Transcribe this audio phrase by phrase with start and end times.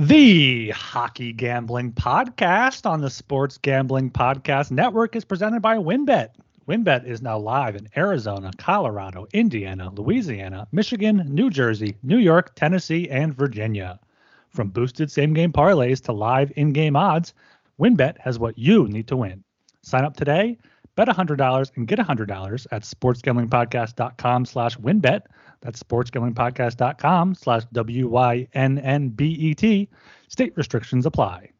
[0.00, 6.28] The Hockey Gambling Podcast on the Sports Gambling Podcast Network is presented by WynnBET.
[6.68, 13.08] WynnBET is now live in Arizona, Colorado, Indiana, Louisiana, Michigan, New Jersey, New York, Tennessee,
[13.08, 13.98] and Virginia.
[14.50, 17.34] From boosted same game parlays to live in game odds,
[17.80, 19.42] WynnBET has what you need to win.
[19.82, 20.58] Sign up today,
[20.98, 25.20] bet $100 and get $100 at sportsgamblingpodcast.com slash wynnbet.
[25.60, 28.48] That's sportsgamblingpodcast.com slash W-Y-N-N-B-E-T.
[30.26, 31.50] State restrictions apply.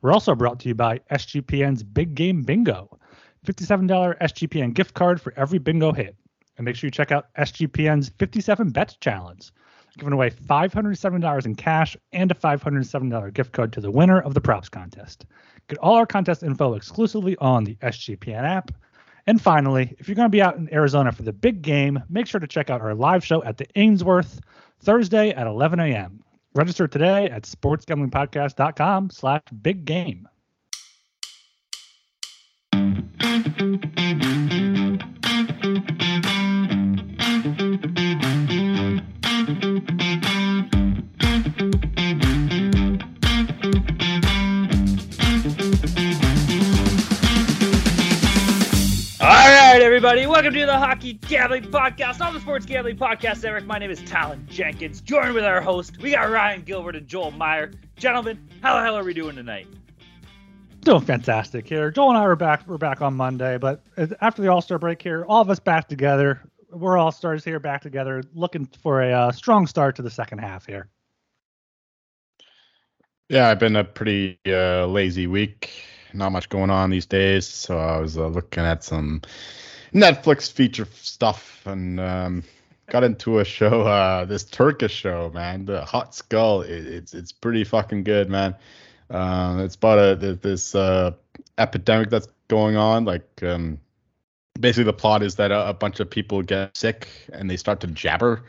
[0.00, 2.98] We're also brought to you by SGPN's Big Game Bingo.
[3.46, 6.16] $57 SGPN gift card for every bingo hit.
[6.56, 9.52] And make sure you check out SGPN's 57 Bets Challenge,
[9.98, 14.40] giving away $507 in cash and a $507 gift card to the winner of the
[14.40, 15.26] props contest.
[15.68, 18.70] Get all our contest info exclusively on the SGPN app.
[19.26, 22.26] And finally, if you're going to be out in Arizona for the big game, make
[22.26, 24.40] sure to check out our live show at the Ainsworth
[24.80, 26.24] Thursday at 11 a.m.
[26.54, 30.26] Register today at sportsgamblingpodcast.com slash big game.
[50.08, 53.90] Everybody, welcome to the Hockey Gambling Podcast on the Sports Gambling Podcast Eric, My name
[53.90, 55.98] is Talon Jenkins, joined with our host.
[55.98, 57.72] We got Ryan Gilbert and Joel Meyer.
[57.96, 59.66] Gentlemen, how the hell are we doing tonight?
[60.80, 61.90] Doing fantastic here.
[61.90, 62.66] Joel and I are back.
[62.66, 63.82] We're back on Monday, but
[64.22, 66.40] after the All Star break here, all of us back together.
[66.70, 70.38] We're all stars here, back together, looking for a uh, strong start to the second
[70.38, 70.88] half here.
[73.28, 75.70] Yeah, I've been a pretty uh, lazy week.
[76.14, 79.20] Not much going on these days, so I was uh, looking at some
[79.92, 82.44] Netflix feature stuff and um,
[82.88, 86.62] got into a show, uh, this Turkish show, man, the Hot Skull.
[86.62, 88.54] It, it's it's pretty fucking good, man.
[89.10, 91.12] Uh, it's about a this uh,
[91.56, 93.04] epidemic that's going on.
[93.04, 93.78] Like, um,
[94.60, 97.80] basically, the plot is that a, a bunch of people get sick and they start
[97.80, 98.42] to jabber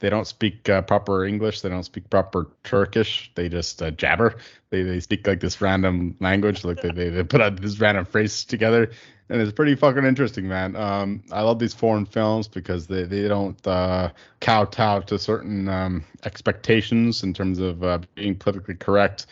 [0.00, 1.60] they don't speak uh, proper English.
[1.60, 3.30] They don't speak proper Turkish.
[3.34, 4.36] They just uh, jabber.
[4.70, 6.64] They they speak like this random language.
[6.64, 8.90] Like they, they, they put out this random phrase together,
[9.30, 10.74] and it's pretty fucking interesting, man.
[10.74, 16.04] Um, I love these foreign films because they they don't uh, kowtow to certain um,
[16.24, 19.26] expectations in terms of uh, being politically correct.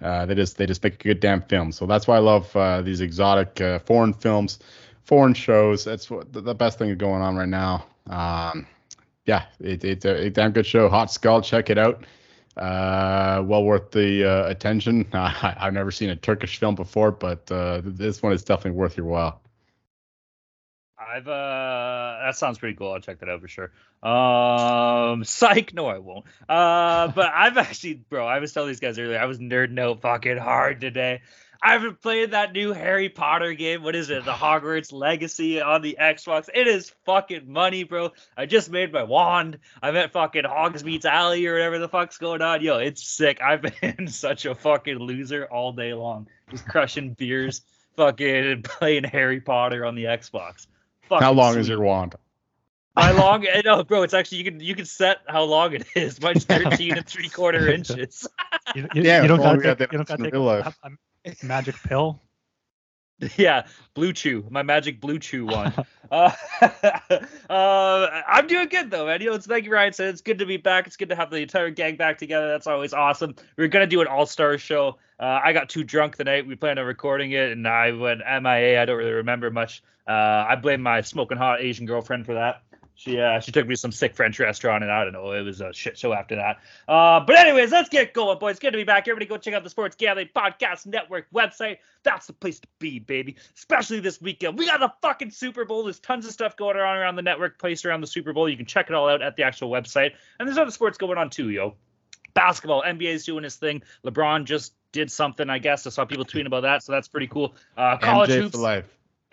[0.00, 1.72] Uh, they just they just make a good damn film.
[1.72, 4.58] So that's why I love uh, these exotic uh, foreign films,
[5.04, 5.84] foreign shows.
[5.84, 7.86] That's what the, best thing going on right now.
[8.08, 8.66] Um,
[9.24, 10.88] yeah, it, it's a, a, damn good show.
[10.88, 12.04] Hot Skull, check it out.
[12.56, 15.06] Uh, well worth the uh, attention.
[15.12, 18.96] I, have never seen a Turkish film before, but uh, this one is definitely worth
[18.96, 19.40] your while.
[20.98, 22.92] I've uh, that sounds pretty cool.
[22.92, 23.70] I'll check that out for sure.
[24.02, 26.24] Um, psych, no, I won't.
[26.48, 30.00] Uh, but I've actually, bro, I was telling these guys earlier, I was nerding out
[30.00, 31.20] fucking hard today.
[31.62, 33.82] I haven't played that new Harry Potter game.
[33.82, 34.24] What is it?
[34.24, 36.48] The Hogwarts Legacy on the Xbox.
[36.54, 38.12] It is fucking money, bro.
[38.36, 39.58] I just made my wand.
[39.82, 42.62] I'm at fucking Hogsmeade's Alley or whatever the fuck's going on.
[42.62, 43.40] Yo, it's sick.
[43.42, 46.28] I've been such a fucking loser all day long.
[46.50, 47.62] Just crushing beers,
[47.96, 50.66] fucking playing Harry Potter on the Xbox.
[51.08, 51.60] Fucking how long sweet.
[51.62, 52.14] is your wand?
[52.96, 53.46] How long?
[53.46, 54.02] Eh, no, bro.
[54.02, 56.20] It's actually you can you can set how long it is.
[56.20, 58.26] Mine's 13 and three quarter inches.
[58.74, 60.72] you, you, yeah, you don't got to take, you don't got to take a, a
[61.42, 62.20] magic pill.
[63.38, 65.72] Yeah, Blue Chew, my magic Blue Chew one.
[66.10, 66.30] uh,
[67.50, 69.22] uh, I'm doing good though, man.
[69.22, 70.86] You know, it's like Ryan said, it's good to be back.
[70.86, 72.48] It's good to have the entire gang back together.
[72.48, 73.34] That's always awesome.
[73.56, 74.98] We are gonna do an all star show.
[75.18, 78.20] Uh, I got too drunk the night we planned on recording it, and I went
[78.20, 78.82] MIA.
[78.82, 79.82] I don't really remember much.
[80.06, 82.62] Uh, I blame my smoking hot Asian girlfriend for that.
[82.98, 85.42] She uh, she took me to some sick French restaurant, and I don't know, it
[85.42, 86.60] was a shit show after that.
[86.88, 88.58] Uh, but anyways, let's get going, boys.
[88.58, 89.06] Good to be back.
[89.06, 91.76] Everybody, go check out the Sports Gambling Podcast Network website.
[92.04, 93.36] That's the place to be, baby.
[93.54, 94.58] Especially this weekend.
[94.58, 95.84] We got the fucking Super Bowl.
[95.84, 98.48] There's tons of stuff going on around the network, placed around the Super Bowl.
[98.48, 100.12] You can check it all out at the actual website.
[100.40, 101.74] And there's other sports going on too, yo.
[102.32, 103.82] Basketball, NBA's doing his thing.
[104.06, 105.86] LeBron just did something, I guess.
[105.86, 107.54] I saw people tweeting about that, so that's pretty cool.
[107.76, 108.54] Uh, college MJ hoops.
[108.54, 108.86] for life.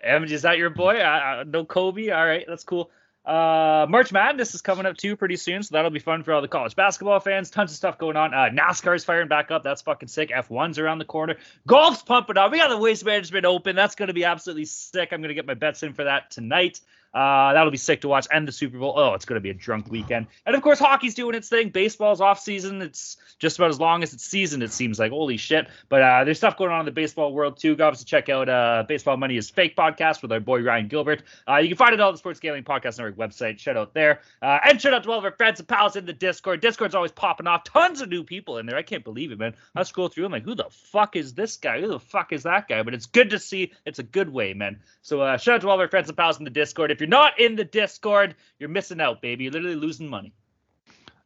[0.06, 0.98] MJ, is that your boy?
[0.98, 2.10] Uh, uh, no Kobe.
[2.10, 2.90] All right, that's cool.
[3.24, 6.42] Uh, March Madness is coming up too pretty soon, so that'll be fun for all
[6.42, 7.50] the college basketball fans.
[7.50, 8.34] Tons of stuff going on.
[8.34, 9.62] Uh, NASCAR's firing back up.
[9.62, 10.30] That's fucking sick.
[10.30, 11.36] F1's around the corner.
[11.66, 12.52] Golf's pumping up.
[12.52, 13.76] We got the Waste Management Open.
[13.76, 15.12] That's going to be absolutely sick.
[15.12, 16.80] I'm going to get my bets in for that tonight.
[17.14, 18.26] Uh, that'll be sick to watch.
[18.30, 18.94] And the Super Bowl.
[18.96, 20.26] Oh, it's going to be a drunk weekend.
[20.44, 21.68] And of course, hockey's doing its thing.
[21.70, 22.82] Baseball's off season.
[22.82, 25.12] It's just about as long as it's season, it seems like.
[25.12, 25.68] Holy shit.
[25.88, 27.76] But uh, there's stuff going on in the baseball world too.
[27.76, 31.22] Go obviously check out uh, Baseball Money is Fake podcast with our boy Ryan Gilbert.
[31.48, 33.58] Uh, you can find it on the Sports Gambling Podcast Network website.
[33.58, 34.20] Shout out there.
[34.42, 36.60] Uh, and shout out to all of our friends and pals in the Discord.
[36.60, 37.64] Discord's always popping off.
[37.64, 38.76] Tons of new people in there.
[38.76, 39.54] I can't believe it, man.
[39.74, 40.26] I scroll through.
[40.26, 41.80] I'm like, who the fuck is this guy?
[41.80, 42.82] Who the fuck is that guy?
[42.82, 43.72] But it's good to see.
[43.84, 44.80] It's a good way, man.
[45.02, 46.90] So uh, shout out to all of our friends and pals in the Discord.
[46.90, 49.44] If you're not in the Discord, you're missing out, baby.
[49.44, 50.32] You're literally losing money.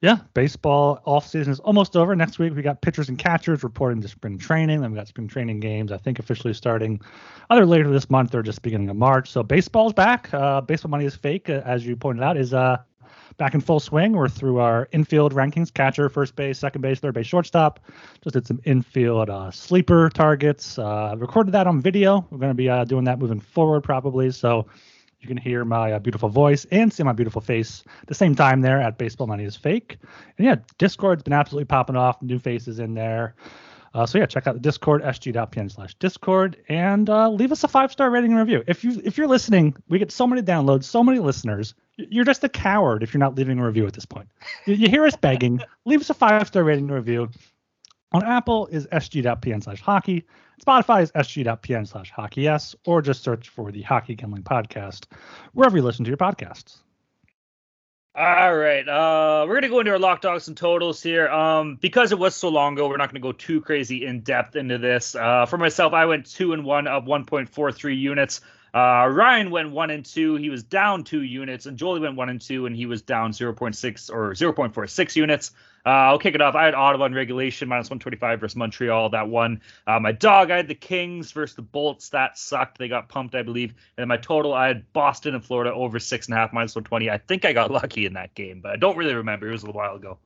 [0.01, 2.15] Yeah, baseball off season is almost over.
[2.15, 4.81] Next week we got pitchers and catchers reporting to spring training.
[4.81, 5.91] Then we got spring training games.
[5.91, 7.01] I think officially starting
[7.51, 9.29] either later this month or just beginning of March.
[9.29, 10.33] So baseball's back.
[10.33, 12.77] Uh, baseball money is fake, uh, as you pointed out, is uh,
[13.39, 14.13] back in full swing.
[14.13, 17.81] We're through our infield rankings: catcher, first base, second base, third base, shortstop.
[18.23, 20.79] Just did some infield uh, sleeper targets.
[20.79, 22.25] Uh, recorded that on video.
[22.31, 24.31] We're going to be uh, doing that moving forward probably.
[24.31, 24.69] So
[25.21, 28.35] you can hear my uh, beautiful voice and see my beautiful face at the same
[28.35, 29.99] time there at Baseball Money is Fake.
[30.37, 32.23] And yeah, Discord's been absolutely popping off.
[32.23, 33.35] New faces in there.
[33.95, 37.69] Uh, so yeah, check out the Discord, sg.pn slash Discord, and uh, leave us a
[37.69, 38.63] five star rating and review.
[38.67, 41.75] If you if you're listening, we get so many downloads, so many listeners.
[41.97, 44.29] You're just a coward if you're not leaving a review at this point.
[44.67, 47.31] You, you hear us begging, leave us a five star rating and review.
[48.13, 50.25] On Apple is sg.pn slash hockey.
[50.65, 55.07] Spotify is sg.pn slash hockey yes, or just search for the Hockey Gambling Podcast
[55.53, 56.79] wherever you listen to your podcasts.
[58.15, 58.89] All right.
[58.89, 61.29] Uh, we're gonna go into our lock dogs and totals here.
[61.29, 64.57] Um, because it was so long ago, we're not gonna go too crazy in depth
[64.57, 65.15] into this.
[65.15, 68.41] Uh, for myself, I went two and one of 1.43 units.
[68.75, 70.37] Uh, Ryan went one and two.
[70.37, 73.33] He was down two units, and Jolie went one and two, and he was down
[73.33, 75.53] 0.6 or 0.46 units.
[75.87, 76.55] Uh, I'll kick it off.
[76.55, 79.09] I had Ottawa in regulation minus 125 versus Montreal.
[79.11, 79.61] That one.
[79.87, 82.11] Uh, my dog, I had the Kings versus the Bolts.
[82.11, 82.79] That sucked.
[82.79, 83.75] They got pumped, I believe.
[83.97, 87.09] And my total, I had Boston and Florida over six and a half minus 120.
[87.09, 89.49] I think I got lucky in that game, but I don't really remember.
[89.49, 90.19] It was a while ago.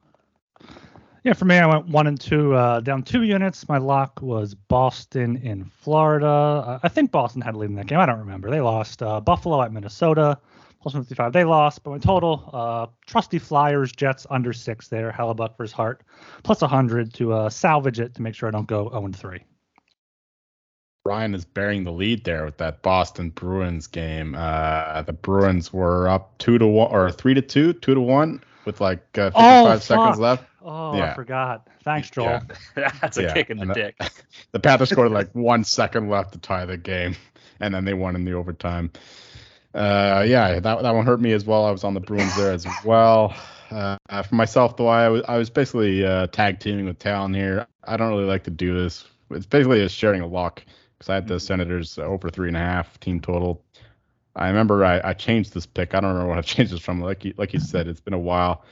[1.25, 3.69] Yeah, for me, I went one and two, uh, down two units.
[3.69, 6.27] My lock was Boston in Florida.
[6.27, 8.01] Uh, I think Boston had a lead in that game.
[8.01, 8.51] I don't remember.
[8.51, 9.05] They lost.
[9.05, 10.37] Uh, Buffalo at Minnesota,
[10.81, 11.33] plus 55.
[11.33, 15.13] They lost, but my total, uh, trusty Flyers, Jets under six there.
[15.13, 16.03] Hellebuyck versus Hart,
[16.43, 19.39] plus 100 to uh, salvage it to make sure I don't go 0 and 3.
[21.05, 24.33] Ryan is bearing the lead there with that Boston Bruins game.
[24.33, 28.81] The Bruins were up two to one or three to two, two to one with
[28.81, 30.45] like uh, 55 Oh, seconds left.
[30.65, 31.13] Oh, Yeah.
[31.13, 31.69] I forgot.
[31.85, 32.41] Thanks, Joel.
[32.77, 32.93] Yeah.
[33.01, 33.97] That's a Yeah, kick in the and, uh, dick.
[34.53, 37.17] The Panthers scored like one second left to tie the game,
[37.61, 38.91] and then they won in the overtime.
[39.75, 41.65] Uh, yeah, that that one hurt me as well.
[41.65, 43.35] I was on the Bruins there as well.
[43.71, 47.67] Uh, for myself, though, I was I was basically uh, tag teaming with Talon here.
[47.85, 49.07] I don't really like to do this.
[49.31, 50.63] It's basically just sharing a lock
[50.99, 53.65] because I had the Senators over three and a half team total.
[54.35, 55.95] I remember I, I changed this pick.
[55.95, 57.01] I don't remember what I've changed this from.
[57.01, 58.65] Like you, like you said, it's been a while.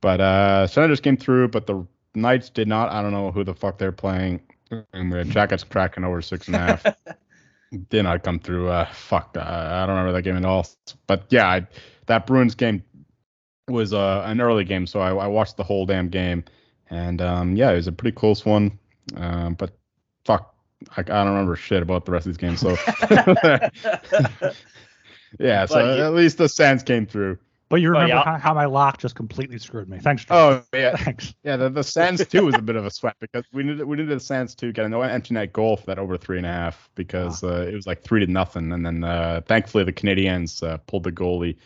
[0.00, 2.90] But uh, Senators came through, but the Knights did not.
[2.90, 4.40] I don't know who the fuck they're playing.
[4.92, 6.86] And the Jackets cracking over six and a half.
[7.90, 8.68] did not come through.
[8.68, 10.66] Uh, fuck, uh, I don't remember that game at all.
[11.06, 11.66] But yeah, I,
[12.06, 12.82] that Bruins game
[13.68, 16.44] was uh, an early game, so I, I watched the whole damn game,
[16.90, 18.78] and um, yeah, it was a pretty close one.
[19.16, 19.76] Um, but
[20.24, 20.54] fuck,
[20.96, 22.60] I, I don't remember shit about the rest of these games.
[22.60, 22.76] So
[25.38, 27.38] yeah, so you- at least the Sens came through.
[27.68, 28.22] But you remember yeah.
[28.22, 29.98] how, how my lock just completely screwed me.
[29.98, 30.38] Thanks, Joel.
[30.38, 31.34] Oh yeah, Thanks.
[31.42, 33.96] Yeah, the, the Sens two was a bit of a sweat because we needed we
[33.96, 36.52] needed the Sens two get an empty net goal for that over three and a
[36.52, 40.62] half because uh, it was like three to nothing, and then uh, thankfully the Canadiens
[40.62, 41.56] uh, pulled the goalie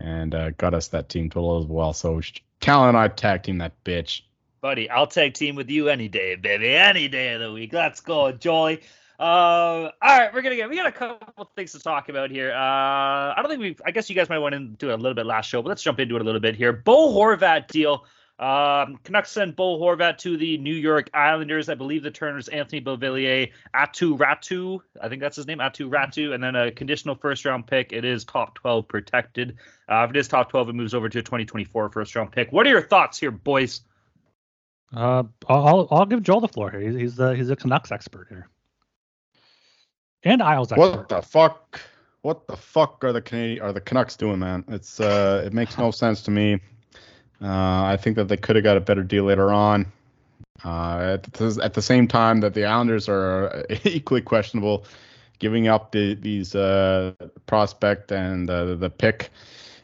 [0.00, 1.92] and uh, got us that team total as well.
[1.92, 2.20] So
[2.60, 4.22] Talon and I tag team that bitch.
[4.62, 6.74] Buddy, I'll tag team with you any day, baby.
[6.74, 7.72] Any day of the week.
[7.72, 8.80] Let's go, Jolie.
[9.22, 12.50] Uh, all right, we're gonna get we got a couple things to talk about here.
[12.50, 13.80] Uh, I don't think we've.
[13.86, 15.68] I guess you guys might want to do it a little bit last show, but
[15.68, 16.72] let's jump into it a little bit here.
[16.72, 18.04] Bo Horvat deal.
[18.40, 21.68] Um, Canucks sent Bo Horvat to the New York Islanders.
[21.68, 24.80] I believe the Turners Anthony Beauvillier, Aatu Räty.
[25.00, 27.92] I think that's his name, Aatu Räty, and then a conditional first round pick.
[27.92, 29.56] It is top 12 protected.
[29.88, 32.50] Uh, if it is top 12, it moves over to a 2024 first round pick.
[32.50, 33.82] What are your thoughts here, boys?
[34.92, 36.80] Uh, I'll I'll give Joel the floor here.
[36.80, 38.48] He's he's the he's a Canucks expert here,
[40.24, 40.96] and Isles expert.
[40.96, 41.80] What the fuck?
[42.22, 44.64] What the fuck are the Canadian are the Canucks doing, man?
[44.68, 46.60] It's uh, it makes no sense to me.
[47.40, 49.90] Uh, I think that they could have got a better deal later on.
[50.64, 54.84] Uh, at, the, at the same time that the Islanders are equally questionable,
[55.40, 57.12] giving up the, these uh,
[57.46, 59.30] prospect and uh, the pick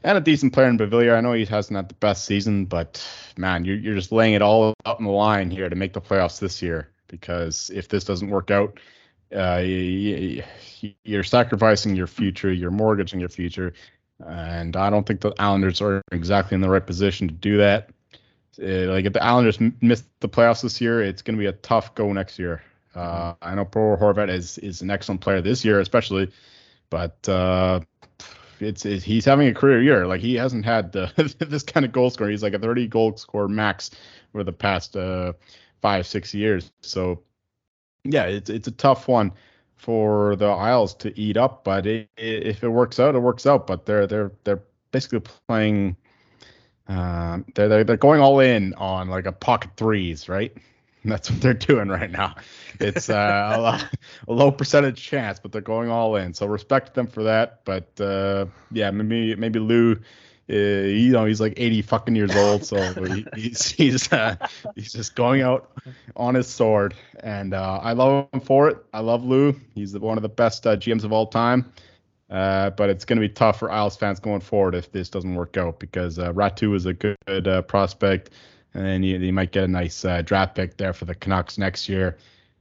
[0.05, 1.17] and a decent player in Beauvillier.
[1.17, 3.05] I know he hasn't had the best season, but
[3.37, 6.01] man, you're, you're just laying it all out in the line here to make the
[6.01, 6.89] playoffs this year.
[7.09, 8.79] Because if this doesn't work out,
[9.35, 9.63] uh,
[11.05, 13.73] you're sacrificing your future, you're mortgaging your future.
[14.25, 17.91] and I don't think the Islanders are exactly in the right position to do that.
[18.61, 21.47] Uh, like if the Islanders m- miss the playoffs this year, it's going to be
[21.47, 22.63] a tough go next year.
[22.95, 26.33] Uh, I know Bo Horvat is is an excellent player this year, especially,
[26.91, 27.81] but uh,
[28.61, 30.07] it's, it's, he's having a career year.
[30.07, 32.29] Like he hasn't had the, this kind of goal score.
[32.29, 33.91] He's like a 30 goal score max
[34.33, 35.35] for the past uh,
[35.81, 36.73] five six years.
[36.81, 37.23] So
[38.11, 39.33] yeah, it's it's a tough one
[39.77, 41.65] for the Isles to eat up.
[41.65, 43.67] But it, it, if it works out, it works out.
[43.67, 45.97] But they're they're they're basically playing
[46.89, 50.53] um, they're, they're they're going all in on like a pocket threes, right?
[51.03, 52.37] And that's what they're doing right now.
[52.81, 53.79] It's uh, a, low,
[54.29, 56.35] a, low, percentage chance, but they're going all in.
[56.35, 57.65] So respect them for that.
[57.65, 60.01] But uh, yeah, maybe maybe Lou,
[60.51, 64.37] uh, you know, he's like 80 fucking years old, so he, he's he's uh,
[64.75, 65.71] he's just going out
[66.17, 68.79] on his sword, and uh, I love him for it.
[68.93, 69.55] I love Lou.
[69.75, 71.73] He's one of the best uh, GMs of all time.
[72.31, 75.35] Uh, but it's going to be tough for Isles fans going forward if this doesn't
[75.35, 77.17] work out because uh, Räty is a good,
[77.69, 78.31] prospect,
[78.75, 82.19] and you, you, might get a nice draft pick there for the Canucks next year.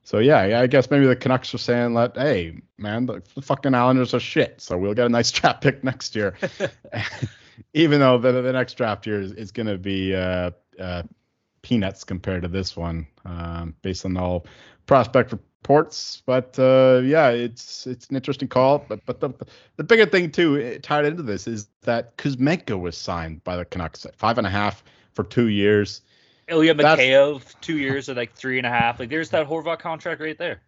[0.08, 3.74] So yeah, I guess maybe the Canucks are saying that, hey man, the, the fucking
[3.74, 6.34] Islanders are shit, so we'll get a nice draft pick next year,
[7.74, 11.04] even though the, the next draft year is, is going to be uh, uh,
[11.62, 14.46] peanuts compared to this one, um, based on all
[14.86, 16.22] prospect reports.
[16.26, 18.86] But uh, yeah, it's it's an interesting call.
[18.88, 19.32] But but the
[19.76, 24.06] the bigger thing too tied into this is that Kuzmenko was signed by the Canucks
[24.06, 24.84] at five and a half
[25.14, 26.02] for two years.
[26.50, 29.00] Ilya Mikheyev, two years or like three and a half.
[29.00, 30.62] Like there's that Horvat contract right there.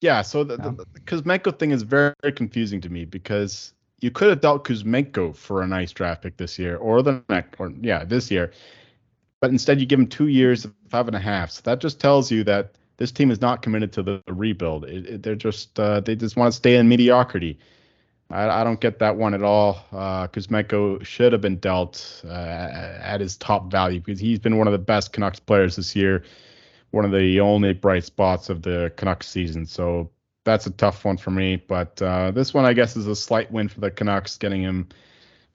[0.00, 4.10] Yeah, so the, the, the Kuzmenko thing is very, very confusing to me because you
[4.10, 7.72] could have dealt Kuzmenko for a nice draft pick this year or the next, or
[7.80, 8.52] yeah, this year,
[9.40, 11.50] but instead you give him two years, of five and a half.
[11.50, 14.84] So that just tells you that this team is not committed to the, rebuild.
[14.84, 17.58] It, it, they're just uh, they just want to stay in mediocrity.
[18.30, 19.84] I, I don't get that one at all.
[19.92, 24.66] Uh, Kuzmenko should have been dealt uh, at his top value because he's been one
[24.66, 26.24] of the best Canucks players this year,
[26.90, 29.64] one of the only bright spots of the Canucks season.
[29.66, 30.10] So
[30.46, 31.56] that's a tough one for me.
[31.56, 34.88] But uh, this one, I guess, is a slight win for the Canucks, getting him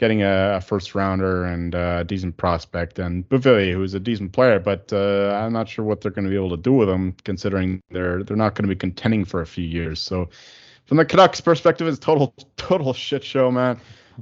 [0.01, 4.59] getting a, a first rounder and a decent prospect, and Beauvillier, who's a decent player,
[4.59, 7.15] but uh, I'm not sure what they're going to be able to do with him,
[7.23, 10.01] considering they're they're not going to be contending for a few years.
[10.01, 10.27] So,
[10.85, 13.79] from the Canucks' perspective, it's total total shit show, man.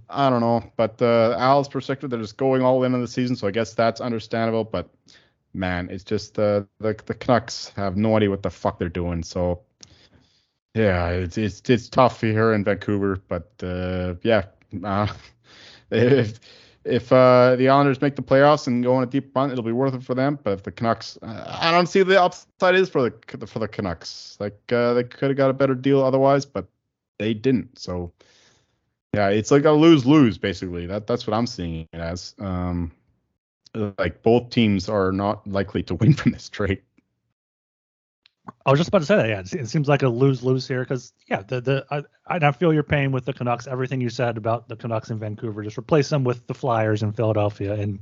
[0.10, 3.36] I don't know, but uh, Al's perspective, they're just going all in on the season,
[3.36, 4.66] so I guess that's understandable.
[4.66, 4.90] But
[5.54, 9.24] man, it's just uh, the the Canucks have no idea what the fuck they're doing.
[9.24, 9.62] So
[10.74, 14.46] yeah, it's it's it's tough here in Vancouver, but uh, yeah,
[14.84, 15.08] uh,
[15.92, 16.40] if
[16.86, 19.72] if uh, the Islanders make the playoffs and go on a deep run, it'll be
[19.72, 20.40] worth it for them.
[20.42, 24.38] But if the Canucks, I don't see the upside is for the for the Canucks.
[24.40, 26.68] Like uh, they could have got a better deal otherwise, but
[27.18, 27.78] they didn't.
[27.80, 28.12] So
[29.14, 30.86] yeah, it's like a lose lose basically.
[30.86, 32.36] That that's what I'm seeing it as.
[32.40, 32.92] Um,
[33.76, 36.82] like both teams are not likely to win from this trade.
[38.66, 39.30] I was just about to say that.
[39.30, 42.74] Yeah, it seems like a lose lose here because yeah, the the I, I feel
[42.74, 43.68] your pain with the Canucks.
[43.68, 47.12] Everything you said about the Canucks in Vancouver, just replace them with the Flyers in
[47.12, 48.00] Philadelphia, and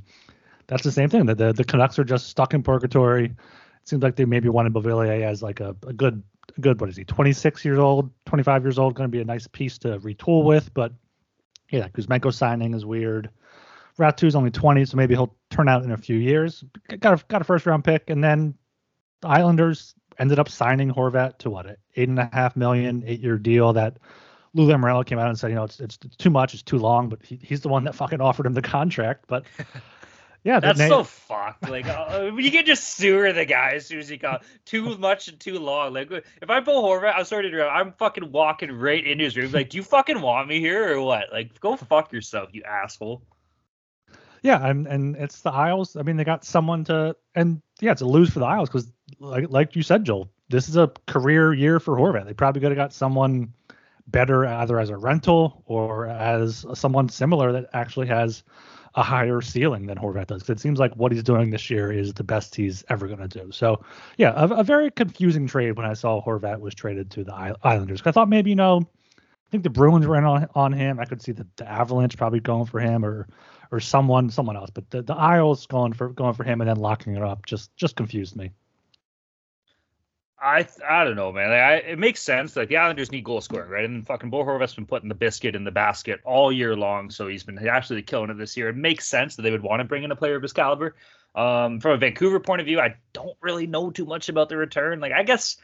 [0.68, 1.26] that's the same thing.
[1.26, 3.26] The the, the Canucks are just stuck in purgatory.
[3.26, 6.22] It seems like they maybe wanted Beauvillier as like a, a good
[6.58, 9.26] a good what is he 26 years old 25 years old going to be a
[9.26, 10.94] nice piece to retool with but
[11.72, 13.30] yeah Kuzmenko signing is weird
[14.00, 16.64] Räty is only 20 so maybe he'll turn out in a few years
[17.00, 18.54] got a, got a first round pick and then
[19.22, 23.38] the Islanders ended up signing Horvat to what eight and a half million, eight year
[23.38, 23.98] deal that
[24.54, 27.10] Lou Lamoriello came out and said, you know, it's, it's, too much, it's too long,
[27.10, 29.26] but he, he's the one that fucking offered him the contract.
[29.28, 29.46] But
[30.44, 31.70] yeah, that's so fucked.
[31.70, 35.28] Like uh, you can just sewer the guy as soon as he got too much
[35.28, 35.94] and too long.
[35.94, 37.74] Like if I pull Horvat, I'm sorry to interrupt.
[37.74, 39.52] I'm fucking walking right into his room.
[39.52, 41.26] Like, do you fucking want me here or what?
[41.32, 43.22] Like, go fuck yourself, you asshole.
[44.44, 45.96] Yeah, and and it's the Isles.
[45.96, 48.92] I mean, they got someone to, and yeah, it's a lose for the Isles because,
[49.20, 52.26] like like you said, Joel, this is a career year for Horvat.
[52.26, 53.54] They probably could have got someone
[54.08, 58.44] better either as a rental or as someone similar that actually has
[58.96, 60.42] a higher ceiling than Horvat does.
[60.42, 63.20] Because it seems like what he's doing this year is the best he's ever going
[63.20, 63.52] to do.
[63.52, 63.84] So,
[64.18, 68.02] yeah, a, a, very confusing trade when I saw Horvat was traded to the Islanders.
[68.06, 68.82] I thought maybe, you know,
[69.18, 71.00] I think the Bruins were on, on him.
[71.00, 73.28] I could see the, the Avalanche probably going for him or
[73.72, 74.70] or someone someone else.
[74.70, 77.76] But the, the Isles going for going for him and then locking it up just
[77.76, 78.52] just confused me.
[80.40, 81.50] I I don't know, man.
[81.50, 82.56] Like, I, it makes sense.
[82.56, 83.86] Like the Islanders need goal scoring, right?
[83.86, 87.28] And fucking Bo Horvat's been putting the biscuit in the basket all year long, so
[87.28, 88.70] he's been actually killing it this year.
[88.70, 90.96] It makes sense that they would want to bring in a player of his caliber.
[91.34, 94.58] Um, from a Vancouver point of view, I don't really know too much about the
[94.58, 95.00] return.
[95.00, 95.58] Like I guess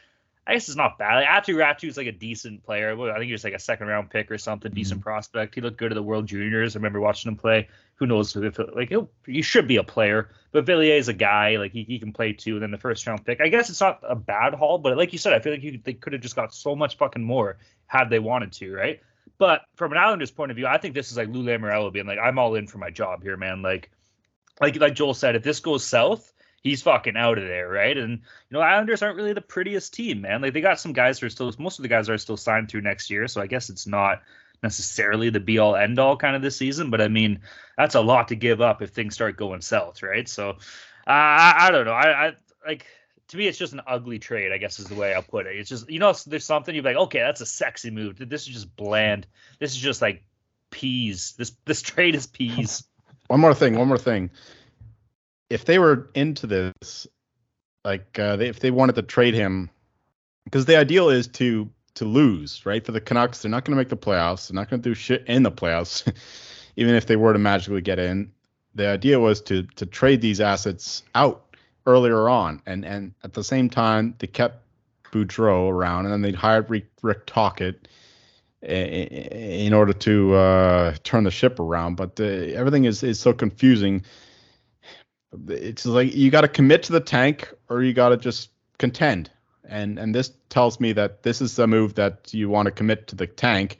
[0.46, 1.16] I guess it's not bad.
[1.16, 2.92] Like, Aatu Räty is like a decent player.
[2.92, 4.76] I think he was like a second round pick or something, mm-hmm.
[4.76, 5.54] decent prospect.
[5.54, 6.76] He looked good at the World Juniors.
[6.76, 7.68] I remember watching him play.
[7.96, 8.92] Who knows if like
[9.24, 12.32] he should be a player, but Villiers is a guy like he, he can play
[12.32, 12.54] too.
[12.54, 15.12] And then the first round pick, I guess it's not a bad haul, but like
[15.12, 17.56] you said, I feel like you, they could have just got so much fucking more
[17.86, 19.00] had they wanted to, right?
[19.38, 22.06] But from an Islanders point of view, I think this is like Lou Lamoriello being
[22.06, 23.62] like, I'm all in for my job here, man.
[23.62, 23.90] Like,
[24.60, 26.33] like like Joel said, if this goes south,
[26.64, 27.96] he's fucking out of there, right?
[27.96, 28.18] And you
[28.50, 30.40] know, Islanders aren't really the prettiest team, man.
[30.42, 32.70] Like they got some guys who are still most of the guys are still signed
[32.70, 34.22] through next year, so I guess it's not
[34.62, 37.40] necessarily the be all end all kind of this season, but I mean,
[37.76, 40.28] that's a lot to give up if things start going south, right?
[40.28, 40.54] So uh,
[41.06, 41.92] I, I don't know.
[41.92, 42.32] I, I
[42.66, 42.86] like
[43.28, 44.52] to me, it's just an ugly trade.
[44.52, 45.56] I guess is the way I'll put it.
[45.56, 48.16] It's just you know, there's something you're like, okay, that's a sexy move.
[48.18, 49.26] This is just bland.
[49.60, 50.24] This is just like
[50.70, 51.34] peas.
[51.36, 52.84] This this trade is peas.
[53.26, 53.76] one more thing.
[53.76, 54.30] One more thing.
[55.54, 57.06] If they were into this,
[57.84, 59.70] like uh, they, if they wanted to trade him,
[60.42, 62.84] because the ideal is to to lose, right?
[62.84, 64.48] For the Canucks, they're not going to make the playoffs.
[64.48, 66.12] They're not going to do shit in the playoffs,
[66.76, 68.32] even if they were to magically get in.
[68.74, 71.56] The idea was to to trade these assets out
[71.86, 74.60] earlier on, and and at the same time they kept
[75.12, 77.86] Boudreau around, and then they hired Rick, Rick Tocchet
[78.60, 81.94] in order to uh, turn the ship around.
[81.94, 84.02] But the, everything is is so confusing.
[85.48, 89.30] It's like you got to commit to the tank, or you got to just contend
[89.68, 93.08] and and this tells me that this is a move that you want to commit
[93.08, 93.78] to the tank.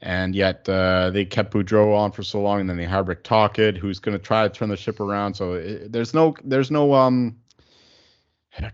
[0.00, 3.22] And yet uh, they kept Boudreau on for so long, and then they hired Rick
[3.22, 5.34] Tocchet, who's going to try to turn the ship around.
[5.34, 7.36] So it, there's no there's no um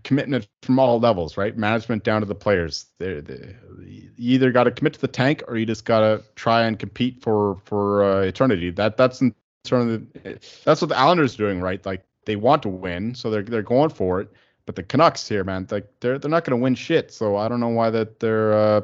[0.03, 1.55] commitment from all levels, right?
[1.55, 2.87] Management down to the players.
[2.97, 3.55] They're, they're,
[3.85, 6.77] you either got to commit to the tank, or you just got to try and
[6.79, 8.71] compete for for uh, eternity.
[8.71, 11.83] That that's in terms of, that's what the Islanders doing, right?
[11.85, 14.29] Like they want to win, so they're they're going for it
[14.69, 17.11] but the Canucks here, man, like they're they're not going to win shit.
[17.11, 18.81] So I don't know why that they're uh,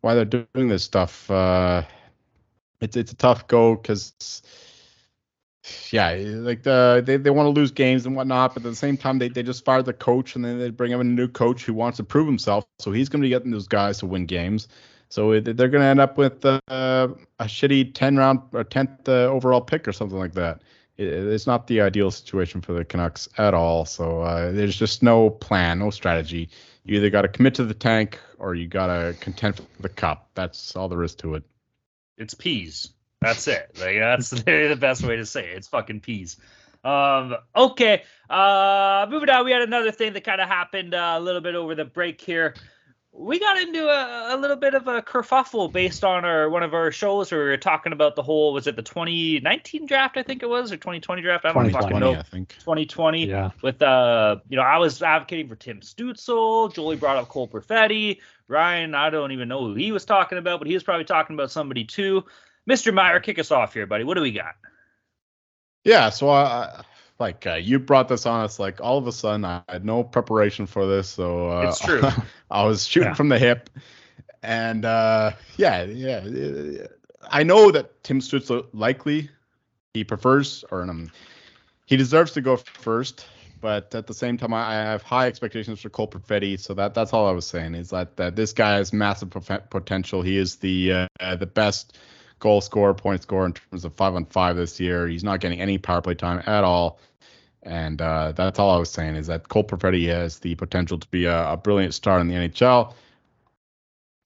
[0.00, 1.30] why they're doing this stuff.
[1.30, 1.82] Uh,
[2.80, 4.42] it's it's a tough go because
[5.90, 8.96] yeah, like the they, they want to lose games and whatnot, but at the same
[8.96, 11.66] time they, they just fired the coach and then they bring in a new coach
[11.66, 12.64] who wants to prove himself.
[12.78, 14.68] So he's going to be getting those guys to win games.
[15.08, 19.12] So they're going to end up with uh, a shitty 10 round or 10th uh,
[19.26, 20.60] overall pick or something like that
[20.98, 23.84] it's not the ideal situation for the Canucks at all.
[23.84, 26.50] So uh, there's just no plan, no strategy.
[26.84, 29.88] You either got to commit to the tank or you got to contend for the
[29.88, 30.28] cup.
[30.34, 31.44] That's all there is to it.
[32.16, 32.90] It's peas.
[33.20, 33.76] That's it.
[33.80, 35.56] Like that's the best way to say it.
[35.56, 36.36] It's fucking peas.
[36.82, 38.02] Um, okay.
[38.28, 41.54] Uh, moving on, we had another thing that kind of happened uh, a little bit
[41.54, 42.54] over the break here
[43.18, 46.72] we got into a, a, little bit of a kerfuffle based on our one of
[46.72, 50.22] our shows where we were talking about the whole was it the 2019 draft I
[50.22, 51.44] think it was or 2020 draft?
[51.44, 52.14] I don't fucking know.
[52.14, 52.54] I think.
[52.60, 53.50] 2020 yeah.
[53.60, 58.20] with uh you know I was advocating for Tim Stützle Jolie brought up Cole Perfetti.
[58.46, 61.34] Ryan I don't even know who he was talking about but he was probably talking
[61.34, 62.24] about somebody too.
[62.70, 62.94] Mr.
[62.94, 64.04] Meyer kick us off here buddy.
[64.04, 64.54] What do we got?
[65.84, 66.84] Yeah so I
[67.18, 70.04] like uh, you brought this on us like all of a sudden I had no
[70.04, 72.02] preparation for this, so uh, it's true.
[72.50, 73.14] I was shooting yeah.
[73.14, 73.70] from the hip,
[74.42, 76.86] and uh, yeah, yeah,
[77.30, 79.30] I know that Tim Stützle likely
[79.94, 81.10] he prefers or um,
[81.86, 83.26] he deserves to go first,
[83.60, 86.94] but at the same time I, I have high expectations for Cole Perfetti, so that
[86.94, 90.22] that's all I was saying is that that this guy has massive potential.
[90.22, 91.98] He is the uh, the best
[92.38, 95.08] goal scorer, point scorer in terms of five on five this year.
[95.08, 97.00] He's not getting any power play time at all.
[97.68, 101.08] And uh, that's all I was saying is that Cole Perfetti has the potential to
[101.08, 102.94] be a, a, brilliant star in the NHL.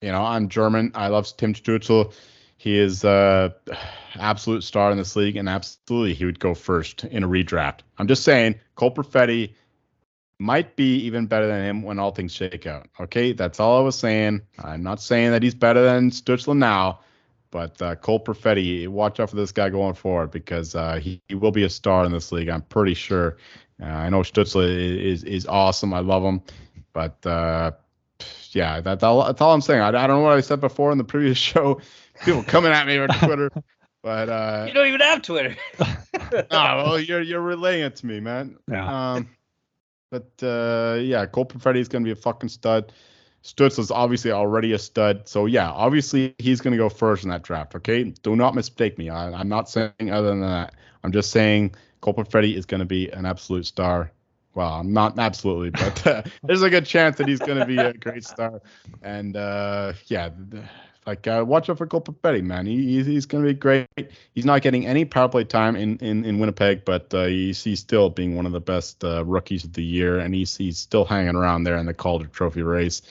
[0.00, 0.92] You know, I'm German.
[0.94, 2.14] I love Tim Stützle.
[2.56, 3.52] He is an
[4.14, 7.80] absolute star in this league, and absolutely he would go first in a redraft.
[7.98, 9.54] I'm just saying, Cole Perfetti
[10.38, 12.88] might be even better than him when all things shake out.
[13.00, 14.42] Okay, that's all I was saying.
[14.60, 17.00] I'm not saying that he's better than Stützle now,
[17.52, 21.36] but uh, Cole Perfetti, watch out for this guy going forward because uh, he, he,
[21.36, 22.48] will be a star in this league.
[22.48, 23.36] I'm pretty sure.
[23.80, 25.92] Uh, I know Stützle is, is, is awesome.
[25.92, 26.42] I love him,
[26.92, 27.72] but uh,
[28.50, 29.82] yeah, that's all, that's all I'm saying.
[29.82, 31.80] I, I don't know what I said before in the previous show.
[32.24, 33.50] People coming at me on Twitter,
[34.02, 35.54] but uh, you don't even have Twitter.
[35.80, 38.56] oh well, you're you're relaying it to me, man.
[38.70, 39.12] Yeah.
[39.14, 39.28] Um,
[40.10, 42.92] but uh, yeah, Cole Perfetti is gonna be a fucking stud.
[43.44, 45.28] Stutz is obviously already a stud.
[45.28, 47.74] So yeah, obviously he's going to go first in that draft.
[47.74, 49.10] Okay, do not mistake me.
[49.10, 50.74] I, am not saying other than that.
[51.02, 54.12] I'm just saying Cole Perfetti is going to be an absolute star.
[54.54, 57.92] Well, not absolutely, but uh, there's a good chance that he's going to be a
[57.94, 58.60] great star.
[59.02, 60.30] And uh, yeah,
[61.06, 62.66] Like, uh, watch out for Cole Perfetti, man.
[62.66, 63.88] He, he's, he's going to be great.
[64.34, 67.80] He's not getting any power play time in, in, in Winnipeg, but uh, he's, he's
[67.80, 71.04] still being one of the best uh, rookies of the year, and he's, he's still
[71.04, 73.02] hanging around there in the Calder Trophy race.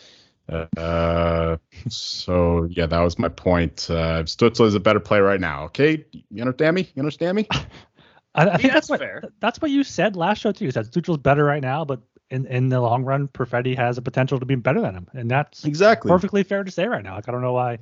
[0.51, 1.57] Uh,
[1.89, 3.87] so yeah, that was my point.
[3.89, 5.63] Uh, Stützle is a better player right now.
[5.65, 6.89] Okay, you understand me?
[6.95, 7.47] You understand me?
[8.35, 9.27] I, I think Yeah, that's that's what fair.
[9.39, 10.65] that's what you said last show too.
[10.65, 14.01] You said Stützle's better right now, but in, in the long run, Perfetti has a
[14.01, 16.09] potential to be better than him, and that's Exactly.
[16.09, 17.15] perfectly fair to say right now.
[17.15, 17.79] Like I don't know why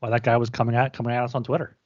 [0.00, 1.76] why that guy was coming at coming at us on Twitter.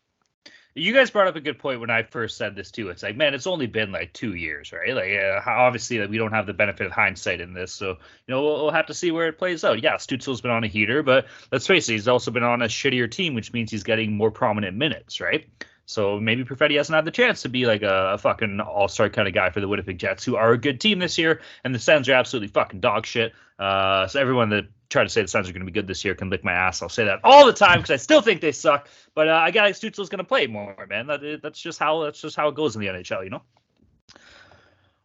[0.77, 2.89] You guys brought up a good point when I first said this too.
[2.89, 4.93] It's like, man, it's only been like two years, right?
[4.93, 7.97] Like, uh, obviously, like, we don't have the benefit of hindsight in this, so you
[8.35, 9.83] know we'll, we'll have to see where it plays out.
[9.83, 12.67] Yeah, Stützle's been on a heater, but let's face it, he's also been on a
[12.67, 15.47] shittier team, which means he's getting more prominent minutes, right?
[15.87, 19.29] So maybe Perfetti hasn't had the chance to be like a, a fucking all-star kind
[19.29, 21.79] of guy for the Winnipeg Jets, who are a good team this year, and the
[21.79, 23.35] Sens are absolutely fucking dog shit.
[23.59, 26.05] Uh, so everyone that tried to say the Sens are going to be good this
[26.05, 26.81] year can lick my ass.
[26.81, 28.88] I'll say that all the time because I still think they suck.
[29.14, 31.07] But uh, I got like Stützle's going to play more, man.
[31.07, 33.42] That, that's just how that's just how it goes in the NHL, you know.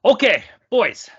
[0.05, 1.09] Okay, boys,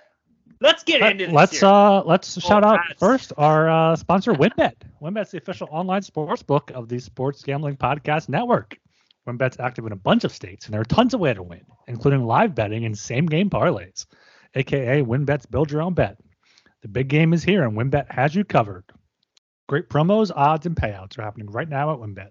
[0.60, 1.34] let's get into this.
[1.34, 1.68] let's here.
[1.68, 4.74] uh let's shout out first our uh, sponsor WynnBET.
[5.02, 8.78] WynnBET's the official online sports book of the Sports Gambling Podcast Network.
[9.28, 11.64] WynnBET's active in a bunch of states, and there are tons of ways to win,
[11.86, 14.06] including live betting and same game parlays,
[14.54, 16.18] aka WynnBET's build your own bet.
[16.82, 18.84] The big game is here, and WynnBET has you covered.
[19.68, 22.30] Great promos, odds, and payouts are happening right now at WynnBET.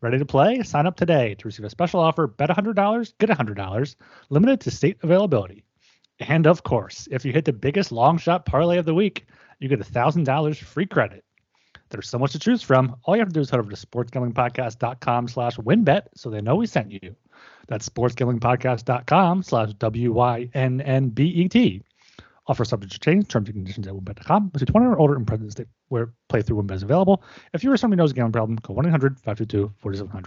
[0.00, 0.62] Ready to play?
[0.62, 2.26] Sign up today to receive a special offer.
[2.26, 3.96] Bet $100, get $100,
[4.30, 5.62] limited to state availability.
[6.20, 9.26] And of course, if you hit the biggest long shot parlay of the week,
[9.58, 11.24] you get $1,000 free credit.
[11.90, 12.96] There's so much to choose from.
[13.04, 16.54] All you have to do is head over to sportsgamblingpodcast.com slash wynnbet so they know
[16.56, 17.14] we sent you.
[17.66, 20.22] That's sportsgamblingpodcast.com slash W-Y-N-N-B-E-T.
[22.46, 24.50] Offer subject to change, terms and conditions at wynnbet.com.
[24.52, 27.22] Must be 21 or older in present state where playthrough WynnBET is available.
[27.52, 30.26] If you or somebody knows a gambling problem, call 1-800-522-4700.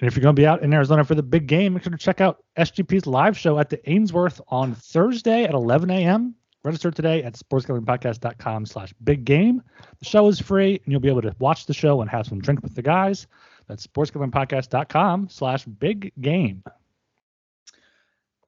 [0.00, 1.90] And if you're going to be out in Arizona for the big game, make sure
[1.90, 6.34] to check out SGP's live show at the Ainsworth on Thursday at 11 a.m.
[6.64, 9.62] Register today at sportsgamblingpodcast.com slash big game.
[10.00, 12.40] The show is free, and you'll be able to watch the show and have some
[12.40, 13.26] drink with the guys.
[13.68, 16.64] That's sportsgamblingpodcast.com slash big game.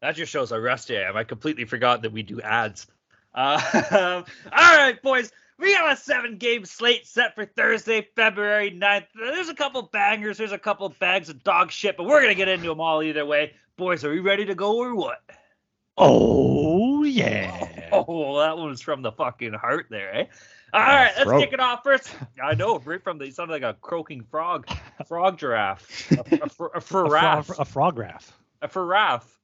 [0.00, 1.16] That just shows how rusty I am.
[1.16, 2.86] I completely forgot that we do ads.
[3.34, 3.60] Uh,
[4.52, 5.30] all right, boys.
[5.58, 9.06] We got a seven game slate set for Thursday, February 9th.
[9.14, 12.34] There's a couple bangers, there's a couple bags of dog shit, but we're going to
[12.34, 13.52] get into them all either way.
[13.76, 15.18] Boys, are we ready to go or what?
[15.98, 17.88] Oh, yeah.
[17.92, 20.24] Oh, that was from the fucking heart there, eh?
[20.72, 22.14] All right, let's kick it off first.
[22.42, 24.68] I know, right from the, he sounded like a croaking frog,
[25.06, 27.58] frog giraffe, a, a, a A, fro- giraffe.
[27.58, 28.32] a frog graph.
[28.62, 29.39] a giraffe.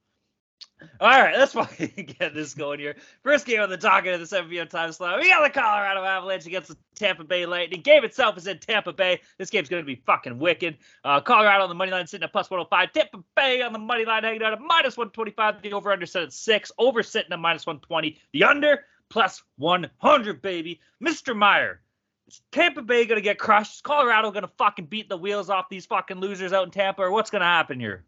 [1.00, 1.54] All right, let's
[2.18, 2.96] get this going here.
[3.22, 4.68] First game on the docket of the 7 p.m.
[4.68, 5.18] time slot.
[5.20, 7.80] We got the Colorado Avalanche against the Tampa Bay Lightning.
[7.82, 9.20] Game itself is in Tampa Bay.
[9.38, 10.78] This game's going to be fucking wicked.
[11.04, 12.92] Uh, Colorado on the money line sitting at plus 105.
[12.92, 15.62] Tampa Bay on the money line hanging out at minus 125.
[15.62, 16.70] The over under set at six.
[16.78, 18.18] Over sitting at minus 120.
[18.32, 20.80] The under plus 100, baby.
[21.02, 21.36] Mr.
[21.36, 21.80] Meyer.
[22.28, 23.76] Is Tampa Bay going to get crushed?
[23.76, 27.02] Is Colorado going to fucking beat the wheels off these fucking losers out in Tampa?
[27.02, 28.04] Or what's going to happen here?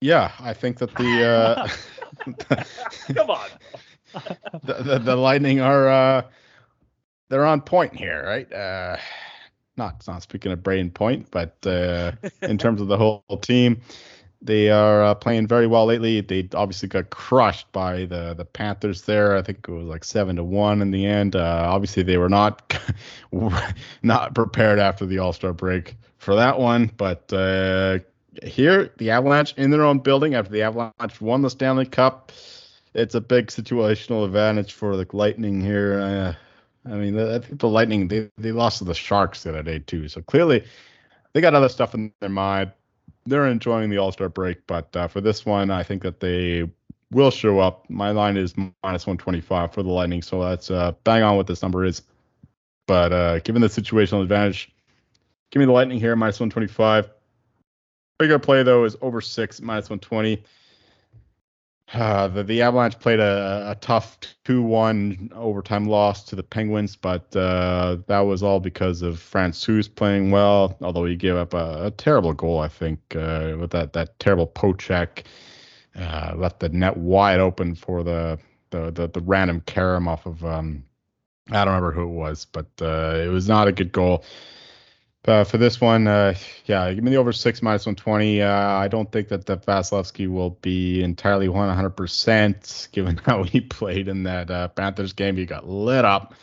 [0.00, 1.68] Yeah, I think that the uh,
[3.14, 3.48] Come on.
[4.64, 6.22] the, the the Lightning are uh,
[7.28, 8.50] they're on point here, right?
[8.52, 8.96] Uh,
[9.76, 13.80] not not speaking of Brayden Point, but uh, in terms of the whole team,
[14.40, 16.22] they are uh, playing very well lately.
[16.22, 19.36] They obviously got crushed by the the Panthers there.
[19.36, 21.36] I think it was like seven to one in the end.
[21.36, 22.74] Uh, obviously, they were not
[24.02, 27.30] not prepared after the All Star break for that one, but.
[27.32, 27.98] Uh,
[28.42, 32.32] here, the Avalanche in their own building after the Avalanche won the Stanley Cup.
[32.94, 36.00] It's a big situational advantage for the Lightning here.
[36.00, 39.62] Uh, I mean, I think the Lightning they, they lost to the Sharks the other
[39.62, 40.08] day too.
[40.08, 40.64] So clearly,
[41.32, 42.72] they got other stuff in their mind.
[43.26, 46.68] They're enjoying the All Star break, but uh, for this one, I think that they
[47.12, 47.88] will show up.
[47.90, 51.62] My line is minus 125 for the Lightning, so that's uh, bang on what this
[51.62, 52.02] number is.
[52.86, 54.72] But uh, given the situational advantage,
[55.50, 57.10] give me the Lightning here minus 125.
[58.20, 60.44] Bigger play though is over six minus 120.
[61.94, 67.34] Uh, the, the Avalanche played a, a tough 2-1 overtime loss to the Penguins, but
[67.34, 70.76] uh, that was all because of Francouz playing well.
[70.82, 74.46] Although he gave up a, a terrible goal, I think, uh, with that that terrible
[74.46, 75.24] poke check,
[75.96, 80.44] uh, left the net wide open for the the the, the random carom off of
[80.44, 80.84] um,
[81.50, 84.24] I don't remember who it was, but uh, it was not a good goal.
[85.26, 88.40] Uh, for this one, uh, yeah, give me the over six minus 120.
[88.40, 94.08] Uh, I don't think that the Vasilevskiy will be entirely 100% given how he played
[94.08, 95.36] in that uh, Panthers game.
[95.36, 96.34] He got lit up.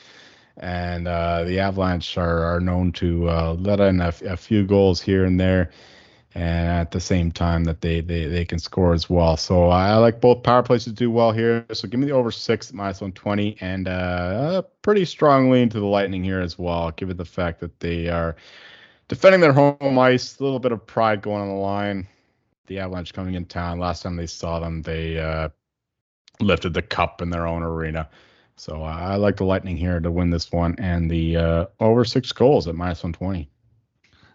[0.58, 5.02] and uh, the Avalanche are, are known to uh, let in a, a few goals
[5.02, 5.72] here and there
[6.36, 9.38] and at the same time that they they, they can score as well.
[9.38, 11.66] So I like both power plays to do well here.
[11.74, 16.42] So give me the over six minus 120 and pretty strongly into the Lightning here
[16.42, 18.36] as well, given the fact that they are
[19.08, 22.08] defending their home ice, a little bit of pride going on the line.
[22.68, 23.80] The Avalanche coming in town.
[23.80, 25.50] Last time they saw them, they uh,
[26.42, 28.10] lifted the cup in their own arena.
[28.58, 32.32] So I like the Lightning here to win this one and the uh, over six
[32.32, 33.50] goals at minus 120.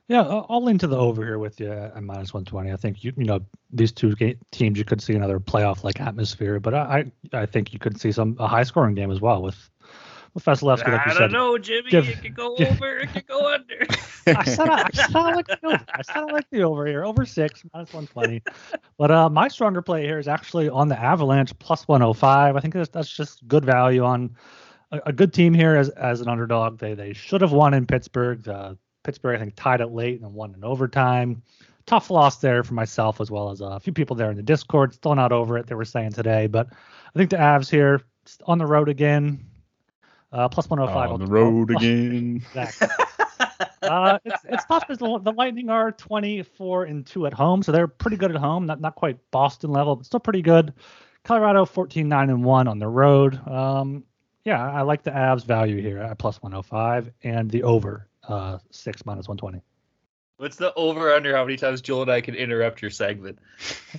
[0.08, 2.72] Yeah, I'll lean to the over here with you at minus 120.
[2.72, 4.14] I think you you know these two
[4.50, 8.12] teams you could see another playoff like atmosphere, but I I think you could see
[8.12, 9.70] some a high scoring game as well with
[10.34, 10.92] with Vasilevskiy.
[10.92, 11.90] Like I you don't know, Jimmy.
[11.90, 12.98] give- it could go give- over.
[12.98, 13.86] It could go under.
[14.26, 15.84] I said I, I said I like the over.
[15.92, 18.42] I said I like the over here, over six minus 120.
[18.98, 22.56] But uh, my stronger play here is actually on the Avalanche plus 105.
[22.56, 24.36] I think that's that's just good value on
[24.92, 26.78] a, a good team here as as an underdog.
[26.78, 28.46] They they should have won in Pittsburgh.
[28.48, 31.42] Uh, Pittsburgh I think tied it late and won in overtime.
[31.84, 34.94] Tough loss there for myself as well as a few people there in the Discord.
[34.94, 35.66] Still not over it.
[35.66, 38.02] They were saying today, but I think the Avs here
[38.46, 39.44] on the road again.
[40.32, 41.10] Uh, plus 105.
[41.12, 42.42] on the I'll- road I'll- again.
[42.54, 42.88] Exactly
[43.82, 47.72] uh, it's, it's tough because the, the Lightning are 24 and 2 at home, so
[47.72, 48.64] they're pretty good at home.
[48.66, 50.72] Not not quite Boston level, but still pretty good.
[51.24, 53.46] Colorado 14 9 and 1 on the road.
[53.48, 54.04] Um,
[54.44, 59.04] yeah, I like the Avs value here at plus 105 and the over uh, 6
[59.06, 59.62] minus 120.
[60.38, 63.38] What's the over under how many times Joel and I can interrupt your segment?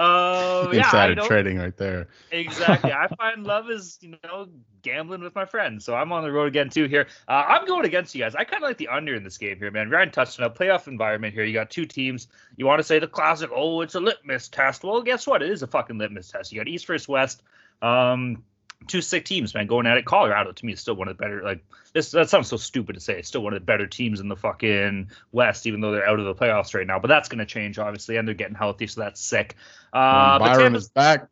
[0.00, 2.08] um, yeah, Insider trading right there.
[2.30, 2.90] exactly.
[2.90, 4.48] I find love is you know
[4.80, 7.06] gambling with my friends, so I'm on the road again too here.
[7.28, 8.34] Uh, I'm going against you guys.
[8.34, 9.90] I kind of like the under in this game here, man.
[9.90, 11.44] Ryan touched on a playoff environment here.
[11.44, 12.28] You got two teams.
[12.56, 13.50] You want to say the classic?
[13.54, 14.84] Oh, it's a litmus test.
[14.84, 15.42] Well, guess what?
[15.42, 16.50] It is a fucking litmus test.
[16.50, 17.42] You got East versus West.
[17.82, 18.42] Um,
[18.86, 20.04] two sick teams, man, going at it.
[20.04, 21.42] Colorado to me is still one of the better.
[21.42, 23.18] Like this, that sounds so stupid to say.
[23.18, 26.18] It's still one of the better teams in the fucking West, even though they're out
[26.18, 26.98] of the playoffs right now.
[26.98, 29.56] But that's going to change, obviously, and they're getting healthy, so that's sick.
[29.92, 31.28] Uh, but Byron Tampa's is back.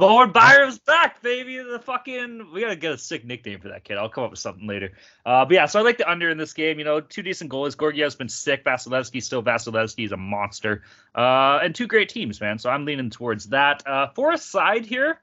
[0.00, 1.58] Lord Byron's back, baby.
[1.58, 3.98] The fucking we gotta get a sick nickname for that kid.
[3.98, 4.92] I'll come up with something later.
[5.26, 6.78] Uh, but yeah, so I like the under in this game.
[6.78, 7.76] You know, two decent goalies.
[7.76, 8.64] Georgiev's been sick.
[8.64, 10.84] Vasilevskiy still Vasilevskiy is a monster.
[11.16, 12.60] Uh, and two great teams, man.
[12.60, 13.84] So I'm leaning towards that.
[13.84, 15.20] Uh, for a side here,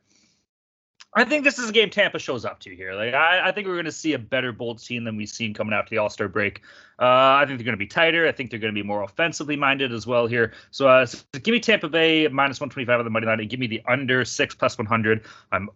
[1.18, 2.94] I think this is a game Tampa shows up to here.
[2.94, 5.54] Like I, I think we're going to see a better Bolts team than we've seen
[5.54, 6.62] coming out to the All Star break.
[7.00, 8.28] Uh, I think they're going to be tighter.
[8.28, 10.52] I think they're going to be more offensively minded as well here.
[10.72, 13.62] So, uh, so give me Tampa Bay minus 125 on the money line and give
[13.62, 15.24] me the under six plus 100.
[15.54, 15.70] I'm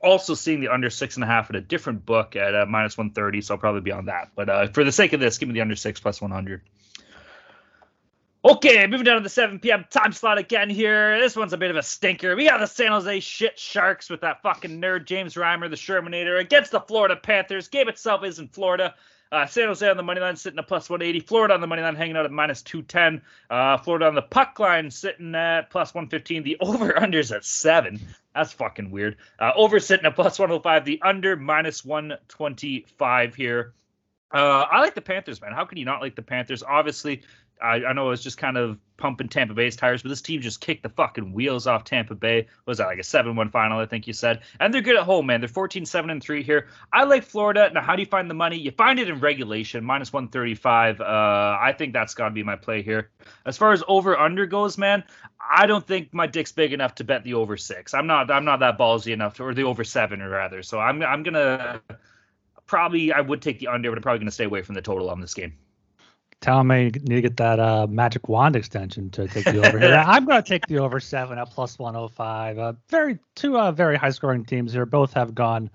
[0.00, 2.96] also seeing the under six and a half at a different book at uh, minus
[2.96, 3.40] 130.
[3.40, 4.30] So I'll probably be on that.
[4.36, 6.60] But uh, for the sake of this, give me the under six plus 100.
[8.46, 9.86] Okay, moving down to the 7 p.m.
[9.88, 11.18] time slot again here.
[11.18, 12.36] This one's a bit of a stinker.
[12.36, 16.38] We got the San Jose shit sharks with that fucking nerd James Reimer, the Shermanator,
[16.38, 17.68] against the Florida Panthers.
[17.68, 18.94] Game itself is in Florida.
[19.32, 21.20] Uh, San Jose on the money line sitting at plus 180.
[21.26, 23.22] Florida on the money line hanging out at minus 210.
[23.48, 26.42] Uh, Florida on the puck line sitting at plus 115.
[26.42, 27.98] The over unders at seven.
[28.34, 29.16] That's fucking weird.
[29.38, 30.84] Uh, over sitting at plus 105.
[30.84, 33.72] The under minus 125 here.
[34.34, 35.52] Uh, I like the Panthers, man.
[35.52, 36.64] How can you not like the Panthers?
[36.64, 37.22] Obviously,
[37.64, 40.60] I, I know was just kind of pumping Tampa Bay's tires, but this team just
[40.60, 42.42] kicked the fucking wheels off Tampa Bay.
[42.42, 44.42] What was that like a 7 1 final, I think you said?
[44.60, 45.40] And they're good at home, man.
[45.40, 46.68] They're 14 7 and 3 here.
[46.92, 47.70] I like Florida.
[47.72, 48.58] Now, how do you find the money?
[48.58, 51.00] You find it in regulation, minus 135.
[51.00, 53.10] Uh, I think that's got to be my play here.
[53.46, 55.02] As far as over under goes, man,
[55.50, 57.94] I don't think my dick's big enough to bet the over six.
[57.94, 58.30] I'm not.
[58.30, 60.62] I'm not that ballsy enough, to, or the over seven, or rather.
[60.62, 61.02] So I'm.
[61.02, 61.80] I'm gonna
[62.66, 63.12] probably.
[63.12, 65.20] I would take the under, but I'm probably gonna stay away from the total on
[65.20, 65.54] this game.
[66.44, 69.78] Tell me you need to get that uh, magic wand extension to take the over
[69.78, 69.94] here.
[70.06, 72.58] I'm going to take the over seven at plus 105.
[72.58, 74.84] Uh, very two uh, very high scoring teams here.
[74.84, 75.70] Both have gone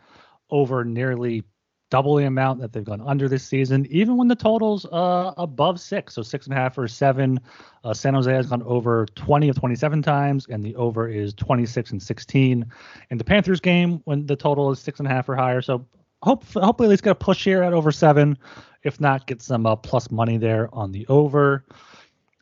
[0.51, 1.43] over nearly
[1.89, 5.79] double the amount that they've gone under this season, even when the totals uh, above
[5.79, 7.39] six, so six and a half or seven.
[7.83, 11.93] Uh, San Jose has gone over 20 of 27 times, and the over is 26
[11.93, 12.71] and 16.
[13.09, 15.83] In the Panthers game, when the total is six and a half or higher, so
[16.23, 18.37] hope hopefully at least get a push here at over seven.
[18.83, 21.65] If not, get some uh, plus money there on the over.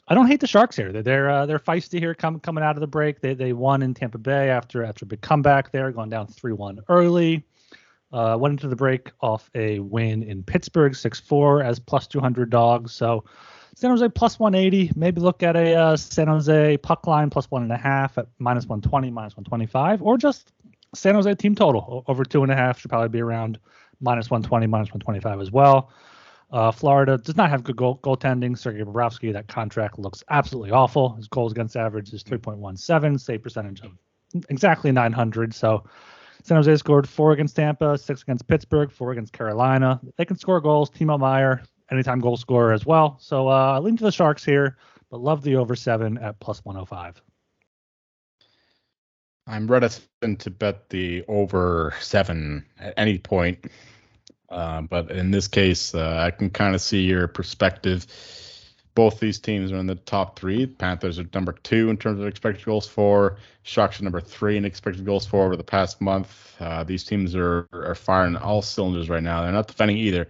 [0.07, 0.91] I don't hate the Sharks here.
[0.91, 3.19] They're they're, uh, they're feisty here com- coming out of the break.
[3.21, 6.53] They they won in Tampa Bay after after a big comeback there, going down three
[6.53, 7.43] one early.
[8.13, 12.93] Uh, went into the break off a win in Pittsburgh, 6-4 as plus 200 dogs.
[12.93, 13.25] So
[13.75, 14.93] San Jose plus 180.
[14.95, 18.27] Maybe look at a uh, San Jose puck line plus one and a half at
[18.39, 20.53] minus 120, minus 125, or just
[20.97, 23.59] San Jose team total over two and a half should probably be around
[24.01, 25.91] minus 120, minus 125 as well.
[26.51, 28.57] Uh, Florida does not have good goal goaltending.
[28.57, 31.13] Sergei Bobrovsky, that contract looks absolutely awful.
[31.15, 33.91] His goals against average is 3.17, save percentage of
[34.49, 35.53] exactly 900.
[35.53, 35.83] So
[36.43, 39.99] San Jose scored four against Tampa, six against Pittsburgh, four against Carolina.
[40.17, 40.89] They can score goals.
[40.89, 43.17] Timo Meier, anytime goal scorer as well.
[43.19, 44.77] So uh, I lean to the Sharks here,
[45.11, 47.21] but love the over seven at plus 105.
[49.47, 53.65] I'm reticent to bet the over seven at any point.
[54.49, 58.05] Uh, but in this case, uh, I can kind of see your perspective.
[58.93, 60.65] Both these teams are in the top three.
[60.65, 63.37] Panthers are number two in terms of expected goals for.
[63.63, 66.55] Sharks are number three in expected goals for over the past month.
[66.59, 69.43] Uh, these teams are, are firing all cylinders right now.
[69.43, 70.27] They're not defending either.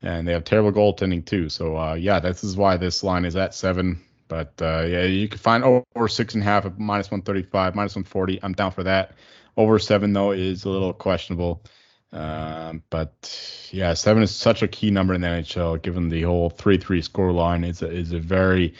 [0.00, 1.48] And they have terrible goaltending too.
[1.48, 4.00] So, uh, yeah, this is why this line is at seven.
[4.28, 7.96] But uh, yeah, you can find over six and a half at minus 135, minus
[7.96, 8.40] 140.
[8.42, 9.12] I'm down for that.
[9.56, 11.64] Over seven, though, is a little questionable.
[12.12, 16.50] Um, but yeah, seven is such a key number in the NHL, given the whole
[16.50, 18.74] three-three score line is a, is a very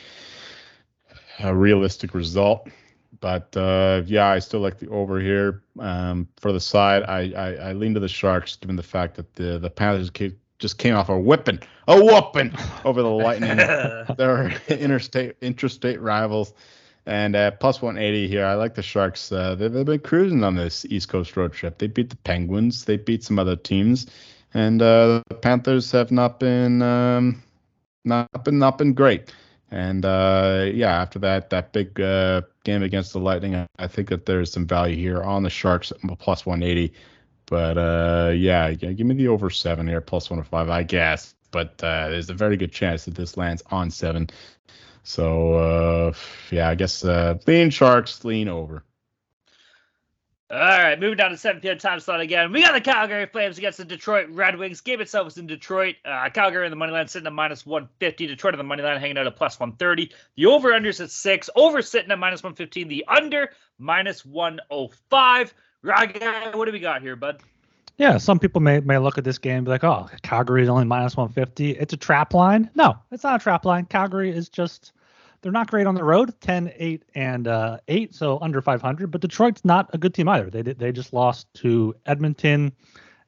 [1.43, 2.69] uh, realistic result.
[3.19, 5.63] But uh, yeah, I still like the over here.
[5.77, 9.35] Um, for the side, I, I, I lean to the Sharks, given the fact that
[9.35, 10.09] the the Panthers
[10.59, 12.53] just came off a whipping, a whooping
[12.85, 13.57] over the Lightning.
[14.17, 16.53] They're interstate interstate rivals.
[17.05, 19.31] And at plus 180 here, I like the Sharks.
[19.31, 21.79] Uh, they've, they've, been cruising on this East Coast road trip.
[21.79, 22.85] They beat the Penguins.
[22.85, 24.05] They beat some other teams,
[24.53, 27.41] and uh, the Panthers have not been um,
[28.05, 29.33] not been not been great.
[29.71, 34.09] And uh, yeah, after that that big uh, game against the Lightning, I, I, think
[34.09, 36.93] that there's some value here on the Sharks plus 180.
[37.49, 41.33] But uh, yeah, give me the over seven here, plus one or five, I guess.
[41.51, 44.29] But uh, there's a very good chance that this lands on seven.
[45.03, 46.13] So uh,
[46.51, 48.83] yeah, I guess uh, lean sharks, lean over.
[50.51, 51.77] All right, moving down to 7 p.m.
[51.77, 52.51] time slot again.
[52.51, 54.81] We got the Calgary Flames against the Detroit Red Wings.
[54.81, 55.97] Game itself is in Detroit.
[56.03, 58.25] Uh, Calgary in the money line sitting at minus 150.
[58.25, 60.11] Detroit in the money line hanging out at plus 130.
[60.37, 61.51] The over unders at six.
[61.55, 62.87] Over sitting at minus 115.
[62.87, 65.53] The under minus 105.
[65.81, 67.41] What do we got here, bud?
[67.97, 70.69] Yeah, some people may may look at this game and be like, oh, Calgary is
[70.69, 71.71] only minus 150.
[71.71, 72.69] It's a trap line.
[72.75, 73.85] No, it's not a trap line.
[73.85, 74.93] Calgary is just,
[75.41, 79.11] they're not great on the road 10, 8, and uh, 8, so under 500.
[79.11, 80.49] But Detroit's not a good team either.
[80.49, 82.71] They, they just lost to Edmonton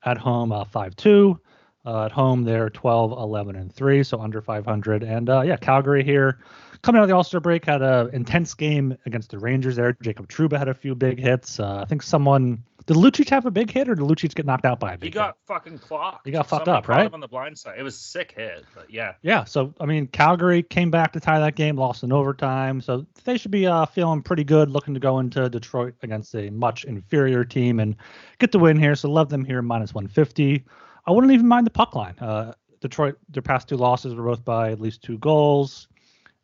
[0.05, 1.39] at home uh, 5 uh, 2.
[1.83, 5.03] Uh, at home, they're 12, 11, and 3, so under 500.
[5.03, 6.39] And uh, yeah, Calgary here
[6.81, 9.95] coming out of the All Star break had an intense game against the Rangers there.
[10.01, 11.59] Jacob Trouba had a few big hits.
[11.59, 14.65] Uh, I think someone did Lucic have a big hit or did Lucic get knocked
[14.65, 15.35] out by a big He got hit?
[15.45, 16.25] fucking clocked.
[16.25, 17.13] He got fucked up, right?
[17.13, 17.77] on the blind side.
[17.77, 19.13] It was sick hit, but yeah.
[19.21, 19.43] Yeah.
[19.43, 22.81] So I mean, Calgary came back to tie that game, lost in overtime.
[22.81, 26.49] So they should be uh, feeling pretty good, looking to go into Detroit against a
[26.49, 27.95] much inferior team and
[28.39, 28.95] get the win here.
[28.95, 30.63] So love them here minus 150.
[31.05, 32.15] I wouldn't even mind the puck line.
[32.19, 35.87] Uh, Detroit, their past two losses were both by at least two goals.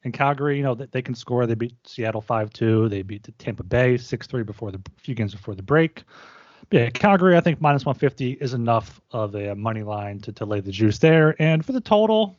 [0.07, 1.45] And Calgary, you know, they, they can score.
[1.45, 2.89] They beat Seattle 5-2.
[2.89, 6.03] They beat Tampa Bay 6-3 before the few games before the break.
[6.69, 10.45] But yeah, Calgary, I think minus 150 is enough of a money line to, to
[10.45, 11.35] lay the juice there.
[11.41, 12.37] And for the total,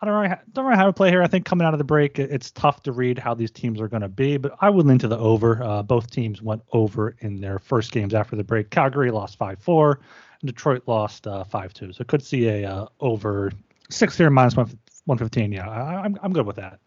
[0.00, 1.22] I don't really, don't really how to play here.
[1.22, 3.88] I think coming out of the break, it's tough to read how these teams are
[3.88, 5.62] going to be, but I would lean to the over.
[5.62, 8.70] Uh, both teams went over in their first games after the break.
[8.70, 9.96] Calgary lost 5-4,
[10.40, 11.94] and Detroit lost uh, 5-2.
[11.94, 13.52] So could see a uh, over
[13.90, 15.52] six here minus 115.
[15.52, 16.80] Yeah, I, I'm I'm good with that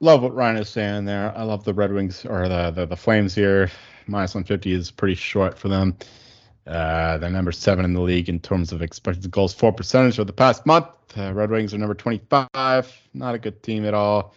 [0.00, 1.32] love what Ryan is saying there.
[1.36, 3.70] I love the Red Wings or the the, the Flames here.
[4.06, 5.96] Minus 150 is pretty short for them.
[6.66, 10.24] Uh, they're number seven in the league in terms of expected goals for percentage for
[10.24, 10.86] the past month.
[11.16, 13.00] Uh, Red Wings are number 25.
[13.14, 14.34] Not a good team at all.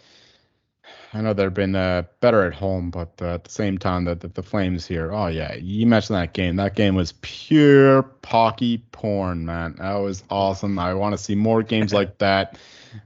[1.14, 4.16] I know they've been uh, better at home, but uh, at the same time, the,
[4.16, 5.14] the, the Flames here.
[5.14, 6.56] Oh yeah, you mentioned that game.
[6.56, 9.76] That game was pure pocky porn, man.
[9.78, 10.80] That was awesome.
[10.80, 12.58] I want to see more games like that.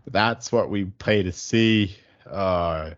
[0.08, 1.98] That's what we pay to see.
[2.32, 2.92] Uh,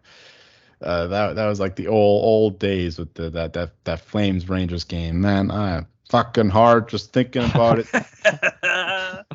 [0.82, 4.48] uh, that that was like the old old days with the that that that Flames
[4.48, 5.22] Rangers game.
[5.22, 7.88] Man, I fucking hard just thinking about it.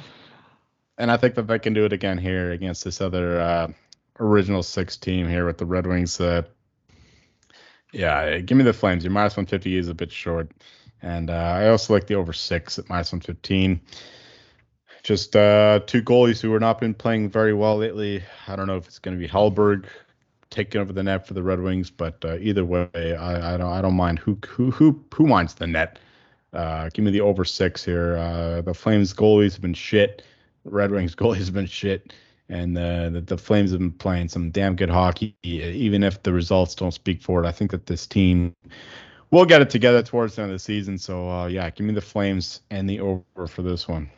[0.98, 3.68] and I think that they can do it again here against this other uh,
[4.18, 6.20] original six team here with the Red Wings.
[6.20, 6.42] Uh,
[7.92, 9.04] yeah, give me the Flames.
[9.04, 10.50] Your minus 150 is a bit short.
[11.00, 13.80] And uh, I also like the over six at minus 115.
[15.04, 18.24] Just uh, two goalies who have not been playing very well lately.
[18.48, 19.84] I don't know if it's going to be Hellberg
[20.48, 23.70] taking over the net for the Red Wings, but uh, either way, I, I, don't
[23.70, 25.98] I don't mind who who who who minds the net.
[26.54, 28.16] Uh, give me the over six here.
[28.16, 30.22] Uh, the Flames goalies have been shit.
[30.64, 32.14] Red Wings goalies have been shit,
[32.48, 35.36] and uh, the, the Flames have been playing some damn good hockey.
[35.42, 38.54] Even if the results don't speak for it, I think that this team
[39.30, 40.96] will get it together towards the end of the season.
[40.96, 44.08] So uh, yeah, give me the Flames and the over for this one.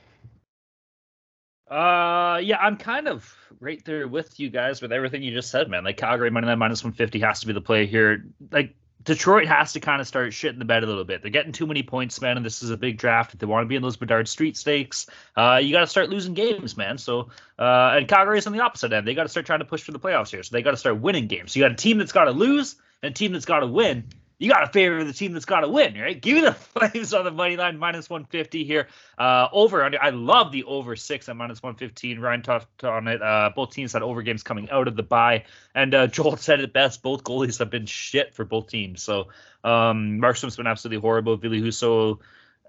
[1.68, 5.68] Uh, yeah, I'm kind of right there with you guys with everything you just said,
[5.68, 5.84] man.
[5.84, 8.24] Like Calgary money line minus 150 has to be the play here.
[8.52, 11.22] Like Detroit has to kind of start shitting the bed a little bit.
[11.22, 13.34] They're getting too many points, man, and this is a big draft.
[13.34, 15.06] If they want to be in those Bedard Street stakes,
[15.36, 16.98] uh, you got to start losing games, man.
[16.98, 19.06] So, uh, and Calgary's on the opposite end.
[19.06, 20.42] They got to start trying to push for the playoffs here.
[20.42, 21.52] So they got to start winning games.
[21.52, 23.66] So you got a team that's got to lose and a team that's got to
[23.66, 24.04] win
[24.38, 26.20] you got to favor the team that's got to win, right?
[26.20, 28.88] Give me the Flames on the money line, minus 150 here.
[29.16, 30.02] Uh, over under.
[30.02, 32.20] I love the over six at minus 115.
[32.20, 33.22] Ryan talked on it.
[33.22, 36.60] Uh, both teams had over games coming out of the bye, and uh, Joel said
[36.60, 37.02] it best.
[37.02, 39.02] Both goalies have been shit for both teams.
[39.02, 39.28] So
[39.64, 41.36] um, Markstrom's been absolutely horrible.
[41.36, 42.18] Ville Husso,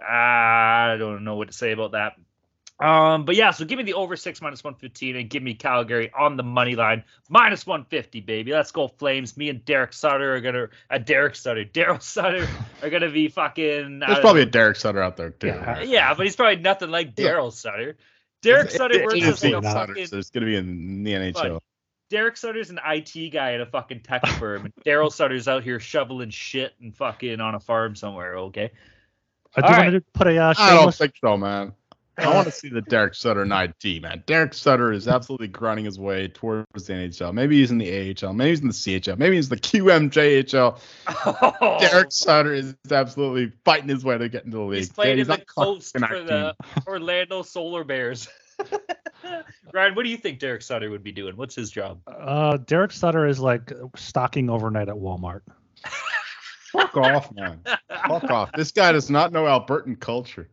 [0.02, 2.14] I don't know what to say about that.
[2.80, 6.12] Um, but yeah, so give me the over six minus 115 and give me Calgary
[6.14, 8.52] on the money line minus 150, baby.
[8.52, 9.36] Let's go Flames.
[9.36, 12.48] Me and Derek Sutter are gonna uh, Derek Sutter, Darryl Sutter
[12.84, 14.00] are gonna be fucking.
[14.00, 14.50] There's probably know.
[14.50, 15.48] a Derek Sutter out there too.
[15.48, 17.98] Yeah, yeah but he's probably nothing like Darryl Sutter.
[18.44, 20.06] Derek Sutter works as like a fucking.
[20.06, 21.60] So it's gonna be in the NHL.
[22.10, 25.80] Derek Sutter's an IT guy at a fucking tech firm, and Darryl Sutter's out here
[25.80, 28.38] shoveling shit and fucking on a farm somewhere.
[28.38, 28.72] Okay.
[29.56, 30.38] I do want to put a.
[30.38, 31.74] Uh, I don't think so, man.
[32.18, 34.24] I want to see the Derek Sutter in IT, man.
[34.26, 37.34] Derek Sutter is absolutely grinding his way towards the NHL.
[37.34, 38.34] Maybe he's in the AHL.
[38.34, 39.18] Maybe he's in the CHL.
[39.18, 40.80] Maybe he's the QMJHL.
[41.08, 41.78] Oh.
[41.92, 44.80] Derek Sutter is absolutely fighting his way to get into the league.
[44.80, 46.56] He's playing in the coast for the
[46.88, 48.28] Orlando Solar Bears.
[49.74, 51.38] Ryan, what do you think Derek Sutter would be doing?
[51.38, 52.00] What's his job?
[52.08, 55.42] Uh, Derek Sutter is like stocking overnight at Walmart.
[56.72, 57.62] Fuck off, man.
[58.08, 58.52] Fuck off.
[58.54, 60.50] This guy does not know Albertan culture.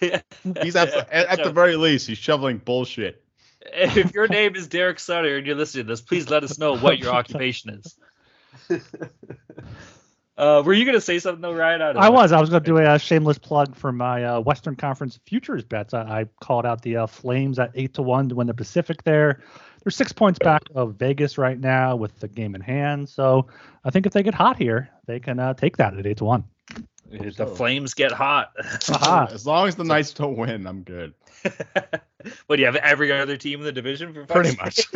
[0.62, 3.20] he's at, at the very least, he's shoveling bullshit.
[3.66, 6.76] If your name is Derek Sutter and you're listening to this, please let us know
[6.76, 7.96] what your occupation is.
[10.36, 11.80] Uh, were you going to say something though, Ryan?
[11.80, 12.32] I, I was.
[12.32, 15.62] I was going to do a, a, shameless plug for my uh, Western Conference futures
[15.62, 15.94] bets.
[15.94, 19.04] I, I called out the uh, Flames at eight to one to win the Pacific.
[19.04, 19.44] There,
[19.82, 23.08] they're six points back of Vegas right now with the game in hand.
[23.08, 23.46] So
[23.84, 26.24] I think if they get hot here, they can uh, take that at eight to
[26.24, 26.44] one.
[27.14, 28.52] If the flames get hot.
[29.32, 31.14] As long as the Knights don't win, I'm good.
[32.46, 34.86] what do you have every other team in the division for pretty much?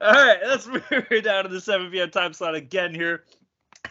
[0.00, 0.82] All right, let's move
[1.22, 2.10] down to the 7 p.m.
[2.10, 3.24] time slot again here.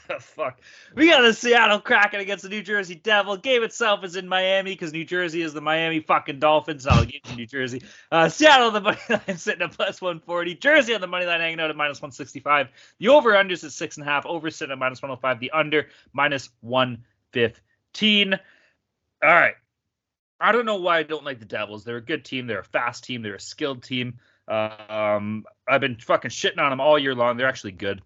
[0.19, 0.59] Fuck.
[0.95, 3.37] We got a Seattle Kraken against the New Jersey Devil.
[3.37, 6.87] Game itself is in Miami because New Jersey is the Miami fucking Dolphins.
[6.87, 7.81] I'll get to New Jersey.
[8.11, 10.55] Uh, Seattle, the money line sitting at plus 140.
[10.55, 12.69] Jersey on the money line hanging out at minus 165.
[12.99, 14.25] The over unders is six and a half.
[14.25, 15.39] Over sitting at minus 105.
[15.39, 18.33] The under minus 115.
[18.33, 18.39] All
[19.29, 19.55] right.
[20.39, 21.83] I don't know why I don't like the Devils.
[21.83, 22.47] They're a good team.
[22.47, 23.21] They're a fast team.
[23.21, 24.19] They're a skilled team.
[24.47, 27.37] Um, I've been fucking shitting on them all year long.
[27.37, 28.01] They're actually good.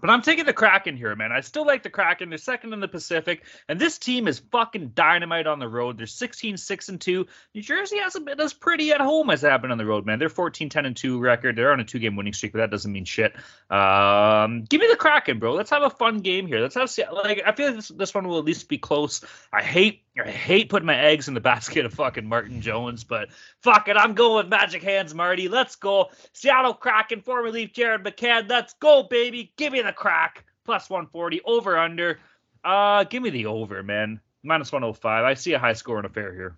[0.00, 1.32] But I'm taking the Kraken here, man.
[1.32, 2.28] I still like the Kraken.
[2.28, 5.96] They're second in the Pacific, and this team is fucking dynamite on the road.
[5.96, 7.26] They're 16 6 and 2.
[7.54, 10.04] New Jersey hasn't been as pretty at home as they have been on the road,
[10.04, 10.18] man.
[10.18, 11.56] They're 14 10 and 2 record.
[11.56, 13.34] They're on a two game winning streak, but that doesn't mean shit.
[13.70, 15.54] Um, give me the Kraken, bro.
[15.54, 16.60] Let's have a fun game here.
[16.60, 16.90] Let's have
[17.24, 19.24] like I feel like this, this one will at least be close.
[19.52, 23.30] I hate I hate putting my eggs in the basket of fucking Martin Jones, but
[23.60, 25.48] fuck it, I'm going with Magic Hands, Marty.
[25.48, 26.10] Let's go.
[26.32, 28.48] Seattle Kraken, former Leaf Jared McCann.
[28.48, 29.52] Let's go, baby.
[29.56, 30.44] Give me the crack.
[30.64, 31.40] Plus 140.
[31.44, 32.18] Over under.
[32.64, 34.20] Uh, give me the over, man.
[34.42, 35.24] Minus 105.
[35.24, 36.56] I see a high score and a fair here.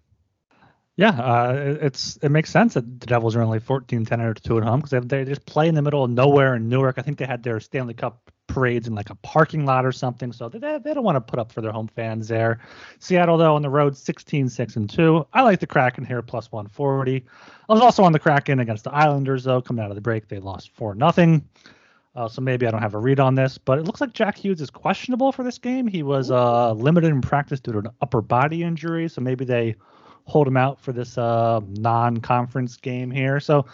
[0.96, 4.58] Yeah, uh, it's it makes sense that the Devils are only 14 10 or 2
[4.58, 6.96] at home because they, they just play in the middle of nowhere in Newark.
[6.98, 10.32] I think they had their Stanley Cup parades in like a parking lot or something,
[10.32, 12.60] so they, they don't want to put up for their home fans there.
[12.98, 15.26] Seattle though on the road 16 6 and 2.
[15.32, 17.24] I like the Kraken here plus 140.
[17.68, 19.60] I was also on the Kraken against the Islanders though.
[19.60, 21.46] Coming out of the break, they lost 4 nothing.
[22.14, 24.38] Uh, so maybe I don't have a read on this, but it looks like Jack
[24.38, 25.86] Hughes is questionable for this game.
[25.86, 29.76] He was uh, limited in practice due to an upper body injury, so maybe they
[30.24, 33.38] hold him out for this uh, non-conference game here.
[33.38, 33.66] So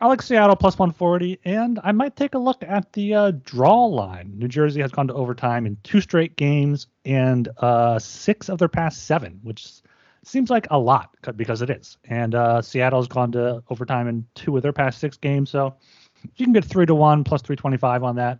[0.00, 3.84] I like Seattle plus 140, and I might take a look at the uh, draw
[3.84, 4.32] line.
[4.36, 8.68] New Jersey has gone to overtime in two straight games and uh, six of their
[8.68, 9.82] past seven, which
[10.22, 11.98] seems like a lot because it is.
[12.04, 15.50] And uh, Seattle has gone to overtime in two of their past six games.
[15.50, 15.74] So
[16.36, 18.38] you can get three to one plus 325 on that.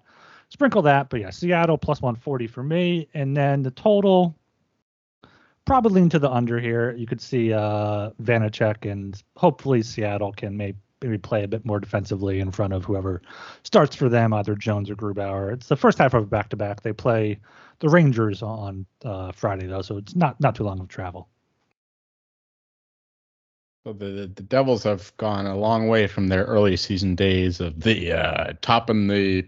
[0.51, 4.35] Sprinkle that, but yeah, Seattle plus 140 for me, and then the total
[5.67, 6.93] probably lean to the under here.
[6.93, 11.81] You could see uh, Vanecek and hopefully Seattle can maybe maybe play a bit more
[11.81, 13.23] defensively in front of whoever
[13.63, 15.53] starts for them, either Jones or Grubauer.
[15.53, 16.83] It's the first half of a back to back.
[16.83, 17.39] They play
[17.81, 21.29] the Rangers on uh, Friday though, so it's not not too long of travel.
[23.85, 27.81] So the the Devils have gone a long way from their early season days of
[27.81, 29.47] the uh, topping the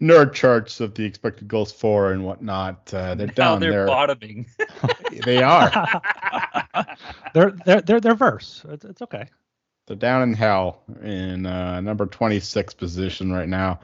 [0.00, 2.92] nerd charts of the expected goals for and whatnot.
[2.92, 3.60] Uh, they're now down.
[3.60, 4.46] They're, they're bottoming.
[5.24, 5.70] they are.
[7.34, 8.64] they're they're they're they're verse.
[8.68, 9.26] It's, it's okay.
[9.90, 13.80] They're down in hell in uh, number 26 position right now.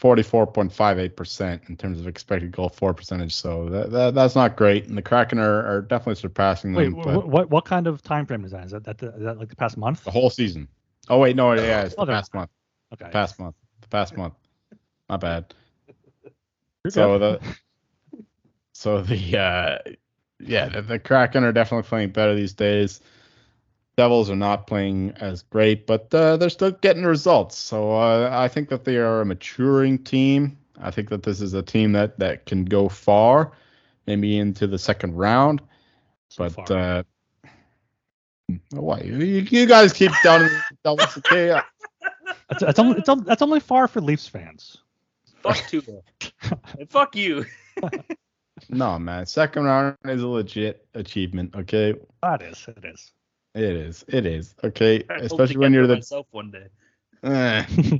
[0.00, 3.32] 44.58% in terms of expected goal four percentage.
[3.32, 4.86] So that, that that's not great.
[4.88, 6.94] And the Kraken are, are definitely surpassing Wait, them.
[6.96, 8.64] but what, what what kind of time frame is that?
[8.64, 10.02] Is that, that, the, is that like the past month?
[10.02, 10.66] the whole season.
[11.08, 12.50] Oh wait, no, yeah, it's the Oh, they're- past month.
[12.94, 13.08] Okay.
[13.12, 13.54] Past month.
[13.82, 14.34] The past month.
[15.08, 15.54] Not bad.
[16.84, 17.40] You're So good.
[17.40, 18.22] the
[18.74, 19.78] so the uh
[20.40, 23.00] yeah, the, the Kraken are definitely playing better these days.
[23.96, 27.56] Devils are not playing as great, but uh, they're still getting results.
[27.56, 30.58] So uh, I think that they are a maturing team.
[30.80, 33.52] I think that this is a team that that can go far,
[34.06, 35.60] maybe into the second round.
[36.28, 36.76] So But far.
[36.76, 37.02] uh,
[38.70, 41.18] why you, you guys keep down in the Devils?
[41.18, 41.60] Okay,
[42.48, 44.78] That's, that's only it's, that's only far for Leafs fans.
[45.42, 46.02] Fuck Tuba.
[46.78, 47.44] and fuck you.
[48.68, 51.54] no man, second round is a legit achievement.
[51.54, 53.12] Okay, That is, it is.
[53.54, 54.04] It is.
[54.08, 54.54] It is.
[54.64, 55.04] Okay.
[55.08, 55.96] I Especially when you're the.
[55.96, 56.66] myself one day.
[57.22, 57.98] Eh.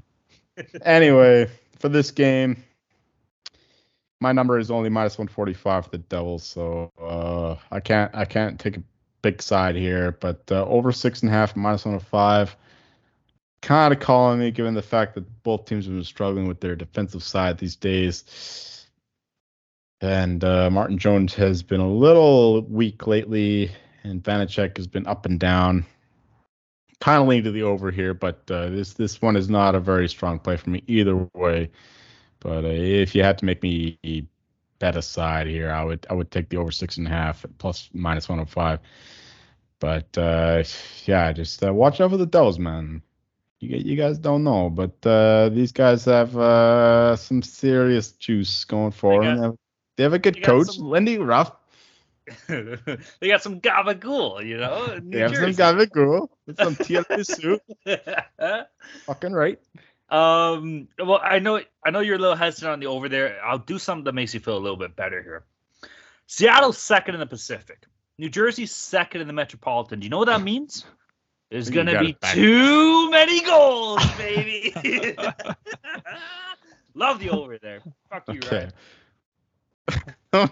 [0.82, 1.48] anyway,
[1.78, 2.62] for this game,
[4.20, 8.58] my number is only minus 145 for the Devils, so uh, I can't I can't
[8.58, 8.82] take a
[9.22, 10.12] big side here.
[10.12, 12.56] But uh, over six and a half, minus 105,
[13.62, 16.74] kind of calling me, given the fact that both teams have been struggling with their
[16.74, 18.86] defensive side these days.
[20.00, 23.70] And uh, Martin Jones has been a little weak lately,
[24.04, 25.84] and Vanecek has been up and down.
[27.00, 29.80] Kind of lean to the over here, but uh, this this one is not a
[29.80, 31.70] very strong play for me either way.
[32.40, 33.98] But uh, if you had to make me
[34.78, 37.44] bet a side here, I would I would take the over six and a half
[37.58, 38.78] plus minus 105.
[39.80, 40.62] But uh,
[41.04, 43.02] yeah, just uh, watch out for the Devils, man.
[43.60, 48.92] You you guys don't know, but uh, these guys have uh, some serious juice going
[48.92, 49.58] for them.
[49.96, 51.52] They have, a good coach, some- Lindy Ruff.
[52.48, 54.86] they got some gabagool, you know.
[54.86, 57.58] in They New have some gabagool with some tiramisu.
[59.06, 59.58] Fucking right.
[60.10, 60.88] um.
[60.98, 61.60] Well, I know.
[61.84, 63.38] I know you're a little hesitant on the over there.
[63.44, 65.44] I'll do something that makes you feel a little bit better here.
[66.26, 67.86] Seattle's second in the Pacific.
[68.18, 70.00] New Jersey's second in the Metropolitan.
[70.00, 70.84] Do you know what that means?
[71.50, 74.72] There's gonna be it too many goals, baby.
[76.94, 77.80] Love the over there.
[78.08, 78.70] Fuck you, Okay.
[80.32, 80.50] Ryan.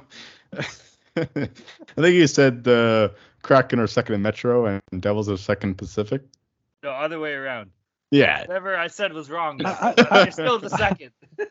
[1.16, 1.48] I
[1.96, 3.10] think you said uh,
[3.42, 6.22] Kraken are second in Metro and Devils are second Pacific.
[6.82, 7.70] No, other way around.
[8.10, 8.40] Yeah.
[8.42, 9.60] Whatever I said was wrong.
[9.64, 11.12] I- but You're still the second.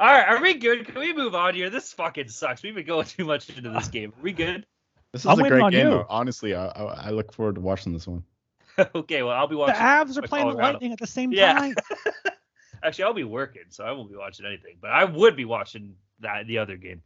[0.00, 0.86] All right, are we good?
[0.86, 1.70] Can we move on here?
[1.70, 2.62] This fucking sucks.
[2.62, 4.12] We've been going too much into this game.
[4.16, 4.64] Are we good?
[5.12, 5.88] This is I'm a great game.
[5.88, 6.04] you.
[6.08, 8.22] Honestly, I, I I look forward to watching this one.
[8.94, 9.74] okay, well, I'll be watching.
[9.74, 10.12] The watching.
[10.12, 10.72] Avs are with playing the Colorado.
[10.74, 11.54] Lightning at the same Yeah.
[11.54, 11.74] time.
[12.84, 14.76] Actually, I'll be working, so I won't be watching anything.
[14.80, 17.02] But I would be watching that the other game.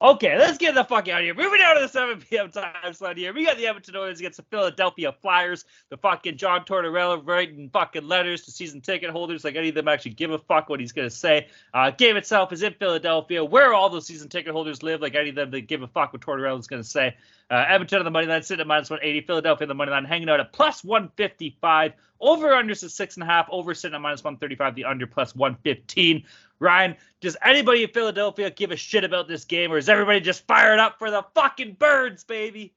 [0.00, 1.34] Okay, let's get the fuck out of here.
[1.34, 2.52] Moving down to the 7 p.m.
[2.52, 3.34] time slot here.
[3.34, 5.64] We got the Edmonton Oilers against the Philadelphia Flyers.
[5.90, 9.88] The fucking John Tortorella writing fucking letters to season ticket holders like any of them
[9.88, 11.48] actually give a fuck what he's gonna say.
[11.74, 15.00] Uh, game itself is in Philadelphia, where all those season ticket holders live.
[15.00, 17.16] Like any of them that give a fuck what Tortorella's gonna say.
[17.50, 19.26] Uh, Edmonton on the money line sitting at minus 180.
[19.26, 21.94] Philadelphia on the money line hanging out at plus 155.
[22.20, 23.48] Over under is six and a half.
[23.50, 24.76] Over sitting at minus 135.
[24.76, 26.24] The under plus 115.
[26.60, 30.46] Ryan, does anybody in Philadelphia give a shit about this game, or is everybody just
[30.46, 32.74] fired up for the fucking birds, baby?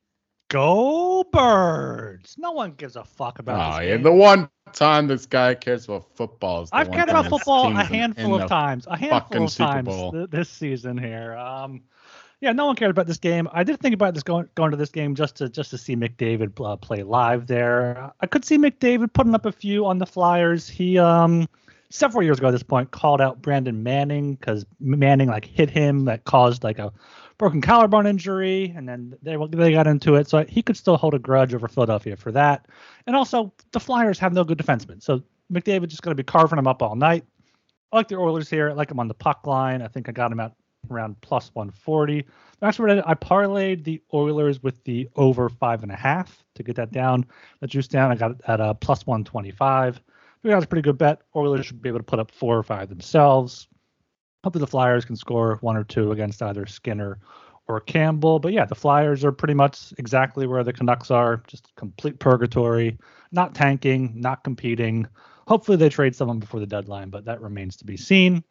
[0.49, 2.35] Go Birds!
[2.37, 4.03] No one gives a fuck about Oh this yeah, game.
[4.03, 7.83] the one time this guy cares about football is the I've cared about football a
[7.83, 8.85] handful of times.
[8.87, 11.35] A handful of times th- this season here.
[11.37, 11.83] Um,
[12.41, 13.47] yeah, no one cared about this game.
[13.53, 15.95] I did think about this going going to this game just to just to see
[15.95, 18.11] McDavid uh, play live there.
[18.19, 20.67] I could see McDavid putting up a few on the Flyers.
[20.67, 21.47] He um
[21.91, 26.05] several years ago at this point called out Brandon Manning because Manning like hit him
[26.05, 26.91] that caused like a
[27.37, 30.27] broken collarbone injury, and then they they got into it.
[30.27, 32.67] So he could still hold a grudge over Philadelphia for that.
[33.07, 35.21] And also, the Flyers have no good defensemen, so
[35.51, 37.25] McDavid just going to be carving them up all night.
[37.91, 38.69] I like the Oilers here.
[38.69, 39.81] I like them on the puck line.
[39.81, 40.53] I think I got them at
[40.89, 42.25] around plus 140.
[42.59, 43.03] That's what I.
[43.05, 47.25] I parlayed the Oilers with the over five and a half to get that down.
[47.59, 48.11] The juice down.
[48.11, 50.01] I got it at a plus 125.
[50.43, 51.21] Think that's a pretty good bet.
[51.35, 53.67] Oilers should be able to put up four or five themselves.
[54.43, 57.19] Hopefully the Flyers can score one or two against either Skinner
[57.67, 58.39] or Campbell.
[58.39, 62.97] But yeah, the Flyers are pretty much exactly where the Canucks are, just complete purgatory,
[63.31, 65.07] not tanking, not competing.
[65.47, 68.43] Hopefully they trade someone before the deadline, but that remains to be seen.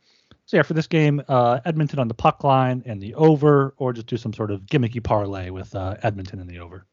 [0.46, 3.92] So yeah, for this game, uh, Edmonton on the puck line and the over, or
[3.92, 6.86] just do some sort of gimmicky parlay with uh, Edmonton and the over.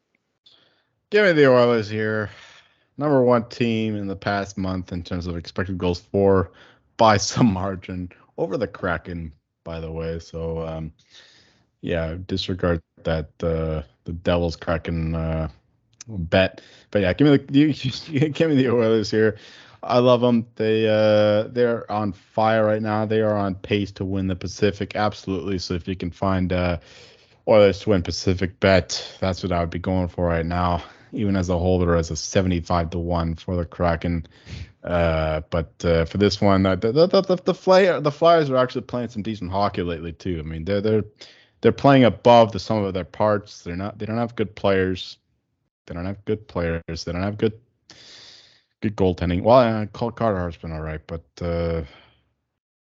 [1.10, 2.30] Give me the Oilers here.
[2.98, 6.50] Number one team in the past month in terms of expected goals for
[6.96, 9.32] by some margin over the Kraken,
[9.64, 10.18] by the way.
[10.18, 10.92] So um,
[11.80, 15.48] yeah, disregard that uh, the Devils Kraken uh,
[16.08, 16.60] bet.
[16.90, 17.66] But yeah, give me the you,
[18.06, 19.38] you, give me the Oilers here.
[19.82, 20.46] I love them.
[20.56, 23.06] They uh they're on fire right now.
[23.06, 25.58] They are on pace to win the Pacific, absolutely.
[25.58, 26.78] So if you can find uh
[27.46, 30.82] Oilers to win Pacific bet, that's what I would be going for right now.
[31.12, 34.26] Even as a holder, as a 75 to one for the Kraken.
[34.82, 38.56] Uh, but uh, for this one, uh, the the the, the, flyer, the Flyers are
[38.56, 40.38] actually playing some decent hockey lately too.
[40.38, 41.04] I mean, they're they're
[41.60, 43.62] they're playing above the sum of their parts.
[43.62, 43.98] They're not.
[43.98, 45.18] They don't have good players.
[45.86, 46.82] They don't have good players.
[47.04, 47.58] They don't have good
[48.80, 49.42] good goaltending.
[49.42, 51.82] Well, uh, Carter Hart's been all right, but uh,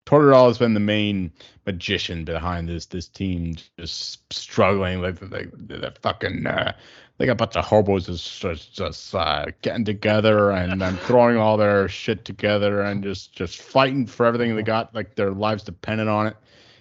[0.07, 1.33] Tortorella has been the main
[1.67, 6.73] magician behind this this team, just struggling like like the fucking uh,
[7.19, 11.57] like a bunch of hobos just just, just uh, getting together and, and throwing all
[11.57, 16.11] their shit together and just just fighting for everything they got, like their lives dependent
[16.11, 16.37] on it.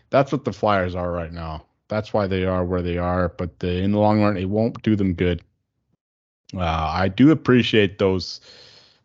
[0.10, 1.66] That's what the Flyers are right now.
[1.88, 3.30] That's why they are where they are.
[3.30, 5.42] But the, in the long run, it won't do them good.
[6.56, 8.42] Uh, I do appreciate those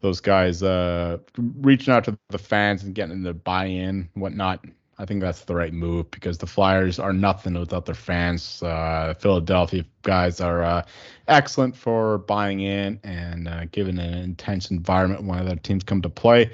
[0.00, 4.64] those guys uh, reaching out to the fans and getting them to buy in, whatnot.
[5.00, 8.62] I think that's the right move because the Flyers are nothing without their fans.
[8.62, 10.84] Uh, Philadelphia guys are uh,
[11.26, 16.10] excellent for buying in and uh, giving an intense environment when other teams come to
[16.10, 16.50] play.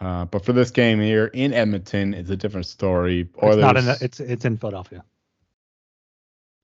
[0.00, 3.28] Uh, but for this game here in Edmonton, it's a different story.
[3.42, 3.88] Oilers, it's not in.
[4.00, 5.04] It's it's in Philadelphia.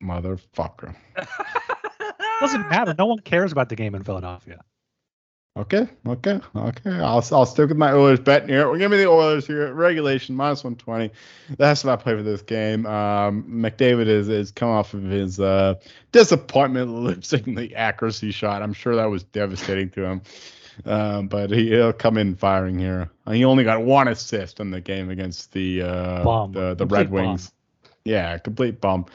[0.00, 0.94] Motherfucker.
[2.40, 2.94] Doesn't matter.
[2.96, 4.62] No one cares about the game in Philadelphia.
[5.56, 6.90] Okay, okay, okay.
[6.90, 8.68] I'll I'll stick with my Oilers bet here.
[8.68, 9.72] We're gonna be the Oilers here.
[9.72, 11.12] Regulation minus one twenty.
[11.56, 12.84] That's what I play for this game.
[12.86, 15.76] Um, McDavid is is come off of his uh,
[16.10, 18.62] disappointment losing the accuracy shot.
[18.62, 20.22] I'm sure that was devastating to him.
[20.86, 23.08] Um, but he, will come in firing here.
[23.30, 27.52] He only got one assist in the game against the uh, the, the Red Wings.
[28.04, 29.06] Yeah, complete bum.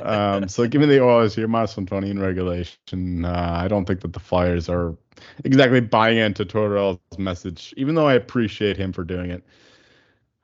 [0.00, 3.24] Um, so give me the Oilers here, minus 120 in regulation.
[3.24, 4.96] Uh, I don't think that the Flyers are
[5.44, 9.44] exactly buying into Tortorella's message, even though I appreciate him for doing it.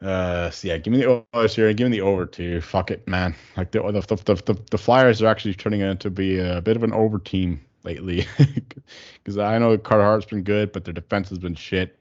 [0.01, 2.61] Uh, so yeah, give me the Oilers here and give me the over two.
[2.61, 3.35] Fuck it, man.
[3.57, 6.77] Like the the, the the, the Flyers are actually turning out to be a bit
[6.77, 8.27] of an over team lately,
[9.15, 11.98] because I know Carter Hart's been good, but their defense has been shit.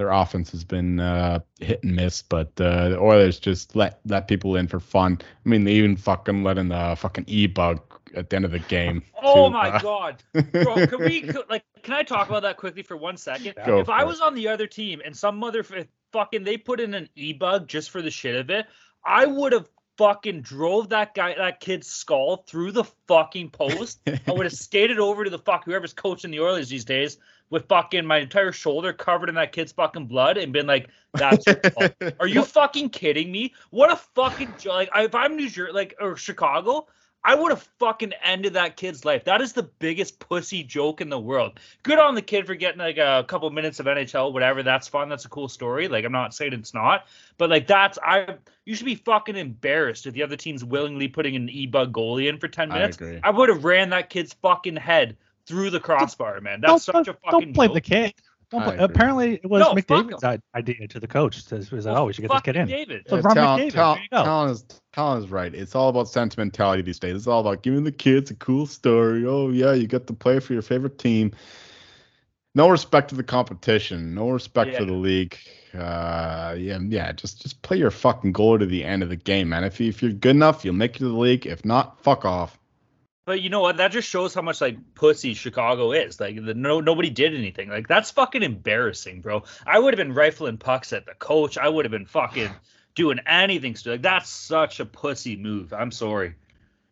[0.00, 4.28] Their offense has been uh, hit and miss, but uh, the Oilers just let let
[4.28, 5.18] people in for fun.
[5.20, 7.82] I mean, they even fucking let in the fucking e bug
[8.16, 9.02] at the end of the game.
[9.22, 10.22] Oh to, my uh, god,
[10.52, 10.86] bro!
[10.86, 11.64] Can we like?
[11.82, 13.56] Can I talk about that quickly for one second?
[13.66, 15.62] Go if I was on the other team and some mother
[16.12, 18.64] fucking they put in an e bug just for the shit of it,
[19.04, 24.00] I would have fucking drove that guy, that kid's skull through the fucking post.
[24.06, 27.18] I would have skated over to the fuck whoever's coaching the Oilers these days
[27.50, 31.44] with fucking my entire shoulder covered in that kid's fucking blood and been like, "That's
[32.20, 33.54] Are you fucking kidding me?
[33.70, 34.72] What a fucking joke.
[34.72, 36.86] like if I'm New Jersey, like or Chicago,
[37.22, 39.24] I would have fucking ended that kid's life.
[39.24, 41.60] That is the biggest pussy joke in the world.
[41.82, 44.62] Good on the kid for getting like a couple minutes of NHL, whatever.
[44.62, 45.08] That's fun.
[45.08, 45.88] That's a cool story.
[45.88, 48.36] Like I'm not saying it's not, but like that's I.
[48.64, 52.38] You should be fucking embarrassed if the other team's willingly putting an e-bug goalie in
[52.38, 52.98] for ten minutes.
[53.02, 55.16] I, I would have ran that kid's fucking head
[55.46, 56.60] through the crossbar, man.
[56.60, 57.40] That's don't, such a fucking.
[57.40, 57.74] Don't blame joke.
[57.74, 58.14] the kid.
[58.52, 61.44] Apparently, it was no, McDavid's idea to the coach.
[61.46, 62.68] To, was well, oh, we should get this kid in.
[62.68, 63.08] McDavid.
[63.08, 63.72] So yeah, Ron Tal- McDavid.
[63.72, 65.54] Tal- Talon, is, Talon is right.
[65.54, 67.14] It's all about sentimentality these days.
[67.14, 69.24] It's all about giving the kids a cool story.
[69.24, 71.32] Oh yeah, you get to play for your favorite team.
[72.56, 74.14] No respect to the competition.
[74.16, 74.78] No respect yeah.
[74.78, 75.38] for the league.
[75.72, 77.12] Uh, yeah, yeah.
[77.12, 79.62] Just just play your fucking goal to the end of the game, man.
[79.62, 81.46] If you, if you're good enough, you'll make it to the league.
[81.46, 82.58] If not, fuck off.
[83.30, 83.76] But you know what?
[83.76, 86.18] That just shows how much like pussy Chicago is.
[86.18, 87.68] Like the no nobody did anything.
[87.68, 89.44] Like that's fucking embarrassing, bro.
[89.64, 91.56] I would have been rifling pucks at the coach.
[91.56, 92.50] I would have been fucking
[92.96, 93.76] doing anything.
[93.86, 95.72] Like that's such a pussy move.
[95.72, 96.34] I'm sorry.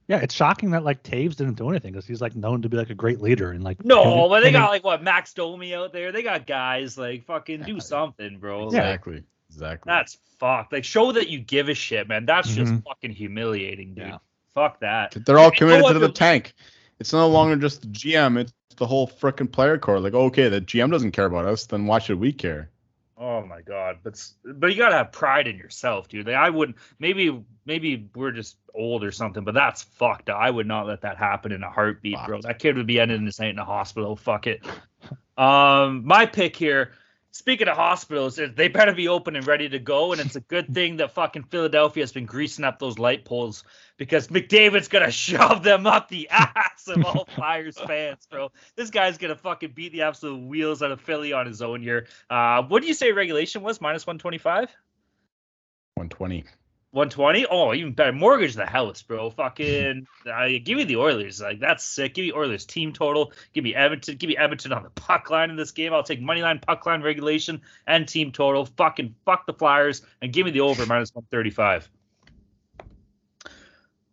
[0.07, 2.77] Yeah, it's shocking that like Toews didn't do anything because he's like known to be
[2.77, 3.85] like a great leader and like.
[3.85, 6.13] No, but they got like what Max Domi out there.
[6.13, 8.67] They got guys like fucking do something, bro.
[8.67, 9.15] Exactly.
[9.15, 9.91] Like, exactly.
[9.91, 10.73] That's fucked.
[10.73, 12.27] Like show that you give a shit, man.
[12.27, 12.65] That's mm-hmm.
[12.65, 14.07] just fucking humiliating, dude.
[14.07, 14.19] Yeah.
[14.55, 15.17] Fuck that.
[15.25, 16.55] They're all committed to the tank.
[16.99, 18.39] It's no longer just the GM.
[18.39, 20.01] It's the whole freaking player core.
[20.01, 22.71] Like, okay, the GM doesn't care about us, then why should we care?
[23.21, 26.27] Oh my god, but but you gotta have pride in yourself, dude.
[26.27, 26.79] Like, I wouldn't.
[27.01, 30.31] Maybe maybe we're just old or something, but that's fucked.
[30.31, 32.29] I would not let that happen in a heartbeat, Fucked.
[32.29, 32.41] bro.
[32.43, 34.15] That kid would be ending this night in a hospital.
[34.15, 34.65] Fuck it.
[35.37, 36.93] Um, my pick here
[37.39, 40.11] speaking of hospitals, they better be open and ready to go.
[40.11, 43.63] And it's a good thing that fucking Philadelphia has been greasing up those light poles
[43.97, 48.51] because McDavid's gonna shove them up the ass of all Flyers fans, bro.
[48.77, 52.09] This guy's gonna fucking beat the absolute wheels out of Philly on his own here.
[52.29, 53.81] Uh, what do you say regulation was?
[53.81, 54.75] Minus one twenty five.
[55.95, 56.45] One twenty.
[56.93, 57.47] 120?
[57.51, 58.13] Oh, even better.
[58.13, 59.31] Mortgage the house, bro.
[59.31, 61.41] Fucking uh, give me the Oilers.
[61.41, 62.15] Like that's sick.
[62.15, 63.33] Give me Oilers team total.
[63.53, 64.17] Give me Edmonton.
[64.17, 65.93] Give me Edmonton on the puck line in this game.
[65.93, 68.65] I'll take money line, puck line regulation, and team total.
[68.65, 71.91] Fucking fuck the Flyers and give me the over minus 135.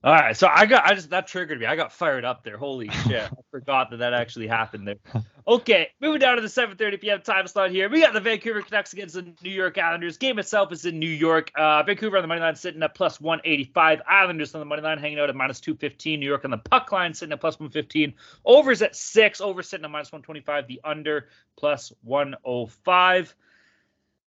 [0.06, 1.66] All right, so I got I just that triggered me.
[1.66, 2.58] I got fired up there.
[2.58, 3.24] Holy shit!
[3.24, 5.24] I forgot that that actually happened there.
[5.48, 7.22] Okay, moving down to the 7:30 p.m.
[7.24, 7.90] time slot here.
[7.90, 10.18] We got the Vancouver Canucks against the New York Islanders.
[10.18, 11.52] Game itself is in New York.
[11.56, 14.04] Uh, Vancouver on the money line sitting at plus 185.
[14.08, 16.20] Islanders on the money line hanging out at minus 215.
[16.20, 18.14] New York on the puck line sitting at plus 115.
[18.46, 19.42] Overs at six.
[19.42, 20.68] Over sitting at minus 125.
[20.68, 23.36] The under plus 105.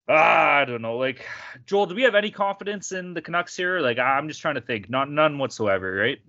[0.07, 0.97] Ah, I don't know.
[0.97, 1.25] Like,
[1.65, 3.79] Joel, do we have any confidence in the Canucks here?
[3.79, 4.89] Like, I'm just trying to think.
[4.89, 6.19] Not none whatsoever, right?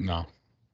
[0.00, 0.26] No.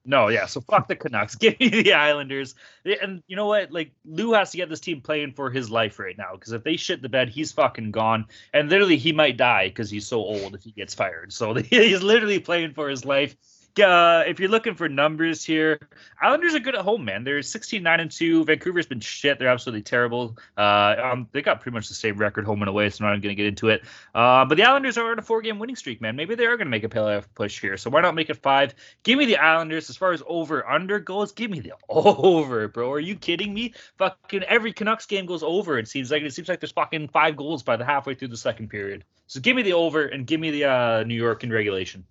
[0.04, 0.46] No, yeah.
[0.46, 1.34] So fuck the Canucks.
[1.36, 2.54] Give me the Islanders.
[3.02, 3.70] And you know what?
[3.70, 6.64] Like Lou has to get this team playing for his life right now because if
[6.64, 8.26] they shit the bed, he's fucking gone.
[8.54, 11.32] And literally, he might die because he's so old if he gets fired.
[11.32, 13.36] So he's literally playing for his life
[13.78, 15.78] uh, if you're looking for numbers here,
[16.20, 17.24] Islanders are good at home, man.
[17.24, 18.44] They're 16 9 and 2.
[18.44, 19.38] Vancouver's been shit.
[19.38, 20.36] They're absolutely terrible.
[20.56, 23.22] Uh, um, they got pretty much the same record home and away, so I'm not
[23.22, 23.82] going to get into it.
[24.14, 26.16] Uh, but the Islanders are on a four game winning streak, man.
[26.16, 27.76] Maybe they are going to make a playoff push here.
[27.76, 28.74] So why not make it five?
[29.02, 29.90] Give me the Islanders.
[29.90, 32.90] As far as over under goes, give me the over, bro.
[32.92, 33.74] Are you kidding me?
[33.98, 35.78] Fucking every Canucks game goes over.
[35.78, 38.36] It seems like it seems like there's fucking five goals by the halfway through the
[38.36, 39.04] second period.
[39.26, 42.04] So give me the over and give me the uh, New York in regulation.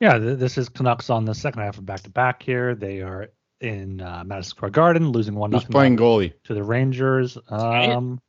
[0.00, 2.74] Yeah, this is Canucks on the second half of back to back here.
[2.74, 3.28] They are
[3.60, 5.52] in uh, Madison Square Garden, losing one.
[5.52, 7.38] Who's playing goalie to the Rangers?
[7.48, 8.20] Um,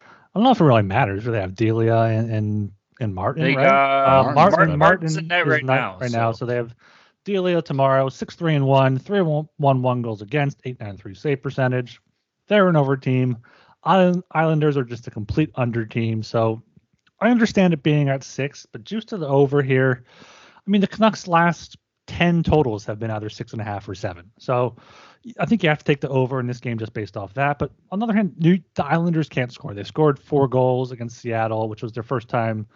[0.00, 1.24] I don't know if it really matters.
[1.24, 3.68] They have Delia and and, and Martin, they right?
[3.68, 5.98] Got, uh, Martin, Martin, Martin's in net right now.
[6.00, 6.18] Right so.
[6.18, 6.74] now, so they have
[7.24, 11.14] Delia tomorrow, six three and one, three one one one goals against, eight nine three
[11.14, 12.00] save percentage.
[12.48, 13.38] They're an over team.
[13.82, 16.22] Islanders are just a complete under team.
[16.22, 16.62] So
[17.20, 20.04] I understand it being at six, but juice to the over here.
[20.66, 23.94] I mean, the Canucks' last 10 totals have been either six and a half or
[23.94, 24.30] seven.
[24.38, 24.76] So
[25.38, 27.58] I think you have to take the over in this game just based off that.
[27.58, 29.74] But on the other hand, New, the Islanders can't score.
[29.74, 32.66] They scored four goals against Seattle, which was their first time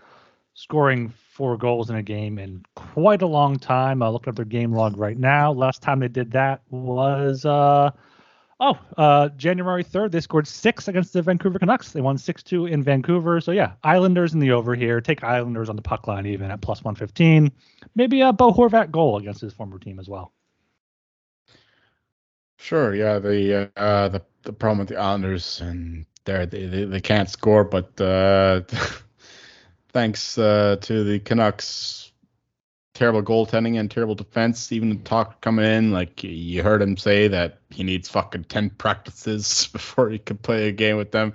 [0.55, 4.03] scoring four goals in a game in quite a long time.
[4.03, 5.53] I looked up their game log right now.
[5.53, 7.91] Last time they did that was uh,
[8.61, 11.92] Oh, uh, January 3rd, they scored six against the Vancouver Canucks.
[11.92, 13.40] They won 6 2 in Vancouver.
[13.40, 15.00] So, yeah, Islanders in the over here.
[15.00, 17.52] Take Islanders on the puck line even at plus 115.
[17.94, 20.32] Maybe a Bo Horvat goal against his former team as well.
[22.56, 22.94] Sure.
[22.94, 23.20] Yeah.
[23.20, 28.00] The uh, the the problem with the Islanders and they they, they can't score, but
[28.00, 28.62] uh,
[29.92, 32.07] thanks uh, to the Canucks
[32.99, 34.72] terrible goaltending and terrible defense.
[34.72, 39.68] Even Tocchet coming in, like you heard him say that he needs fucking ten practices
[39.72, 41.32] before he could play a game with them.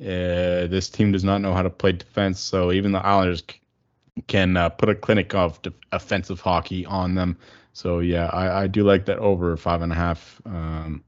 [0.00, 3.42] Uh, this team does not know how to play defense, so even the Islanders
[4.26, 7.36] can uh, put a clinic of de- offensive hockey on them.
[7.74, 10.40] So yeah, I, I do like that over five and a half.
[10.46, 11.04] Um,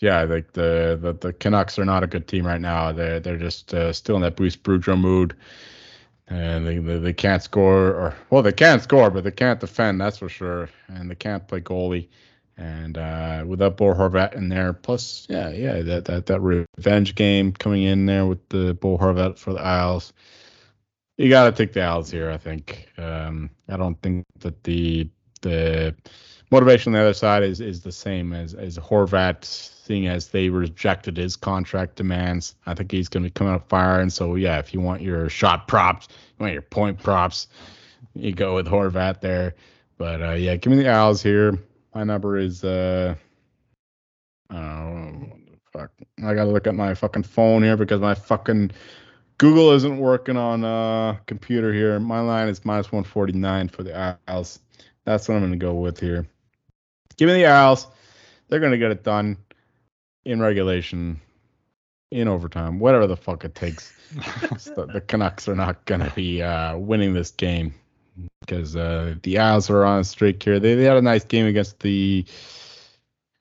[0.00, 2.90] yeah, like the, the the Canucks are not a good team right now.
[2.90, 5.36] They're they're just uh, still in that Bruce Boudreau mood
[6.28, 10.00] and they, they, they can't score or well they can't score but they can't defend
[10.00, 10.68] that's for sure.
[10.88, 12.08] And they can't play goalie.
[12.56, 17.52] And uh, without Bo Horvat in there plus yeah yeah that that that revenge game
[17.52, 20.12] coming in there with the Bo Horvat for the Isles.
[21.16, 22.88] You got to take the Isles here I think.
[22.96, 25.08] Um, I don't think that the
[25.42, 25.94] the
[26.54, 30.48] motivation on the other side is is the same as as Horvat seeing as they
[30.48, 32.54] rejected his contract demands.
[32.64, 34.00] I think he's going to be coming up fire.
[34.00, 37.48] And so, yeah, if you want your shot props, you want your point props,
[38.14, 39.56] you go with Horvat there.
[39.98, 41.58] But uh, yeah, give me the Owls here.
[41.92, 43.16] My number is uh,
[44.50, 45.12] oh
[45.72, 45.90] fuck.
[46.24, 48.70] I gotta look at my fucking phone here because my fucking
[49.38, 51.98] Google isn't working on uh computer here.
[51.98, 54.60] My line is minus 149 for the Owls.
[55.04, 56.26] That's what I'm gonna go with here.
[57.16, 57.86] Give me the Owls.
[58.48, 59.38] They're gonna get it done
[60.24, 61.20] in regulation,
[62.10, 63.92] in overtime, whatever the fuck it takes.
[64.14, 67.74] the, the, Canucks are not gonna be uh, winning this game
[68.40, 70.60] because uh, the Isles are on a streak here.
[70.60, 72.24] They, they had a nice game against the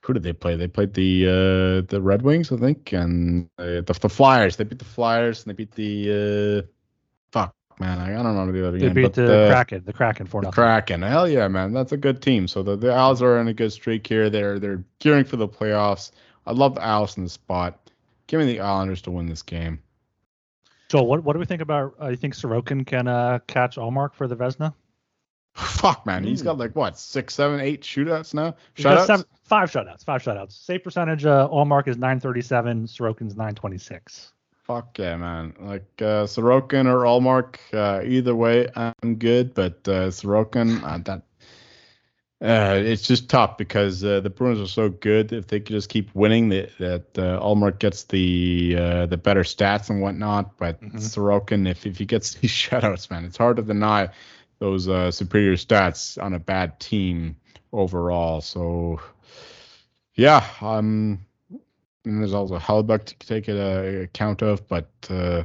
[0.04, 0.56] who did they play?
[0.56, 4.58] They played the uh, the Red Wings, I think, and uh, the, the Flyers.
[4.58, 6.73] They beat the Flyers and they beat the uh,
[7.80, 8.00] man.
[8.00, 9.84] I, I don't know the other They game, beat but the Kraken.
[9.86, 10.56] The Kraken for the nothing.
[10.56, 11.02] Kraken.
[11.02, 11.74] Hell yeah, man.
[11.74, 12.48] That's a good team.
[12.48, 14.30] So the, the Owls are in a good streak here.
[14.30, 16.12] They're they're gearing for the playoffs.
[16.46, 17.90] I love the Owls in the spot.
[18.28, 19.80] Give me the Islanders to win this game.
[20.90, 21.96] Joel, what what do we think about?
[22.02, 24.74] Uh, you think Sorokin can uh, catch Ullmark for the Vezina?
[25.54, 28.56] Fuck man, he's got like what six, seven, eight shootouts now.
[28.76, 29.06] Shutouts.
[29.06, 30.04] seven, five shutouts.
[30.04, 30.52] Five shutouts.
[30.52, 31.26] Save percentage.
[31.26, 32.88] Uh, Ullmark is 937.
[32.88, 34.33] Sorokin's 926.
[34.64, 35.54] Fuck yeah, man.
[35.60, 39.54] Like uh, Sorokin or Ullmark, uh, either way, I'm good.
[39.54, 41.24] But uh, Sorokin, uh, that
[42.42, 45.32] uh, it's just tough because uh, the Bruins are so good.
[45.32, 49.42] If they could just keep winning, that that uh, Ullmark gets the uh, the better
[49.44, 50.58] stats and whatnot.
[50.58, 50.98] But Mhm.
[50.98, 54.10] Sorokin, if if he gets these shutouts, man, it's hard to deny
[54.60, 57.36] those uh, superior stats on a bad team
[57.74, 58.42] overall.
[58.42, 59.00] So
[60.16, 61.26] yeah, um,
[62.06, 65.44] and there's also Hellebuyck to take it uh, account of, but uh,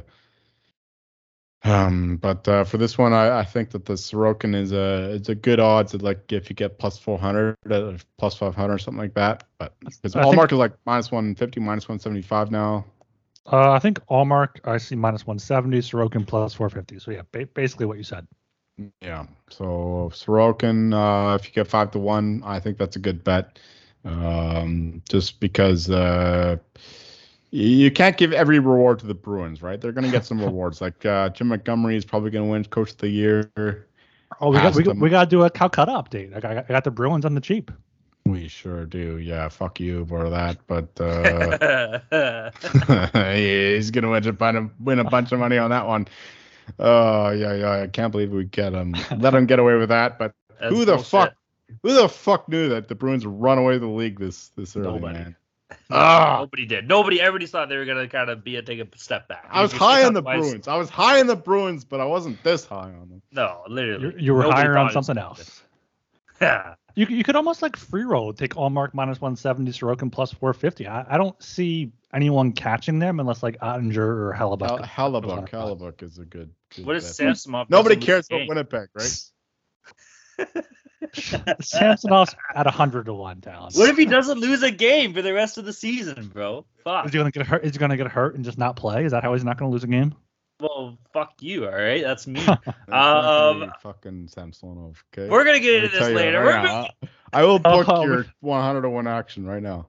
[1.63, 5.29] um, but uh, for this one, I, I think that the Sorokin is a it's
[5.29, 5.93] a good odds.
[5.93, 9.43] At like if you get plus 400, uh, plus 500, or something like that.
[9.57, 12.85] But because Ullmark is like minus 150, minus 175 now.
[13.51, 16.99] Uh, I think Ullmark I see minus 170, Sorokin plus 450.
[16.99, 18.25] So yeah, ba- basically what you said.
[19.01, 19.25] Yeah.
[19.49, 23.59] So Sorokin, uh, if you get five to one, I think that's a good bet.
[24.05, 26.57] Um, just because uh,
[27.51, 29.79] you can't give every reward to the Bruins, right?
[29.79, 30.81] They're gonna get some rewards.
[30.81, 33.51] Like uh, Jim Montgomery is probably gonna win Coach of the Year.
[34.41, 36.35] Oh, we got we, got we got to do a Calcutta update.
[36.35, 37.71] I got, I got the Bruins on the cheap.
[38.25, 39.17] We sure do.
[39.17, 39.49] Yeah.
[39.49, 40.57] Fuck you for that.
[40.67, 41.99] But uh,
[43.33, 46.07] he's gonna win a, bunch of- win a bunch of money on that one.
[46.77, 47.81] Oh yeah, yeah.
[47.81, 48.95] I can't believe we get him.
[49.17, 50.19] Let him get away with that.
[50.19, 51.07] But That's who the bullshit.
[51.07, 51.33] fuck?
[51.83, 55.13] Who the fuck knew that the Bruins run away the league this this early, Nobody.
[55.19, 55.35] man?
[55.91, 56.87] Ah, Nobody did.
[56.87, 57.21] Nobody.
[57.21, 59.45] Everybody thought they were gonna kind of be a take a step back.
[59.51, 60.67] I was high on the otherwise- Bruins.
[60.67, 63.21] I was high on the Bruins, but I wasn't this high on them.
[63.31, 64.13] No, literally.
[64.15, 65.63] You, you were Nobody higher on thought it was something else.
[66.41, 66.75] Yeah.
[66.95, 70.87] You, you could almost like free roll, take Ullmark minus 170, Sorokin plus 450.
[70.87, 74.85] I, I don't see anyone catching them unless like Oettinger or Hellebuyck.
[74.85, 75.49] Hell, goes on Hellebuyck.
[75.49, 76.49] Hellebuyck is a good.
[76.73, 77.11] good What if bet.
[77.13, 77.69] Samsonov?
[77.69, 78.47] Nobody cares about?
[78.47, 80.55] Winnipeg, right?
[81.61, 83.75] Samsonov's at 100 to 1 talent.
[83.75, 86.65] What if he doesn't lose a game for the rest of the season, bro?
[86.83, 87.05] Fuck.
[87.05, 87.63] Is he gonna get hurt?
[87.63, 89.05] Is he gonna get hurt and just not play?
[89.05, 90.13] Is that how he's not gonna lose a game?
[90.59, 91.65] Well, fuck you.
[91.67, 92.41] All right, that's me.
[92.45, 95.01] That's Um, fucking Samsonov.
[95.13, 95.29] Okay.
[95.29, 96.43] We're gonna get into this later.
[96.43, 99.87] right We're now, I I will book Oh, your 100 to one action right now.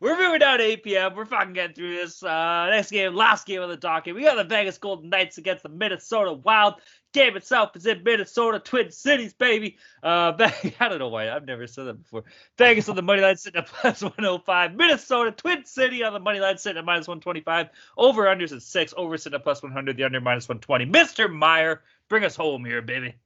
[0.00, 1.14] We're moving down to 8 p.m.
[1.16, 2.22] We're fucking getting through this.
[2.22, 4.14] Uh, next game, last game of the docket.
[4.14, 6.74] We got the Vegas Golden Knights against the Minnesota Wild.
[7.12, 9.76] Game itself is in Minnesota, Twin Cities, baby.
[10.00, 10.34] Uh,
[10.80, 12.22] I don't know why I've never said that before.
[12.58, 14.74] Vegas on the money line sitting at plus 105.
[14.74, 17.68] Minnesota, Twin City on the money line sitting at minus 125.
[17.96, 18.94] Over unders at six.
[18.96, 19.96] Over sitting at plus 100.
[19.96, 20.86] The under minus 120.
[20.86, 21.32] Mr.
[21.32, 23.16] Meyer, bring us home here, baby.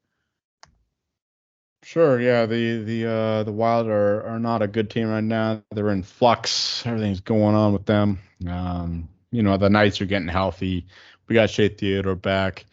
[1.83, 2.47] Sure, yeah.
[2.47, 5.63] The the uh the Wild are, are not a good team right now.
[5.73, 6.87] They're in flux.
[6.87, 8.21] Everything's going on with them.
[8.49, 10.87] Um, you know, the Knights are getting healthy.
[11.29, 12.67] We got Shea Theodore back.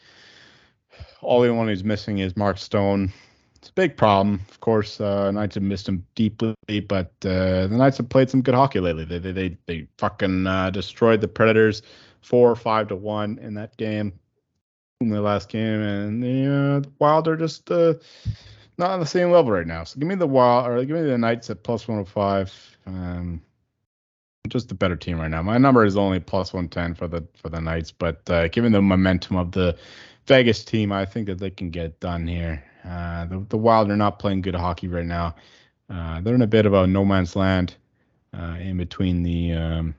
[1.21, 3.11] Only one who's missing is Mark Stone.
[3.55, 5.01] It's a big problem, of course.
[5.01, 6.55] Uh, Knights have missed him deeply,
[6.87, 9.05] but uh, the Knights have played some good hockey lately.
[9.05, 11.81] They they they, they fucking uh, destroyed the Predators
[12.21, 14.13] four or five to one in that game,
[15.01, 17.95] in the last game, and the, uh, the Wild are just uh,
[18.79, 19.83] not on the same level right now.
[19.83, 22.77] So give me the Wild or give me the Knights at plus 105.
[22.87, 23.41] Um,
[24.47, 25.43] just a better team right now.
[25.43, 28.81] My number is only plus 110 for the for the Knights, but uh, given the
[28.81, 29.77] momentum of the
[30.25, 32.63] Vegas team, I think that they can get done here.
[32.83, 35.35] Uh, the the Wild are not playing good hockey right now.
[35.89, 37.75] Uh, they're in a bit of a no man's land
[38.33, 39.95] uh, in between the um,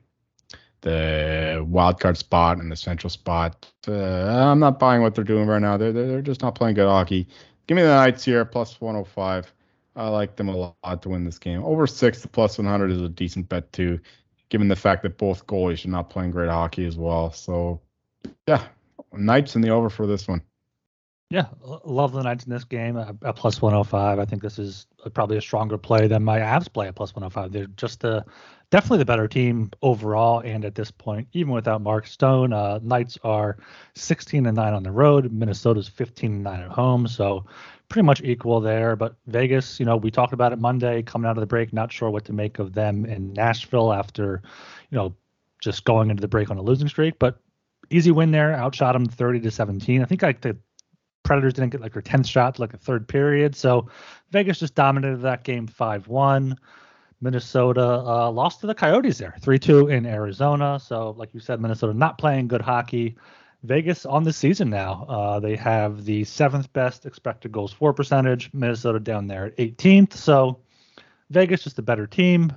[0.83, 3.71] the wild card spot and the central spot.
[3.87, 5.77] Uh, I'm not buying what they're doing right now.
[5.77, 7.29] They're, they're they're just not playing good hockey.
[7.71, 9.55] Give me the Knights here, plus 105.
[9.95, 11.63] I like them a lot to win this game.
[11.63, 14.01] Over six to plus 100 is a decent bet too,
[14.49, 17.31] given the fact that both goalies are not playing great hockey as well.
[17.31, 17.81] So,
[18.49, 18.65] yeah,
[19.13, 20.43] Knights in the over for this one.
[21.31, 21.47] Yeah,
[21.85, 24.19] love the Knights in this game at, plus 105.
[24.19, 27.53] I think this is probably a stronger play than my Avs play at plus 105.
[27.53, 28.23] They're just uh,
[28.71, 33.19] definitely the better team overall, and at this point, even without Mark Stone, uh, Knights
[33.25, 33.59] are
[33.95, 35.31] 16 and 9 on the road.
[35.33, 37.45] Minnesota's 15 and 9 at home, so
[37.89, 38.97] pretty much equal there.
[38.97, 41.73] But Vegas, you know, we talked about it Monday coming out of the break.
[41.73, 44.43] Not sure what to make of them in Nashville after,
[44.91, 45.15] you know,
[45.61, 47.41] just going into the break on a losing streak, but
[47.91, 48.55] easy win there.
[48.55, 50.01] Outshot them 30 to 17.
[50.01, 50.57] I think like the
[51.23, 53.55] Predators didn't get like their 10th shot like a third period.
[53.55, 53.89] So
[54.31, 56.57] Vegas just dominated that game 5 1.
[57.21, 60.81] Minnesota uh, lost to the Coyotes there 3 2 in Arizona.
[60.81, 63.17] So, like you said, Minnesota not playing good hockey.
[63.63, 65.05] Vegas on the season now.
[65.09, 68.51] Uh, they have the seventh best expected goals for percentage.
[68.55, 70.15] Minnesota down there at 18th.
[70.15, 70.61] So
[71.29, 72.55] Vegas just a better team.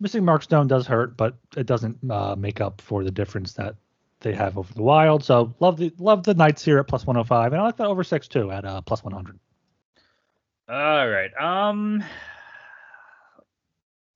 [0.00, 3.76] Missing Mark Stone does hurt, but it doesn't uh, make up for the difference that
[4.20, 5.24] they have over the Wild.
[5.24, 8.04] So love the love the Knights here at plus 105, and I like that over
[8.04, 9.38] six too at uh, plus 100.
[10.68, 11.30] All right.
[11.40, 12.02] Um,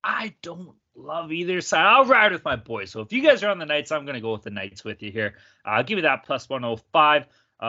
[0.03, 1.87] I don't love either side.
[1.87, 2.91] I'll ride with my boys.
[2.91, 5.03] So if you guys are on the Knights, I'm gonna go with the Knights with
[5.03, 5.35] you here.
[5.65, 7.23] I'll give you that plus 105.
[7.61, 7.65] Uh,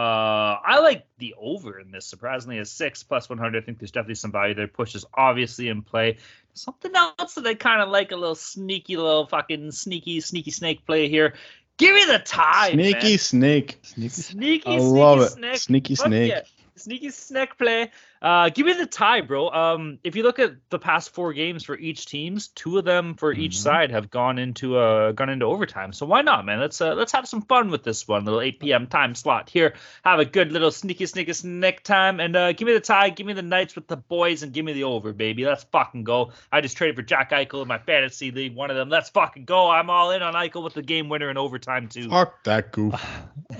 [0.63, 2.05] I like the over in this.
[2.05, 3.61] Surprisingly, a six plus 100.
[3.61, 4.67] I think there's definitely some value there.
[4.67, 6.17] Push is obviously in play.
[6.53, 10.85] Something else that I kind of like a little sneaky, little fucking sneaky, sneaky snake
[10.85, 11.33] play here.
[11.77, 13.17] Give me the tie, Sneaky man.
[13.17, 13.79] snake.
[13.83, 14.09] Sneaky.
[14.09, 15.29] sneaky, I sneaky love it.
[15.29, 15.57] snake.
[15.57, 16.29] Sneaky Fuck snake.
[16.31, 16.41] yeah.
[16.79, 17.91] Sneaky snack play.
[18.21, 19.49] Uh, give me the tie, bro.
[19.49, 23.15] Um, if you look at the past four games for each teams, two of them
[23.15, 23.63] for each Mhm.
[23.63, 25.93] side have gone into uh gone into overtime.
[25.93, 26.59] So why not, man?
[26.59, 28.25] Let's uh, let's have some fun with this one.
[28.25, 28.87] Little 8 p.m.
[28.87, 29.73] time slot here.
[30.03, 33.09] Have a good little sneaky sneaky snack time, and uh, give me the tie.
[33.09, 35.45] Give me the Knights with the boys, and give me the over, baby.
[35.45, 36.31] Let's fucking go.
[36.51, 38.55] I just traded for Jack Eichel in my fantasy league.
[38.55, 38.89] One of them.
[38.89, 39.69] Let's fucking go.
[39.69, 42.09] I'm all in on Eichel with the game winner in overtime too.
[42.09, 42.93] Fuck that goof.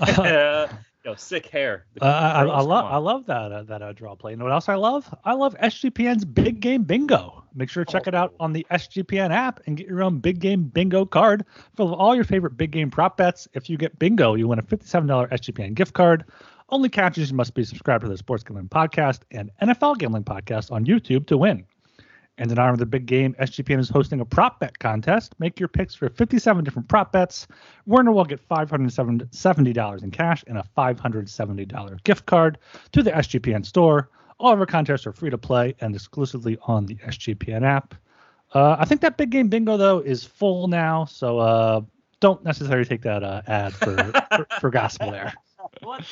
[1.04, 1.86] Yo, sick hair.
[2.00, 4.32] Uh, I, I love I love that uh, that uh, draw play.
[4.32, 5.12] You know what else I love?
[5.24, 7.42] I love SGPN's Big Game Bingo.
[7.54, 8.44] Make sure to check it out Oh.
[8.44, 12.14] on the SGPN app and get your own Big Game Bingo card full of all
[12.14, 13.48] your favorite big game prop bets.
[13.54, 16.24] If you get bingo, you win a $57 SGPN gift card.
[16.68, 20.70] Only catches you must be subscribed to the Sports Gambling Podcast and NFL Gambling Podcast
[20.70, 21.64] on YouTube to win.
[22.40, 25.34] And in honor of the big game, SGPN is hosting a prop bet contest.
[25.38, 27.46] Make your picks for 57 different prop bets.
[27.84, 32.56] Winner will get $570 in cash and a $570 gift card
[32.92, 34.08] to the SGPN store.
[34.38, 37.94] All of our contests are free to play and exclusively on the SGPN app.
[38.54, 41.82] Uh, I think that big game bingo though is full now, so uh,
[42.20, 43.96] don't necessarily take that uh, ad for,
[44.36, 45.34] for for gospel there.
[45.82, 46.04] What?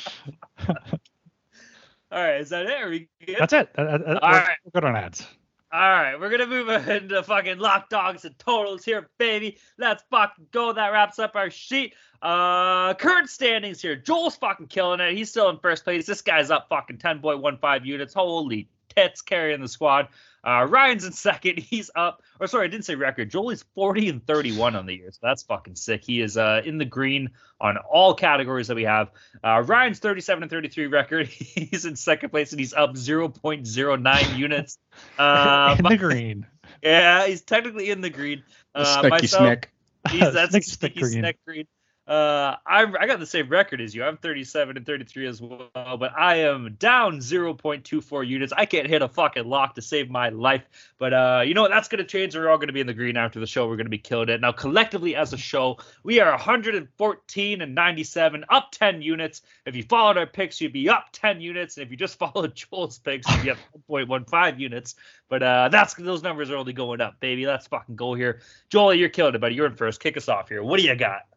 [2.11, 2.81] All right, is that it?
[2.81, 3.37] Are we good?
[3.39, 3.69] That's it.
[3.77, 4.57] All we're, right.
[4.63, 5.27] we're good on ads.
[5.71, 9.57] All right, we're gonna move into fucking lock dogs and totals here, baby.
[9.77, 10.73] Let's fucking go.
[10.73, 11.93] That wraps up our sheet.
[12.23, 13.95] Uh, current standings here.
[13.95, 15.15] Joel's fucking killing it.
[15.15, 16.07] He's still in first place.
[16.07, 18.13] This guy's up fucking 10.15 units.
[18.15, 20.07] Holy tits, carrying the squad.
[20.43, 21.59] Uh, Ryan's in second.
[21.69, 22.21] He's up.
[22.39, 23.29] Or sorry, I didn't say record.
[23.29, 26.03] Joel is 40 and 31 on the year, so that's fucking sick.
[26.05, 29.11] He is uh in the green on all categories that we have.
[29.43, 31.27] Uh, Ryan's 37 and 33 record.
[31.27, 34.77] He's in second place and he's up 0.09 units.
[35.17, 36.45] Uh, in the green.
[36.81, 38.43] yeah, he's technically in the green.
[38.73, 39.69] Uh, myself, snack.
[40.09, 41.33] He's that's snack green.
[41.45, 41.67] green.
[42.09, 44.03] Uh, I I got the same record as you.
[44.03, 48.51] I'm 37 and 33 as well, but I am down 0.24 units.
[48.57, 50.63] I can't hit a fucking lock to save my life.
[50.97, 51.69] But uh, you know what?
[51.69, 52.35] That's gonna change.
[52.35, 53.67] We're all gonna be in the green after the show.
[53.67, 54.41] We're gonna be killing it.
[54.41, 59.43] Now collectively as a show, we are 114 and 97, up 10 units.
[59.67, 62.55] If you followed our picks, you'd be up 10 units, and if you just followed
[62.55, 63.57] Joel's picks, you'd be up
[63.87, 64.95] 1.15 units.
[65.27, 67.45] But uh, that's those numbers are only going up, baby.
[67.45, 68.41] Let's fucking go here.
[68.69, 69.53] Joel, you're killing it, buddy.
[69.53, 70.01] You're in first.
[70.01, 70.63] Kick us off here.
[70.63, 71.27] What do you got?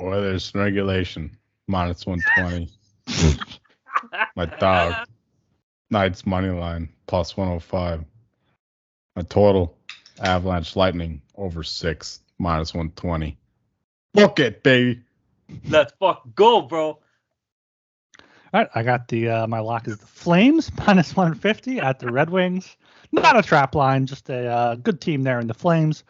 [0.00, 1.36] Oilers regulation
[1.66, 2.70] minus 120.
[4.36, 5.06] My dog.
[5.90, 8.04] Knights money line plus 105.
[9.14, 9.76] My total
[10.20, 13.38] Avalanche Lightning over six minus 120.
[14.14, 15.02] Book it, baby.
[15.68, 16.86] Let's fucking go, bro.
[16.88, 22.10] All right, I got the uh, my lock is the Flames minus 150 at the
[22.10, 22.76] Red Wings.
[23.12, 26.04] Not a trap line, just a uh, good team there in the Flames.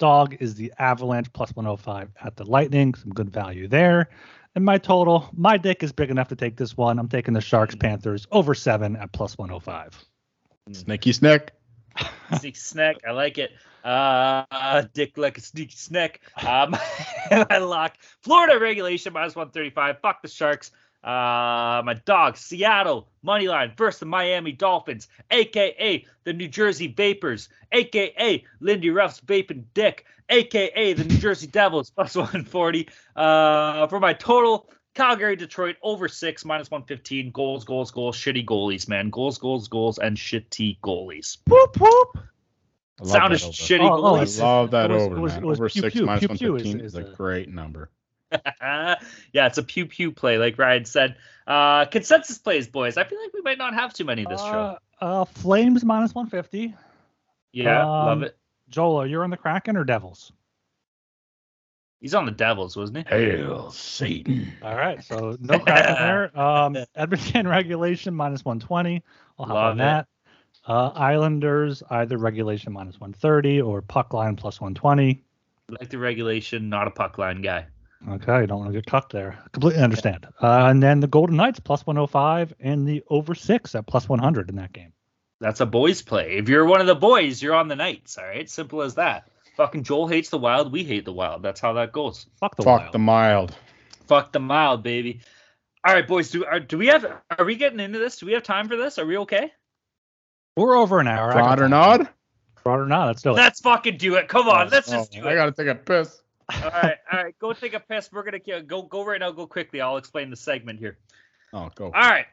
[0.00, 2.94] Dog is the Avalanche plus 105 at the Lightning.
[2.94, 4.10] Some good value there.
[4.56, 6.98] And my total, my dick is big enough to take this one.
[6.98, 10.04] I'm taking the Sharks Panthers over seven at plus 105.
[10.72, 11.52] Sneaky snack.
[12.38, 12.96] Sneaky snack.
[13.06, 13.52] I like it.
[13.84, 16.20] Uh, dick like a sneaky snack.
[16.36, 16.76] Um,
[17.30, 20.00] I lock Florida regulation minus 135.
[20.00, 20.72] Fuck the Sharks.
[21.02, 27.48] Uh, my dog, Seattle money line versus the Miami Dolphins, aka the New Jersey Vapors,
[27.72, 32.88] aka Lindy Ruff's vaping dick, aka the New Jersey Devils plus 140.
[33.16, 37.30] Uh, for my total, Calgary, Detroit over six minus 115.
[37.30, 38.16] Goals, goals, goals.
[38.18, 39.08] Shitty goalies, man.
[39.08, 41.38] Goals, goals, goals, and shitty goalies.
[41.46, 42.18] Whoop whoop.
[43.00, 43.52] I love Sounded that over.
[43.52, 44.40] shitty Oh, oh, I goalies.
[44.42, 45.42] love that It was- over, it was- man.
[45.42, 46.04] it was over pew six pew.
[46.04, 47.88] minus Pew pew is- 115 is, is a a- great number.
[48.60, 48.96] yeah,
[49.34, 51.16] it's a pew pew play, like Ryan said.
[51.46, 52.96] Uh, consensus plays, boys.
[52.96, 54.78] I feel like we might not have too many this show.
[55.00, 56.74] Uh, uh, Flames minus 150.
[57.52, 58.36] Yeah, um, love it.
[58.68, 60.32] Joel, you're on the Kraken or Devils?
[62.00, 63.14] He's on the Devils, wasn't he?
[63.14, 64.52] Hail Satan.
[64.62, 66.38] All right, so no Kraken there.
[66.38, 69.02] Um, Edmonton regulation minus 120.
[69.38, 69.82] I'll hop Love on it.
[69.82, 70.06] that.
[70.66, 75.22] Uh, Islanders either regulation minus 130 or puck line plus 120.
[75.68, 77.66] Like the regulation, not a puck line guy.
[78.08, 79.38] Okay, I don't want to get cucked there.
[79.52, 80.26] Completely understand.
[80.42, 84.48] Uh, and then the Golden Knights plus 105 and the over six at plus 100
[84.48, 84.92] in that game.
[85.40, 86.36] That's a boys play.
[86.38, 88.16] If you're one of the boys, you're on the Knights.
[88.18, 89.28] All right, simple as that.
[89.56, 90.72] Fucking Joel hates the Wild.
[90.72, 91.42] We hate the Wild.
[91.42, 92.26] That's how that goes.
[92.38, 92.78] Fuck the wild.
[92.78, 92.94] Fuck Wild.
[92.94, 93.54] the mild.
[94.06, 95.20] Fuck the Mild, baby.
[95.84, 96.30] All right, boys.
[96.30, 97.04] Do are, do we have?
[97.38, 98.18] Are we getting into this?
[98.18, 98.98] Do we have time for this?
[98.98, 99.52] Are we okay?
[100.56, 101.30] We're over an hour.
[101.30, 101.70] I got Prod or time.
[101.70, 102.08] nod?
[102.62, 103.34] Fraud or not, let's do it.
[103.34, 104.28] Let's fucking do it.
[104.28, 105.32] Come on, let's Oh, just do I it.
[105.32, 106.20] I gotta take a piss.
[106.64, 107.38] All right, all right.
[107.38, 108.10] Go take a piss.
[108.12, 109.30] We're gonna go go right now.
[109.32, 109.80] Go quickly.
[109.80, 110.98] I'll explain the segment here.
[111.52, 111.86] Oh, go.
[111.86, 112.26] All right.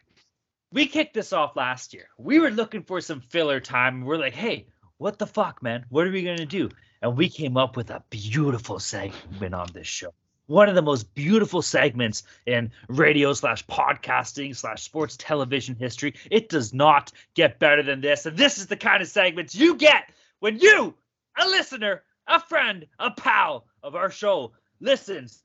[0.72, 2.10] We kicked this off last year.
[2.18, 4.04] We were looking for some filler time.
[4.04, 5.86] We're like, hey, what the fuck, man?
[5.90, 6.70] What are we to do?
[7.02, 10.14] And we came up with a beautiful segment on this show.
[10.48, 16.16] One of the most beautiful segments in radio slash podcasting slash sports television history.
[16.32, 18.26] It does not get better than this.
[18.26, 20.10] And this is the kind of segments you get
[20.40, 20.96] when you,
[21.38, 25.44] a listener, a friend, a pal of our show, listens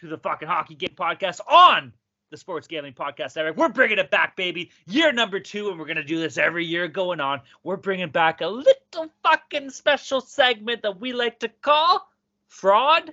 [0.00, 1.92] to the fucking Hockey Game Podcast on
[2.30, 3.56] the Sports Gambling Podcast Network.
[3.56, 4.70] We're bringing it back, baby.
[4.86, 7.42] Year number two, and we're gonna do this every year going on.
[7.62, 12.08] We're bringing back a little fucking special segment that we like to call
[12.48, 13.12] fraud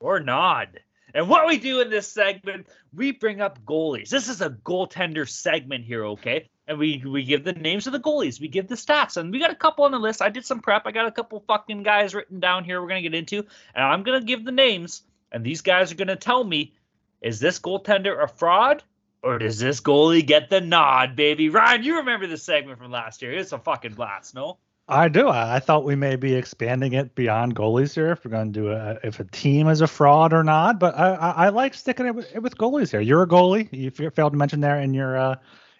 [0.00, 0.80] or nod.
[1.14, 4.08] And what we do in this segment, we bring up goalies.
[4.08, 6.48] This is a goaltender segment here, okay?
[6.68, 9.40] And we we give the names of the goalies, we give the stats, and we
[9.40, 10.22] got a couple on the list.
[10.22, 10.82] I did some prep.
[10.84, 12.80] I got a couple fucking guys written down here.
[12.80, 13.38] We're gonna get into,
[13.74, 15.02] and I'm gonna give the names,
[15.32, 16.74] and these guys are gonna tell me
[17.20, 18.82] is this goaltender a fraud
[19.22, 21.48] or does this goalie get the nod, baby?
[21.48, 23.32] Ryan, you remember this segment from last year.
[23.32, 24.58] It's a fucking blast, no?
[24.90, 25.28] I do.
[25.28, 28.70] I, thought we may be expanding it beyond goalies here if we're going to do
[28.70, 30.80] a, if a team is a fraud or not.
[30.80, 33.00] But I, I, I like sticking it with, with goalies here.
[33.00, 33.68] You're a goalie.
[33.70, 35.36] You failed to mention there in your uh,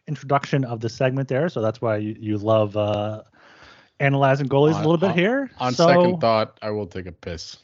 [0.08, 3.22] introduction of the segment there, so that's why you, you love uh,
[4.00, 5.50] analyzing goalies On- a little bit on- here.
[5.58, 7.58] On so, second thought, I will take a piss.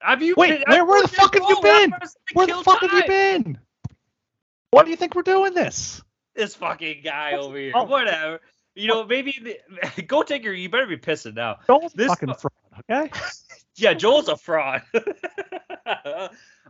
[0.00, 1.90] Have you Wait, been, where- where the fuck have you Oh, been?
[2.34, 3.58] where the kill fuck have you been?
[4.70, 6.02] Why do you think we're doing this?
[6.34, 7.72] This fucking guy over here.
[7.74, 7.84] Oh.
[7.84, 8.40] Whatever.
[8.74, 9.58] You know, maybe
[9.96, 10.52] the, go take your.
[10.52, 11.56] You better be pissing now.
[11.66, 12.84] Joel's a This fucking fu- fraud.
[12.90, 13.10] Okay.
[13.76, 14.82] Yeah, Joel's a fraud.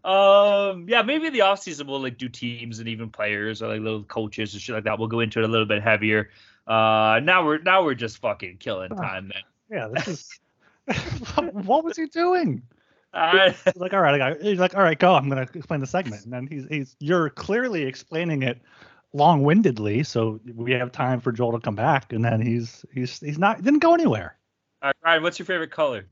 [0.04, 3.80] um, yeah, maybe in the offseason we'll like do teams and even players or like
[3.80, 4.98] little coaches and shit like that.
[4.98, 6.30] We'll go into it a little bit heavier.
[6.66, 9.42] Uh, now we're now we're just fucking killing time, man.
[9.70, 9.88] Yeah.
[9.88, 10.40] This is.
[11.52, 12.62] what was he doing?
[13.12, 15.14] Uh, He's like, all right, I got, he's like, all right, go.
[15.14, 18.60] I'm gonna explain the segment, and then he's he's you're clearly explaining it
[19.12, 23.38] long-windedly, so we have time for Joel to come back, and then he's he's he's
[23.38, 24.36] not didn't go anywhere.
[24.82, 26.06] all right, Ryan, what's your favorite color?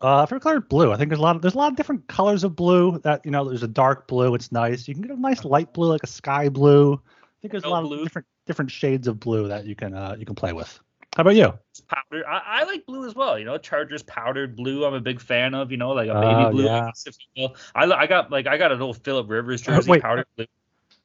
[0.00, 0.92] Uh, favorite color blue.
[0.92, 2.98] I think there's a lot of there's a lot of different colors of blue.
[3.00, 4.34] That you know, there's a dark blue.
[4.34, 4.86] It's nice.
[4.86, 6.94] You can get a nice light blue, like a sky blue.
[6.94, 7.98] I think there's a lot blue.
[7.98, 10.78] of different different shades of blue that you can uh you can play with.
[11.16, 11.52] How about you?
[11.88, 12.24] Powder.
[12.28, 13.38] I, I like blue as well.
[13.38, 14.84] You know, Chargers powdered blue.
[14.84, 15.72] I'm a big fan of.
[15.72, 16.64] You know, like a baby Oh, blue.
[16.64, 16.90] yeah.
[17.06, 17.56] if you will.
[17.74, 20.02] I I got like I got an old Philip Rivers Uh, jersey wait.
[20.02, 20.46] powdered blue.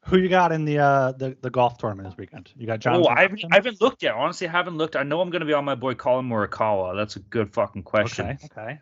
[0.05, 2.51] Who you got in the uh the, the golf tournament this weekend?
[2.57, 2.95] You got John.
[2.97, 4.13] Oh, I haven't, I haven't looked yet.
[4.15, 4.95] Honestly, I haven't looked.
[4.95, 6.95] I know I'm going to be on my boy Collin Morikawa.
[6.95, 8.25] That's a good fucking question.
[8.27, 8.45] Okay.
[8.45, 8.79] Okay.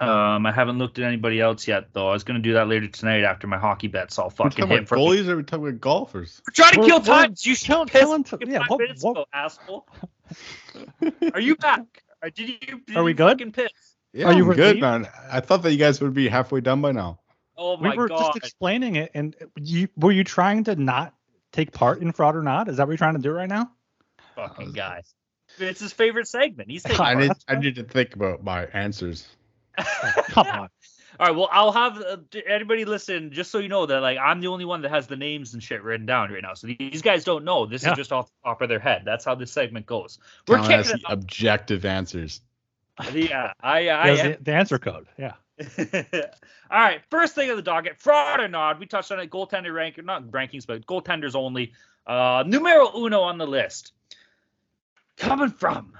[0.00, 2.08] Um, I haven't looked at anybody else yet, though.
[2.08, 4.50] I was going to do that later tonight after my hockey bets all We're fucking
[4.50, 4.78] talking hit.
[4.80, 6.40] about For goalies or are we talking about golfers?
[6.46, 7.34] We're trying to We're- kill time.
[7.40, 9.88] You should killing- piss killing t- fucking yeah, five what- minutes what- ago, asshole.
[11.34, 11.82] Are you back?
[12.22, 12.80] Or did you?
[12.86, 13.28] Did Are we you good?
[13.38, 13.70] Fucking piss?
[14.12, 15.08] Yeah, Are you I'm good, man.
[15.30, 17.18] I thought that you guys would be halfway done by now.
[17.58, 18.18] Oh we were god!
[18.18, 21.14] just explaining it, and uh, you were you trying to not
[21.52, 22.68] take part in fraud or not?
[22.68, 23.70] Is that what you're trying to do right now?
[24.36, 25.02] fucking uh, guy.
[25.58, 26.70] It's his favorite segment.
[26.70, 27.18] He's taking I part.
[27.18, 29.26] need, I need to think about my answers.
[30.28, 30.68] Come on.
[31.20, 34.18] All right, well, I'll have uh, d- anybody listen, just so you know that like
[34.18, 36.54] I'm the only one that has the names and shit written down right now.
[36.54, 37.66] So these guys don't know.
[37.66, 37.90] This Yeah.
[37.92, 39.02] is just off the top of their head.
[39.04, 40.18] That's how this segment goes.
[40.46, 42.40] We're Colin has kicking the objective answers.
[43.12, 45.06] Yeah, I, uh, I, There's the, the answer code.
[45.16, 45.34] Yeah.
[46.70, 48.78] All right, first thing of the docket, fraud or nod.
[48.78, 49.30] We touched on it.
[49.30, 51.72] Goaltender rank, not rankings, but goaltenders only.
[52.06, 53.92] Uh, numero uno on the list.
[55.16, 55.94] Coming from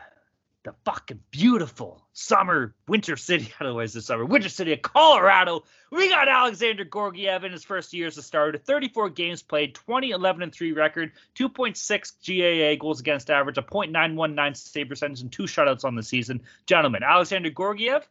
[0.65, 3.53] the fucking beautiful summer, winter city.
[3.61, 5.65] Otherwise, the summer, winter city of Colorado.
[5.91, 8.59] We got Alexander Georgiev in his first year as a starter.
[8.59, 14.57] 34 games played, 20, 11, and 3 record, 2.6 GAA goals against average, a .919
[14.57, 16.43] save percentage, and two shutouts on the season.
[16.67, 18.07] Gentlemen, Alexander Georgiev,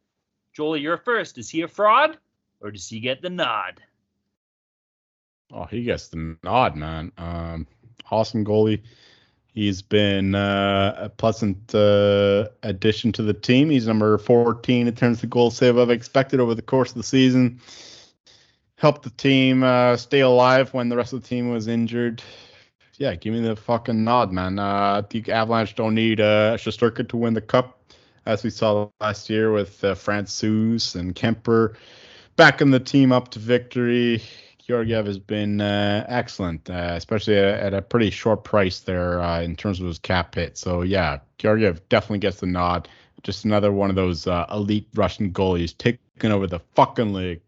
[0.58, 1.38] Joel, you're first.
[1.38, 2.18] Is he a fraud
[2.62, 3.80] or does he get the nod?
[5.54, 7.12] Oh, he gets the nod, man.
[7.16, 7.68] Um,
[8.10, 8.82] awesome goalie.
[9.54, 13.70] He's been uh, a pleasant uh, addition to the team.
[13.70, 17.04] He's number 14 in terms of goal save I've expected over the course of the
[17.04, 17.62] season.
[18.78, 22.24] Helped the team uh, stay alive when the rest of the team was injured.
[22.96, 24.58] Yeah, give me the fucking nod, man.
[24.58, 27.77] Uh, I Avalanche don't need uh, Shosturka to win the cup,
[28.28, 31.76] as we saw last year with uh, Francouz and Kuemper
[32.36, 34.22] backing the team up to victory.
[34.60, 39.42] Georgiev has been uh, excellent, uh, especially at, at a pretty short price there uh,
[39.42, 40.58] in terms of his cap hit.
[40.58, 42.90] So yeah, Georgiev definitely gets the nod.
[43.24, 47.42] Just another one of those uh, elite Russian goalies taking over the fucking league.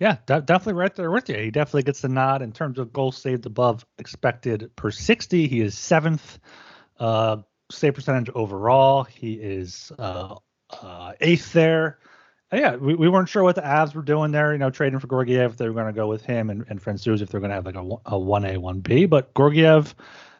[0.00, 1.36] Yeah, de- definitely right there with you.
[1.36, 5.46] He definitely gets the nod in terms of goals saved above expected per 60.
[5.46, 6.38] He is seventh.
[7.70, 9.04] Save percentage overall.
[9.04, 10.36] He is uh,
[10.70, 11.98] uh, eighth there.
[12.52, 14.52] Uh, yeah, we, we weren't sure what the Avs were doing there.
[14.52, 16.82] You know, trading for Georgiev, if they were going to go with him, and and
[16.82, 19.04] Francouz if they're going to have like a a one A one B.
[19.06, 19.94] But Georgiev,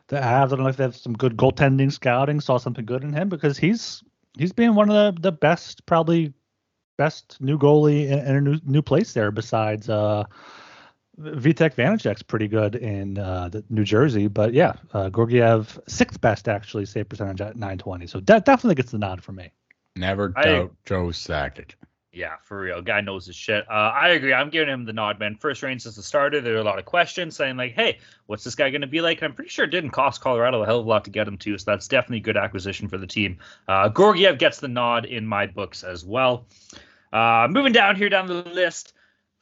[0.09, 3.05] the Avs, I don't know if they have some good goaltending scouting, saw something good
[3.05, 4.03] in him because he's
[4.39, 6.33] he's been one of the the best, probably
[6.97, 9.91] best new goalie in, in a new new place there besides.
[9.91, 10.25] uh
[11.19, 16.49] Vitek Vanecek's pretty good in uh, the New Jersey, but yeah, uh, Georgiev sixth best
[16.49, 18.07] actually save percentage at 920.
[18.07, 19.51] So that definitely gets the nod for me.
[19.97, 21.73] Never I- doubt Joe Sakic.
[22.11, 22.81] Yeah, for real.
[22.81, 23.69] Guy knows his shit.
[23.71, 24.33] Uh, I agree.
[24.33, 25.37] I'm giving him the nod, man.
[25.37, 28.43] First range as the starter, there are a lot of questions saying like, "Hey, what's
[28.45, 30.67] this guy going to be like?" And I'm pretty sure it didn't cost Colorado a
[30.67, 32.97] hell of a lot to get him too, so that's definitely a good acquisition for
[32.97, 33.39] the team.
[33.69, 36.47] Uh, Georgiev gets the nod in my books as well.
[37.13, 38.95] Uh, moving down here down the list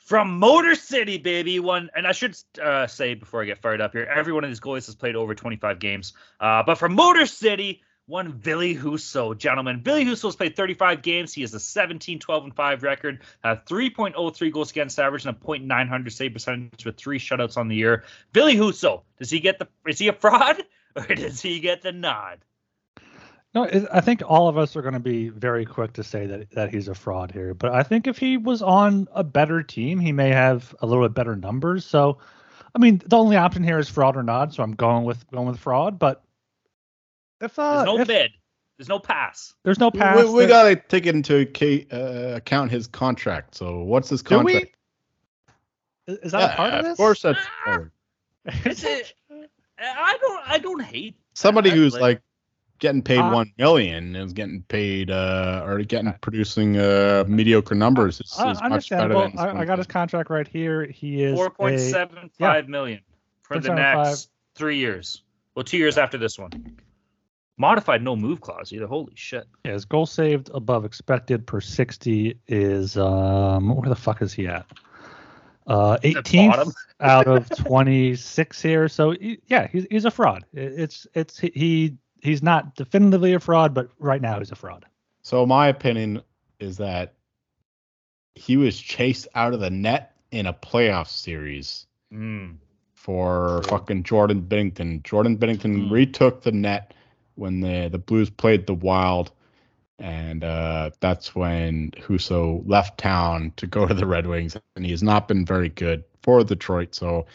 [0.06, 1.58] from Motor City, baby.
[1.58, 4.50] One, and I should uh, say before I get fired up here, every one of
[4.50, 6.14] these goalies has played over 25 games.
[6.40, 9.80] Uh, but from Motor City, one Billy Husso, gentlemen.
[9.82, 11.34] Billy Husso has played 35 games.
[11.34, 15.40] He has a 17, 12, and 5 record, a 3.03 goals against average, and a
[15.40, 18.04] .900 save percentage with three shutouts on the year.
[18.32, 19.66] Billy Husso, does he get the?
[19.88, 20.62] Is he a fraud
[20.96, 22.38] or does he get the nod?
[23.56, 26.50] No, I think all of us are going to be very quick to say that
[26.50, 27.54] that he's a fraud here.
[27.54, 31.02] But I think if he was on a better team, he may have a little
[31.08, 31.86] bit better numbers.
[31.86, 32.18] So,
[32.74, 34.52] I mean, the only option here is fraud or not.
[34.52, 35.98] So I'm going with going with fraud.
[35.98, 36.22] But
[37.40, 38.32] if uh, There's no if bid.
[38.76, 39.54] There's no pass.
[39.62, 43.54] there's no pass, We, we there- gotta take into ca- uh, account his contract.
[43.54, 44.52] So what's his Do we?
[44.52, 44.76] contract?
[46.08, 46.92] Is is that a part of this?
[46.92, 47.84] Of course, that's Ah!
[48.66, 49.14] Is it?
[49.80, 50.42] I don't.
[50.46, 51.16] I don't hate.
[51.32, 52.20] somebody that, who's like
[52.78, 58.20] getting paid Uh, one million is getting paid uh or getting producing uh mediocre numbers.
[58.20, 59.20] Is, I is much understandable.
[59.22, 60.84] better than I, I got his contract right here.
[60.86, 62.08] He is Four point a-
[62.38, 62.52] yeah.
[62.52, 63.00] five million
[63.42, 65.22] for the next three years.
[65.54, 66.76] Well, two years after this one.
[67.58, 68.86] Modified no move clause either.
[68.86, 69.44] Holy shit.
[69.64, 74.46] Yeah, his goal saved above expected per 60 is um where the fuck is he
[74.46, 74.66] at?
[75.66, 78.88] Uh The 18th out of 26 here.
[78.88, 79.14] So
[79.46, 80.44] yeah, he's he's a fraud.
[80.52, 81.94] It's it's he
[82.26, 84.84] he's not definitively a fraud, but right now he's a fraud.
[85.22, 86.22] So my opinion
[86.60, 87.14] is that
[88.34, 92.56] he was chased out of the net in a playoff series Mm.
[92.94, 95.02] for fucking Jordan Binnington.
[95.02, 95.90] Jordan Binnington Mm.
[95.90, 96.94] retook the net
[97.34, 99.32] when the the Blues played the Wild,
[99.98, 104.90] and uh, that's when Husso left town to go to the Red Wings, and he
[104.90, 106.94] has not been very good for Detroit.
[106.94, 107.26] So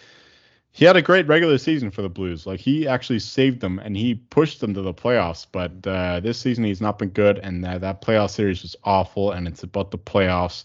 [0.73, 2.45] he had a great regular season for the Blues.
[2.45, 5.45] Like he actually saved them and he pushed them to the playoffs.
[5.51, 9.31] But uh, this season he's not been good, and that that playoff series was awful.
[9.31, 10.63] And it's about the playoffs.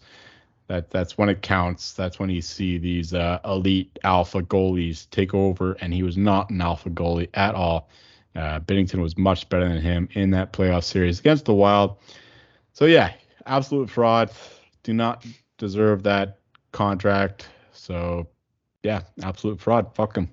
[0.69, 1.93] That that's when it counts.
[1.93, 6.51] That's when you see these uh, elite alpha goalies take over, and he was not
[6.51, 7.89] an alpha goalie at all.
[8.35, 11.97] Uh, Binnington was much better than him in that playoff series against the Wild.
[12.74, 13.12] So yeah,
[13.47, 14.31] absolute fraud.
[14.83, 15.24] Do not
[15.57, 16.39] deserve that
[16.73, 17.49] contract.
[17.73, 18.28] So
[18.87, 19.93] yeah, absolute fraud.
[19.97, 20.31] Fuck him.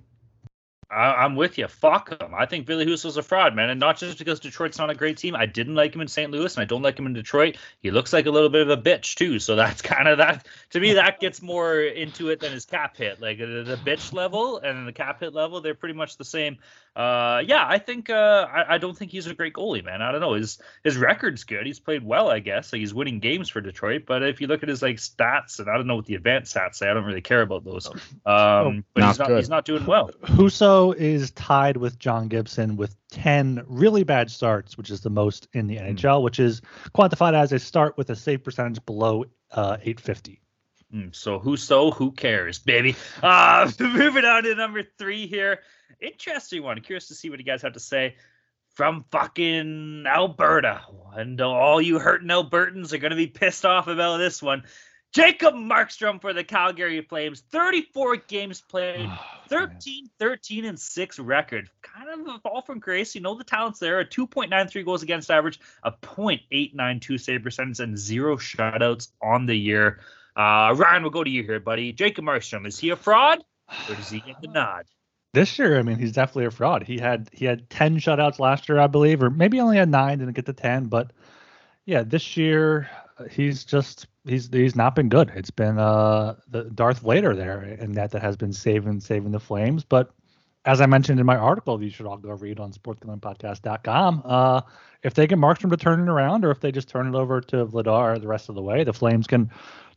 [0.92, 1.68] I, I'm with you.
[1.68, 2.36] Fuck him.
[2.36, 5.18] I think Billy Husso's a fraud, man, and not just because Detroit's not a great
[5.18, 5.36] team.
[5.36, 6.30] I didn't like him in St.
[6.30, 7.58] Louis, and I don't like him in Detroit.
[7.80, 9.40] He looks like a little bit of a bitch too.
[9.40, 10.48] So that's kind of that.
[10.70, 13.20] To me, that gets more into it than his cap hit.
[13.20, 16.58] Like the bitch level and the cap hit level, they're pretty much the same.
[16.96, 20.04] Uh, yeah, I think uh, I, I don't think he's a great goalie, man.
[20.04, 20.34] I don't know.
[20.34, 21.66] His his record's good.
[21.66, 22.72] He's played well, I guess.
[22.72, 24.04] Like he's winning games for Detroit.
[24.06, 26.54] But if you look at his like stats, and I don't know what the advanced
[26.54, 27.88] stats say, I don't really care about those.
[28.26, 29.38] Um, but not he's not good.
[29.38, 30.12] he's not doing well.
[30.24, 35.48] Husso is tied with John Gibson with 10 really bad starts, which is the most
[35.54, 36.62] in the NHL, which is
[36.96, 40.43] quantified as a start with a save percentage below uh, 850.
[40.94, 42.96] Mm, so who so who cares, baby?
[43.22, 45.60] Uh moving on to number three here.
[46.00, 46.80] Interesting one.
[46.82, 48.16] Curious to see what you guys have to say
[48.76, 50.82] from fucking Alberta.
[51.16, 54.64] And all you hurting Albertans are gonna be pissed off about this one.
[55.14, 59.08] Jacob Markstrom for the Calgary Flames, 34 games played,
[59.48, 61.70] 13, 13, and 6 record.
[61.84, 63.14] Kind of a fall from grace.
[63.14, 64.00] You know the talent's there.
[64.00, 70.00] A 2.93 goals against average, a .892 save percentage, and zero shutouts on the year.
[70.36, 71.94] Uh, Ryan, we'll go to you here, buddy.
[71.94, 73.44] Jacob Markstrom, is he a fraud
[73.90, 74.86] or does he get the nod?
[75.34, 76.84] This year, I mean, he's definitely a fraud.
[76.84, 80.20] He had he had 10 shutouts last year, I believe, or maybe only had nine,
[80.20, 80.86] didn't get to 10.
[80.86, 81.12] But
[81.86, 85.32] yeah, this year uh, he's just he's he's not been good.
[85.36, 89.40] It's been uh the Darth Vader there, and that that has been saving saving the
[89.40, 89.84] Flames.
[89.84, 90.12] But
[90.66, 94.22] as I mentioned in my article, you should all go read on sportsgamblingpodcast.com.
[94.24, 94.62] Uh,
[95.02, 97.42] if they get Markstrom to turn it around, or if they just turn it over
[97.42, 99.52] to Vladar the rest of the way, the Flames can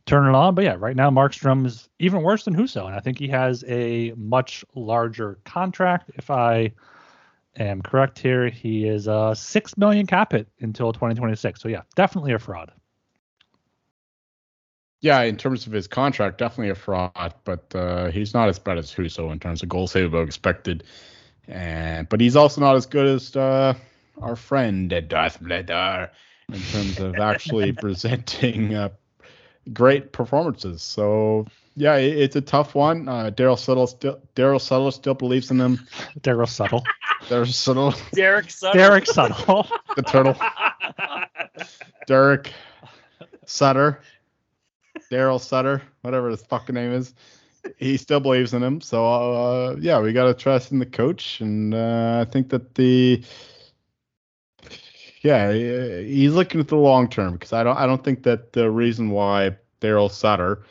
[0.07, 0.55] turn it on.
[0.55, 3.63] But yeah, right now Markstrom is even worse than Husso, and I think he has
[3.67, 6.09] a much larger contract.
[6.15, 6.73] If I
[7.59, 8.49] am correct here.
[8.49, 11.61] He is a six million cap hit until 2026.
[11.61, 12.71] So yeah, definitely a fraud.
[15.01, 18.79] Yeah, in terms of his contract, definitely a fraud, but uh, he's not as bad
[18.79, 20.83] as Husso in terms of goal save above expected.
[21.47, 23.73] And but he's also not as good as uh,
[24.21, 26.11] our friend Darth Vader
[26.51, 28.89] in terms of actually presenting uh,
[29.73, 30.81] great performances.
[30.81, 33.07] So yeah, it, it's a tough one.
[33.07, 35.87] Uh, Darryl Sutter still Darryl Sutter still believes in them.
[36.21, 36.83] Daryl Subtle.
[37.23, 38.77] Darryl Sutter, Derek Sutter.
[38.77, 39.67] Derek Subtle.
[39.95, 40.35] the turtle.
[42.07, 42.51] Derek
[43.45, 44.01] Sutter,
[45.11, 47.13] Darryl Sutter, whatever his fucking name is.
[47.77, 48.81] He still believes in him.
[48.81, 53.23] So uh, yeah, we gotta trust in the coach, and uh, I think that the
[55.27, 55.51] yeah
[56.01, 59.09] he's looking at the long term because I don't I don't think that the reason
[59.09, 60.63] why Darryl Sutter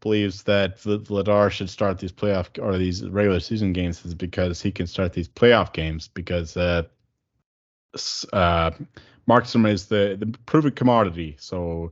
[0.00, 4.70] believes that Vladar should start these playoff or these regular season games is because he
[4.70, 6.84] can start these playoff games because uh,
[8.32, 8.70] uh,
[9.28, 11.36] Markstrom is the the proven commodity.
[11.40, 11.90] So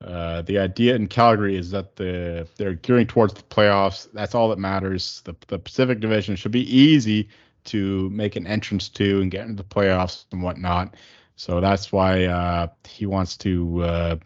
[0.00, 4.08] uh, the idea in Calgary is that the they're gearing towards the playoffs.
[4.12, 5.20] That's all that matters.
[5.24, 7.28] The the Pacific Division should be easy
[7.64, 10.94] to make an entrance to and get into the playoffs and whatnot.
[11.36, 14.16] So that's why uh, he wants to uh,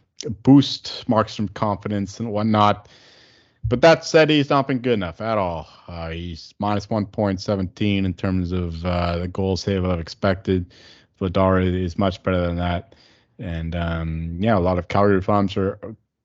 [0.42, 2.88] boost Markstrom confidence and whatnot.
[3.68, 5.68] But that said, he's not been good enough at all.
[5.88, 10.72] Uh, he's minus 1.17 in terms of uh, the goal save I've expected.
[11.20, 12.94] Vladar is much better than that.
[13.38, 15.78] And um, yeah, a lot of Calgary Flames are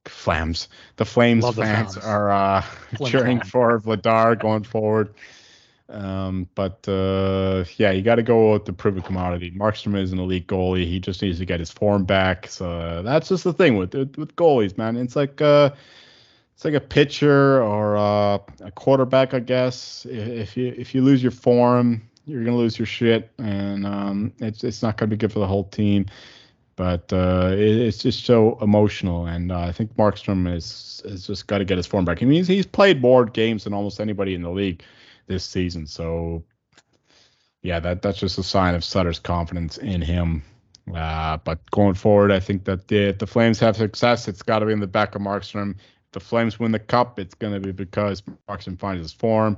[0.05, 0.67] Flames.
[0.97, 2.05] The Flames Love fans Flames.
[2.05, 2.65] are uh,
[3.05, 5.13] cheering for Vladar going forward.
[5.91, 9.51] Um, but uh, yeah, you got to go with the proven commodity.
[9.51, 10.85] Markstrom is an elite goalie.
[10.85, 12.47] He just needs to get his form back.
[12.47, 14.95] So that's just the thing with with goalies, man.
[14.95, 15.71] It's like uh,
[16.55, 20.05] it's like a pitcher or uh, a quarterback, I guess.
[20.09, 24.63] If you if you lose your form, you're gonna lose your shit, and um, it's
[24.63, 26.05] it's not gonna be good for the whole team.
[26.77, 31.47] But uh, it, it's just so emotional, and uh, I think Markstrom is has just
[31.47, 32.23] got to get his form back.
[32.23, 34.83] I mean, he's, he's played more games than almost anybody in the league
[35.31, 36.43] this season, so
[37.61, 40.43] yeah, that that's just a sign of Sutter's confidence in him.
[40.93, 44.59] Uh, but going forward, I think that the, if the Flames have success, it's got
[44.59, 45.75] to be in the back of Markstrom.
[45.75, 49.57] If the Flames win the cup, it's going to be because Markstrom finds his form.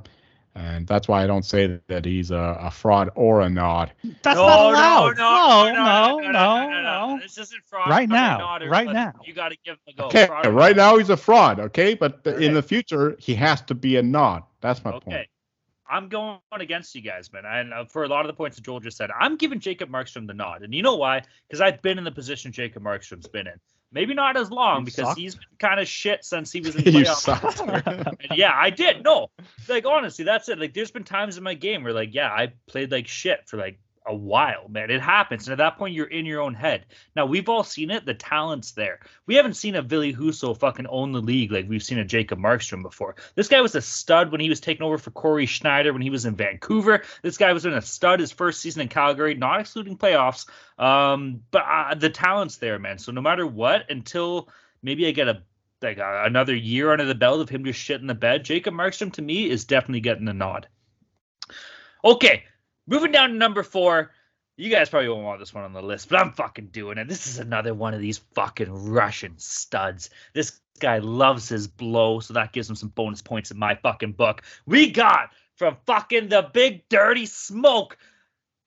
[0.55, 3.91] And that's why I don't say that he's a, a fraud or a nod.
[4.21, 5.17] That's no, not allowed.
[5.17, 7.19] No, no, no, no, no.
[7.19, 7.89] This isn't fraud.
[7.89, 9.13] Right now, not, right now.
[9.25, 10.05] You got to give him a go.
[10.07, 11.95] Okay, Fraud right now he's a fraud, okay?
[11.95, 14.43] But th- in the future, he has to be a nod.
[14.61, 15.09] That's my Okay.
[15.09, 15.27] point.
[15.89, 17.43] I'm going against you guys, man.
[17.45, 19.89] And uh, for a lot of the points that Joel just said, I'm giving Jacob
[19.89, 20.63] Markstrom the nod.
[20.63, 21.23] And you know why?
[21.47, 23.59] Because I've been in the position Jacob Markstrom's been in.
[23.91, 25.17] Maybe not as long You because suck.
[25.17, 27.15] he's been kind of shit since he was in you playoffs.
[27.17, 27.59] sucked.
[28.29, 29.03] And yeah, I did.
[29.03, 29.29] No,
[29.69, 30.57] like honestly, that's it.
[30.57, 33.57] Like, there's been times in my game where, like, yeah, I played like shit for
[33.57, 34.89] like a while, man.
[34.89, 36.85] It happens, and at that point, you're in your own head.
[37.15, 38.05] Now we've all seen it.
[38.05, 38.99] The talent's there.
[39.25, 42.39] We haven't seen a Billy Husso fucking own the league like we've seen a Jacob
[42.39, 43.15] Markstrom before.
[43.35, 46.09] This guy was a stud when he was taking over for Cory Schneider when he
[46.09, 47.03] was in Vancouver.
[47.21, 50.47] This guy was in a stud his first season in Calgary, not excluding playoffs.
[50.77, 52.97] Um, but uh, the talent's there, man.
[52.97, 54.49] So no matter what, until
[54.81, 55.43] maybe I get a
[55.81, 58.73] like uh, another year under the belt of him just shit in the bed, Jacob
[58.73, 60.67] Markstrom to me is definitely getting the nod.
[62.05, 62.43] Okay,
[62.87, 64.11] moving down to number four.
[64.55, 67.07] You guys probably won't want this one on the list, but I'm fucking doing it.
[67.07, 70.11] This is another one of these fucking Russian studs.
[70.33, 74.11] This guy loves his blow, so that gives him some bonus points in my fucking
[74.11, 74.43] book.
[74.67, 77.97] We got from fucking the big dirty smoke,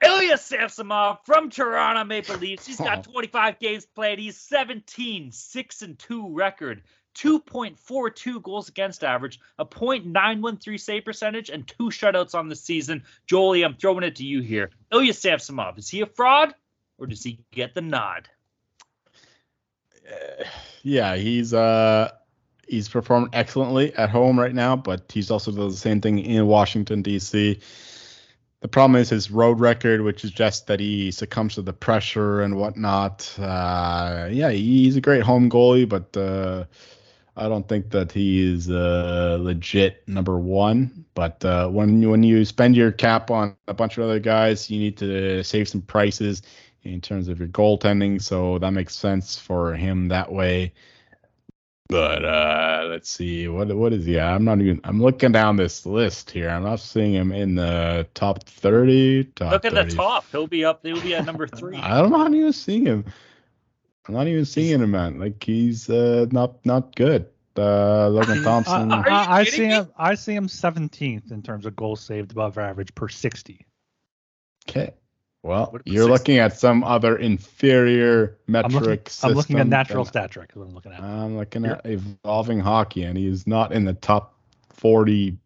[0.05, 2.67] Ilya Samsonov from Toronto Maple Leafs.
[2.67, 4.19] He's got 25 games played.
[4.19, 6.83] He's 17, 6 and 2 record,
[7.17, 13.03] 2.42 goals against average, a .913 save percentage, and two shutouts on the season.
[13.27, 14.71] Jolie, I'm throwing it to you here.
[14.93, 16.55] Ilya Samsonov, is he a fraud
[16.99, 18.29] or does he get the nod?
[20.83, 22.13] yeah, he's uh
[22.69, 26.47] he's performed excellently at home right now, but he's also does the same thing in
[26.47, 27.59] Washington D.C.
[28.61, 32.41] The problem is his road record, which is just that he succumbs to the pressure
[32.41, 33.33] and whatnot.
[33.39, 36.65] Uh, yeah, he's a great home goalie, but uh,
[37.37, 41.05] I don't think that he is uh, legit number one.
[41.15, 44.71] But uh, when you, when you spend your cap on a bunch of other guys,
[44.71, 46.43] you need to save some prices
[46.83, 48.23] in terms of your goaltending.
[48.23, 50.73] So that makes sense for him that way.
[51.89, 54.19] But uh, let's see what what is he?
[54.19, 54.27] at?
[54.27, 54.81] I'm not even.
[54.83, 56.49] I'm looking down this list here.
[56.49, 59.25] I'm not seeing him in the top 30.
[59.37, 60.25] Top Look at the top.
[60.33, 60.81] He'll be up.
[60.85, 61.77] He'll be at number three.
[61.77, 63.05] I don't know how even seeing him.
[64.09, 65.19] I'm not even seeing him, man.
[65.19, 67.27] Like he's uh, not not good.
[67.57, 68.93] Uh, Logan Thompson.
[68.93, 69.67] Are you I, I see me?
[69.69, 69.89] him.
[69.97, 73.67] I see him 17th in terms of goals saved above average per 60.
[74.69, 74.93] Okay.
[75.43, 79.31] Well, you're six- looking at some other inferior I'm metric looking, system.
[79.31, 80.51] I'm looking at natural than- stat trick.
[80.51, 81.01] Is what I'm looking at.
[81.03, 84.35] I'm looking at evolving hockey, and he's not in the top
[84.75, 85.39] 40,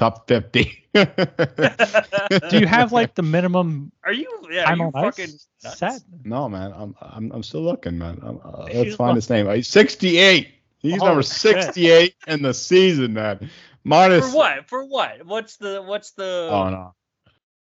[0.00, 0.84] top 50.
[0.94, 4.28] Do you have like the minimum Are you?
[4.50, 5.28] Yeah, are time you on fucking
[5.64, 6.02] ice set?
[6.24, 6.72] No, man.
[6.74, 8.18] I'm I'm I'm still looking, man.
[8.22, 9.46] I'm, uh, let's find his name.
[9.46, 10.48] Uh, He's 68.
[10.78, 11.62] He's Holy number shit.
[11.62, 13.50] 68 in the season, man.
[13.84, 14.30] Minus.
[14.30, 14.68] For what?
[14.68, 15.26] For what?
[15.26, 15.82] What's the?
[15.82, 16.48] What's the?
[16.50, 16.94] Oh no,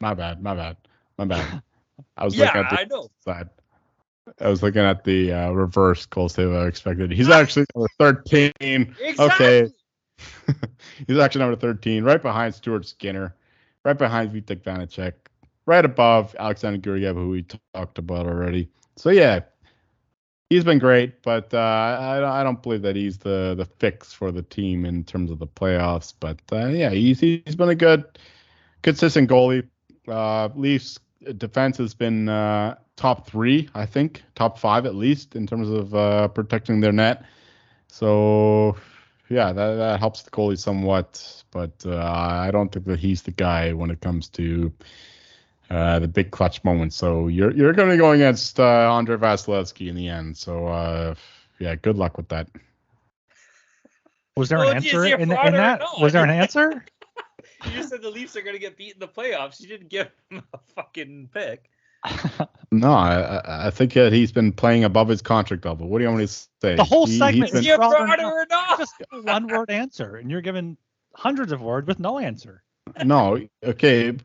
[0.00, 0.76] my bad, my bad,
[1.16, 1.62] my bad.
[2.18, 3.08] I was yeah, looking at the I know.
[3.24, 3.48] side.
[4.40, 7.12] I was looking at the uh, reverse goal save I expected.
[7.12, 8.52] He's actually number 13.
[9.00, 9.24] Exactly.
[9.46, 9.68] Okay.
[11.06, 13.34] He's actually number 13, right behind Stuart Skinner,
[13.84, 15.12] right behind Vitek Vanecek,
[15.66, 18.68] right above Alexander Guriev, who we talked about already.
[18.96, 19.40] So yeah,
[20.50, 24.32] he's been great, but uh, I, I don't believe that he's the the fix for
[24.32, 26.14] the team in terms of the playoffs.
[26.18, 28.04] But uh, yeah, he's he's been a good,
[28.82, 29.68] consistent goalie.
[30.08, 30.98] Uh, Leafs
[31.38, 35.94] defense has been uh, top three, I think, top five at least in terms of
[35.94, 37.24] uh, protecting their net.
[37.88, 38.76] So
[39.28, 43.32] yeah, that, that helps the goalie somewhat, but uh, I don't think that he's the
[43.32, 44.72] guy when it comes to
[45.70, 46.96] uh, the big clutch moments.
[46.96, 50.36] So you're you're going to be going against uh, Andre Vasilevskiy in the end.
[50.36, 51.14] So uh,
[51.58, 52.48] yeah, good luck with that.
[54.36, 55.80] Was there Well, an is answer in, in that?
[55.80, 56.00] not?
[56.00, 56.84] Was there an answer?
[57.64, 59.60] You just said the Leafs are gonna get beat in the playoffs.
[59.60, 61.70] You didn't give him a fucking pick.
[62.72, 65.88] No, I I- I think that he's been playing above his contract level.
[65.88, 66.74] What do you want me to say?
[66.76, 68.20] The whole He- segment been- Is he a fraud or not?
[68.20, 68.78] or not?
[68.78, 70.76] Just one word answer, and you're given
[71.14, 72.62] hundreds of words with no answer.
[73.04, 74.16] no, okay.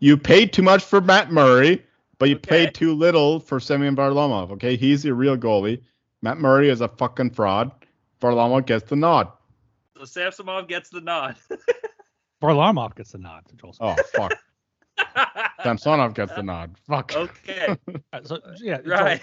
[0.00, 1.84] You paid too much for Matt Murray,
[2.18, 2.66] but you Okay.
[2.66, 4.50] paid too little for Semyon Varlamov.
[4.52, 5.82] Okay, he's your real goalie.
[6.22, 7.70] Matt Murray is a fucking fraud.
[8.20, 9.28] Varlamov gets the nod.
[9.96, 11.36] So Samsonov gets the nod.
[12.42, 13.44] Varlamov gets the nod.
[13.56, 13.76] Joel.
[13.80, 14.32] Oh fuck.
[15.62, 16.76] Samsonov gets the nod.
[16.86, 17.14] Fuck.
[17.14, 17.76] okay,
[18.24, 19.20] So yeah, so right.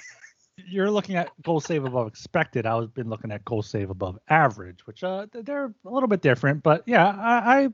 [0.56, 2.66] you're looking at goal save above expected.
[2.66, 6.64] I've been looking at goal save above average, which uh they're a little bit different.
[6.64, 7.70] But yeah, I, I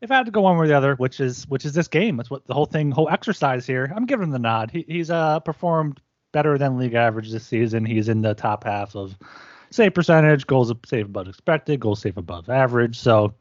[0.00, 1.88] if I had to go one way or the other, which is which is this
[1.88, 3.92] game, that's what the whole thing, whole exercise here.
[3.94, 4.70] I'm giving him the nod.
[4.70, 6.00] He, he's uh performed
[6.32, 7.84] better than league average this season.
[7.84, 9.16] He's in the top half of
[9.70, 12.98] save percentage, goals save above expected, goal save above average.
[12.98, 13.34] So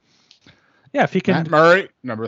[0.94, 2.28] yeah, if he can Matt Murray, number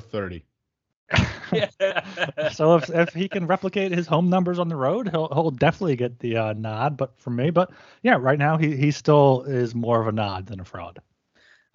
[1.13, 2.49] 30.
[2.53, 5.95] so if, if he can replicate his home numbers on the road, he'll he'll definitely
[5.95, 6.97] get the uh, nod.
[6.97, 7.71] But for me, but
[8.01, 11.01] yeah, right now he he still is more of a nod than a fraud.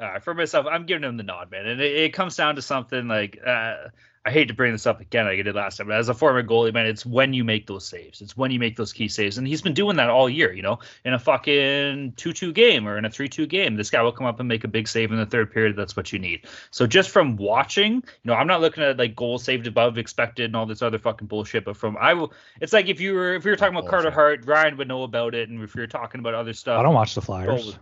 [0.01, 2.57] All right, for myself, I'm giving him the nod, man, and it, it comes down
[2.57, 3.89] to something like uh,
[4.27, 6.15] I hate to bring this up again, like I did last time, but as a
[6.15, 8.21] former goalie, man, it's when you make those saves.
[8.21, 10.53] It's when you make those key saves, and he's been doing that all year.
[10.53, 14.13] You know, in a fucking two-two game or in a three-two game, this guy will
[14.13, 15.77] come up and make a big save in the third period.
[15.77, 16.47] That's what you need.
[16.71, 20.47] So just from watching, you know, I'm not looking at like goals saved above expected
[20.47, 22.33] and all this other fucking bullshit, but from I will.
[22.61, 25.05] It's like if you were if you were talking about Carter Hart, Ryan would know
[25.05, 27.65] about it, and if you're talking about other stuff, I don't watch the Flyers.
[27.65, 27.75] goal-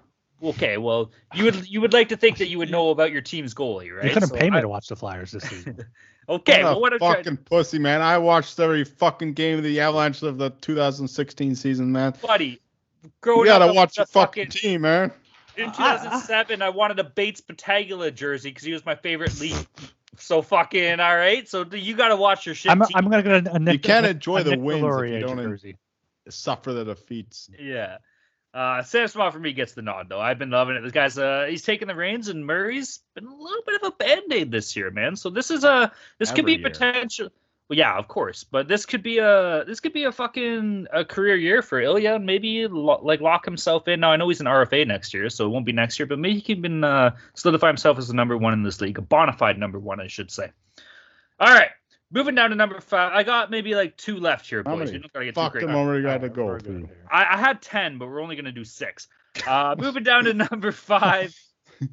[0.51, 3.23] Okay, well, you would you would like to think that you would know about your
[3.23, 4.05] team's goalie, right?
[4.05, 5.83] You couldn't So pay me I- to watch the Flyers this season.
[6.29, 8.03] Okay, What a well, what I'm trying, fucking pussy, man.
[8.03, 12.15] I watched every fucking game of the Avalanche of the 2016 season, man.
[12.21, 12.61] buddy,
[13.25, 15.13] You gotta up watch the your fucking team, man.
[15.57, 19.67] in 2007, I wanted a Bates Battaglia jersey because he was my favorite Leaf.
[20.19, 21.49] So fucking all right.
[21.49, 22.73] So you got to watch your shit.
[22.73, 22.89] I'm team.
[22.95, 23.75] I'm gonna get a, a Nick.
[23.75, 25.77] You can't a enjoy the Nick wins if Deslauriers you don't en- jersey.
[26.29, 27.51] Suffer the defeats.
[27.61, 27.99] Yeah.
[28.57, 30.21] Uh, Sam Small for me gets the nod though.
[30.21, 30.81] I've been loving it.
[30.81, 33.91] This guy's uh he's taking the reins and Murray's been a little bit of a
[33.91, 35.15] band-aid this year, man.
[35.17, 36.71] So this is a this could be year.
[36.71, 37.29] potential
[37.69, 41.05] well, yeah, of course, but this could be a this could be a fucking a
[41.05, 43.99] career year for Ilya and maybe lo- like lock himself in.
[44.01, 46.21] Now I know he's an RFA next year, so it won't be next year, but
[46.21, 49.33] maybe he can uh, solidify himself as the number one in this league, a bona
[49.33, 50.53] fide number one, I should say.
[51.41, 51.71] All right,
[52.17, 53.13] moving down to number five.
[53.13, 54.79] I got maybe like two left here, boys.
[54.79, 55.67] many We don't gotta get too Fuck great.
[55.67, 56.89] them already got to go through.
[57.11, 59.07] I, I had 10, but we're only going to do six.
[59.47, 61.35] Uh, moving down to number five.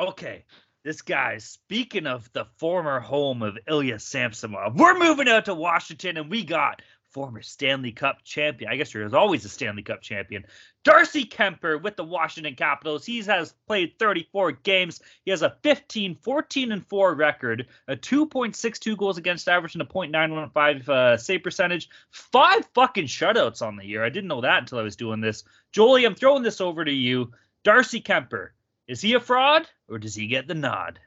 [0.00, 0.44] Okay.
[0.84, 6.16] This guy, speaking of the former home of Ilya Samsonov, we're moving out to Washington
[6.16, 6.82] and we got
[7.18, 8.70] former Stanley Cup champion.
[8.70, 10.44] I guess there is always a Stanley Cup champion.
[10.84, 13.04] Darcy Kuemper with the Washington Capitals.
[13.04, 15.00] He has played 34 games.
[15.24, 19.84] He has a 15, 14, and 4 record, a 2.62 goals against average, and a
[19.84, 21.88] .915 uh, save percentage.
[22.12, 24.04] Five fucking shutouts on the year.
[24.04, 25.42] I didn't know that until I was doing this.
[25.72, 27.32] Jolie, I'm throwing this over to you.
[27.64, 28.50] Darcy Kuemper,
[28.86, 31.00] is he a fraud or does he get the nod?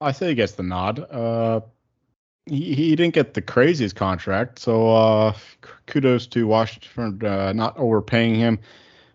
[0.00, 0.98] I say he gets the nod.
[0.98, 1.60] Uh,
[2.46, 5.32] he, he didn't get the craziest contract, so uh,
[5.86, 8.58] kudos to Washington for uh, not overpaying him.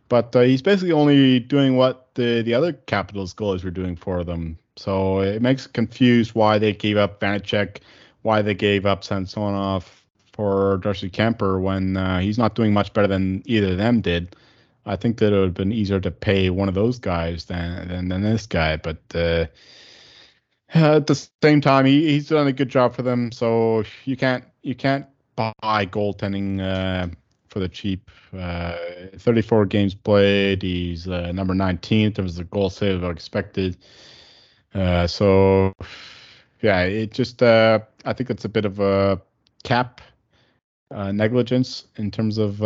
[0.07, 4.23] But uh, he's basically only doing what the, the other Capitals goalies were doing for
[4.23, 4.57] them.
[4.75, 7.77] So it makes it confused why they gave up Vanecek,
[8.21, 10.03] why they gave up Samsonov
[10.33, 14.35] for Darcy Kuemper when uh, he's not doing much better than either of them did.
[14.85, 17.87] I think that it would have been easier to pay one of those guys than
[17.87, 19.45] than, than this guy, but uh,
[20.75, 23.31] at the same time, he, he's done a good job for them.
[23.31, 27.07] So you can't you can't buy goaltending uh,
[27.47, 28.11] for the cheap.
[28.37, 28.75] Uh,
[29.17, 30.61] 34 games played.
[30.61, 33.77] He's uh, number 19 in terms of goal save expected.
[34.73, 35.71] Uh, so
[36.61, 39.21] yeah, it just uh, I think it's a bit of a
[39.63, 40.01] cap
[40.91, 42.61] uh, negligence in terms of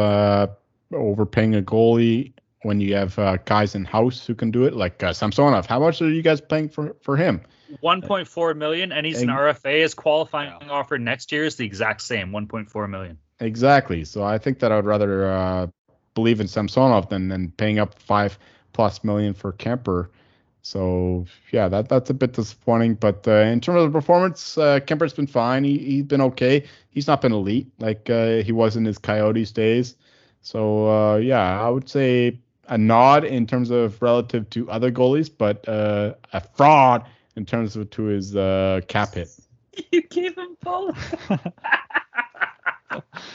[0.91, 2.33] overpaying a goalie
[2.63, 3.15] when you have
[3.45, 5.67] guys in house who can do it, like Samsonov.
[5.67, 7.41] How much are you guys paying for for him?
[7.83, 9.81] 1.4 million, and he's an RFA.
[9.81, 10.69] His qualifying yeah.
[10.69, 13.17] offer next year is the exact same, 1.4 million.
[13.39, 14.03] Exactly.
[14.03, 15.67] So I think that I'd rather uh,
[16.13, 18.37] believe in Samsonov than than paying up five
[18.73, 20.09] plus million for Kuemper.
[20.61, 22.95] So yeah, that that's a bit disappointing.
[22.95, 25.63] But uh, in terms of the performance, uh, Kuemper's been fine.
[25.63, 26.65] He he's been okay.
[26.89, 29.95] He's not been elite like uh, he was in his Coyotes days.
[30.41, 35.29] So uh, yeah, I would say a nod in terms of relative to other goalies,
[35.35, 37.05] but uh, a fraud
[37.39, 39.29] in terms of to his uh, cap hit.
[39.93, 40.97] You gave him both.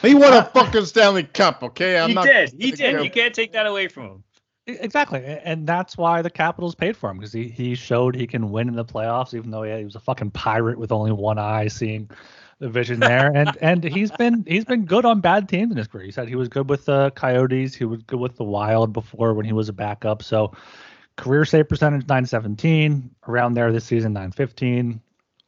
[0.02, 1.98] he won a fucking Stanley Cup, okay?
[1.98, 2.52] I'm he not, did.
[2.52, 3.02] He did.
[3.02, 4.24] You can't take that away from him.
[4.66, 8.50] Exactly, and that's why the Capitals paid for him because he, he showed he can
[8.50, 11.38] win in the playoffs, even though he, he was a fucking pirate with only one
[11.38, 12.10] eye seeing
[12.58, 13.34] the vision there.
[13.34, 16.04] and and he's been he's been good on bad teams in his career.
[16.04, 19.32] He said he was good with the Coyotes, he was good with the Wild before
[19.32, 20.22] when he was a backup.
[20.22, 20.52] So
[21.16, 25.00] Career save percentage 917, around there this season 915.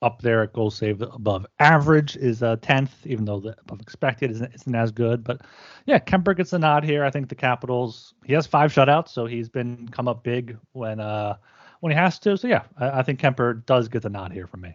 [0.02, 3.80] Up there at goal save above average is a uh, 10th, even though the above
[3.80, 5.24] expected isn't, isn't as good.
[5.24, 5.40] But
[5.86, 7.02] yeah, Kuemper gets a nod here.
[7.02, 8.12] I think the Capitals.
[8.24, 11.36] He has five shutouts, so he's been come up big when uh
[11.80, 12.36] when he has to.
[12.36, 14.68] So yeah, I, I think Kuemper does get the nod here from me.
[14.68, 14.74] In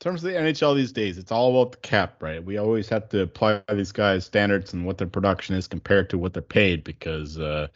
[0.00, 2.42] terms of the NHL these days, it's all about the cap, right?
[2.44, 6.18] We always have to apply these guys standards and what their production is compared to
[6.18, 7.68] what they're paid because uh,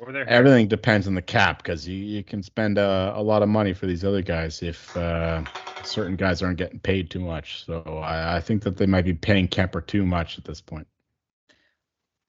[0.00, 3.72] Everything depends on the cap because you, you can spend a, a lot of money
[3.72, 5.42] for these other guys if uh,
[5.82, 7.64] certain guys aren't getting paid too much.
[7.64, 10.86] So I, I think that they might be paying Kuemper too much at this point.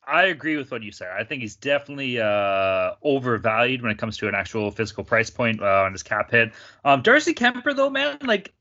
[0.03, 1.09] I agree with what you said.
[1.15, 5.61] I think he's definitely uh, overvalued when it comes to an actual physical price point
[5.61, 6.51] uh, on his cap hit.
[6.83, 8.51] Um, Darcy Kuemper, though, man, like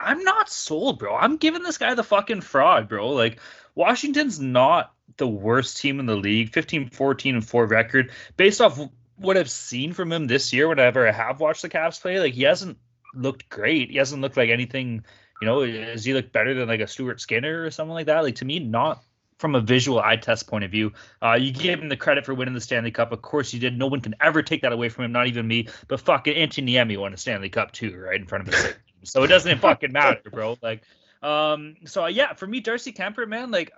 [0.00, 1.14] I'm not sold, bro.
[1.14, 3.10] I'm giving this guy the fucking fraud, bro.
[3.10, 3.40] Like
[3.74, 8.12] Washington's not the worst team in the league, 15, 14, and 4 record.
[8.36, 8.78] Based off
[9.16, 12.34] what I've seen from him this year, whenever I have watched the Caps play, like
[12.34, 12.78] he hasn't
[13.14, 13.90] looked great.
[13.90, 15.04] He hasn't looked like anything,
[15.40, 18.22] you know, does he look better than like a Stuart Skinner or something like that?
[18.22, 19.02] Like to me, not
[19.38, 20.92] from a visual eye test point of view.
[21.22, 23.12] Uh, you give him the credit for winning the Stanley Cup.
[23.12, 23.78] Of course you did.
[23.78, 25.68] No one can ever take that away from him, not even me.
[25.88, 28.74] But fucking Antti Niemi won a Stanley Cup too, right in front of his
[29.04, 30.56] So it doesn't fucking matter, bro.
[30.62, 30.82] Like,
[31.22, 33.72] um, so yeah, for me, Darcy Kuemper, man, like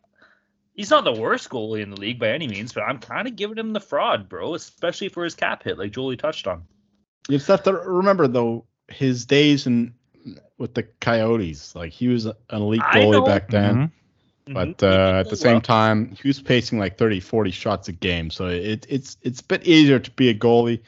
[0.79, 3.37] he's not the worst goalie in the league by any means, but I'm kind of
[3.37, 6.65] giving him the fraud, bro, especially for his cap hit, like Jolie touched on.
[7.29, 9.93] You just have to remember though his days in
[10.57, 13.75] with the Coyotes, like he was an elite goalie back then.
[14.47, 14.55] Mm-hmm.
[14.55, 15.17] But mm-hmm.
[15.17, 15.61] uh, at the same well.
[15.61, 18.31] time, he was pacing like 30, 40 shots a game.
[18.31, 20.81] So it, it's it's a bit easier to be a goalie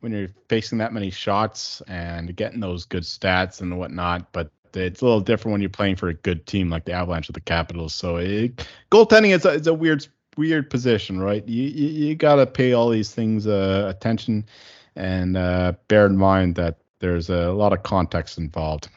[0.00, 4.30] when you're facing that many shots and getting those good stats and whatnot.
[4.30, 7.28] But it's a little different when you're playing for a good team like the Avalanche
[7.28, 7.94] or the Capitals.
[7.94, 11.46] So it, goaltending is a, is a weird weird position, right?
[11.46, 14.46] You you, you got to pay all these things uh, attention
[14.96, 18.88] and uh, bear in mind that there's a lot of context involved.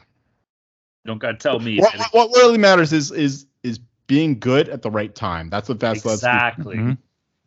[1.06, 1.78] don't got to tell me.
[1.78, 5.48] What, what, really matters is is is being good at the right time.
[5.48, 6.76] That's what that's exactly.
[6.76, 6.92] Mm-hmm.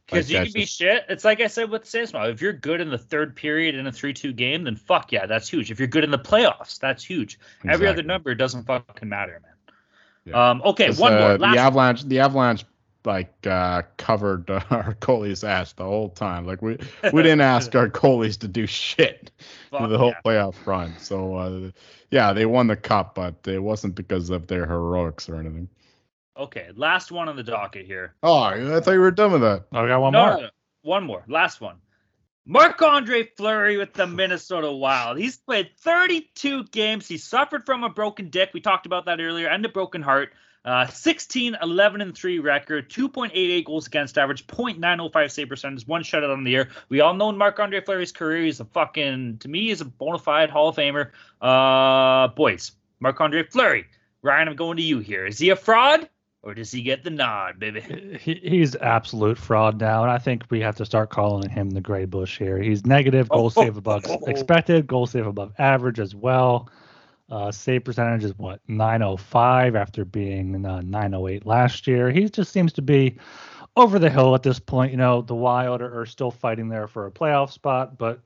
[0.06, 1.06] Because you can be shit.
[1.10, 2.30] It's like I said with Samsonov.
[2.30, 5.26] If you're good in the third period in a 3 2 game, then fuck yeah,
[5.26, 5.72] that's huge.
[5.72, 7.40] If you're good in the playoffs, that's huge.
[7.58, 7.72] Exactly.
[7.72, 9.52] Every other number doesn't fucking matter, man.
[10.26, 10.50] Yeah.
[10.50, 11.38] Um, okay, one uh, more.
[11.38, 12.66] the Avalanche, the Avalanche,
[13.06, 16.46] like uh, covered uh, our goalie's ass the whole time.
[16.46, 16.78] Like we
[17.14, 19.32] we didn't ask our goalies to do shit
[19.70, 20.22] for the whole yeah.
[20.26, 20.94] playoff run.
[21.00, 21.72] So uh,
[22.12, 25.70] yeah, they won the cup, but it wasn't because of their heroics or anything.
[26.38, 28.16] Okay, last one on the docket here.
[28.22, 29.66] Oh, I thought you were done with that.
[29.72, 30.36] Oh, I got one no, more.
[30.36, 30.50] No, no,
[30.82, 31.24] one more.
[31.28, 31.78] Last one.
[32.46, 35.18] Marc Andre Fleury with the Minnesota Wild.
[35.18, 37.08] He's played 32 games.
[37.08, 38.52] He suffered from a broken dick.
[38.54, 40.34] We talked about that earlier, and a broken heart.
[40.66, 46.34] Uh, 16, 11, and 3 record, 2.88 goals against average, 0.905 save percentage, one shutout
[46.34, 46.70] on the year.
[46.90, 48.46] We all know Marc Andre Fleury's career.
[48.46, 51.12] He's a fucking, to me, he's a bona fide Hall of Famer.
[51.40, 53.86] Uh, boys, Marc Andre Fleury.
[54.24, 55.28] Ryan, I'm going to you here.
[55.28, 56.10] Is he a fraud?
[56.46, 57.82] Or does he get the nod, baby?
[58.22, 61.82] He, he's absolute fraud now, and I think we have to start calling him the
[61.82, 62.60] gray bush here.
[62.62, 66.70] He's negative goal oh, save above oh, expected, goal save above average as well.
[67.32, 72.12] Uh, save percentage is what 905 after being uh, 908 last year.
[72.12, 73.18] He just seems to be
[73.76, 74.92] over the hill at this point.
[74.92, 78.22] You know, the Wild are, are still fighting there for a playoff spot, but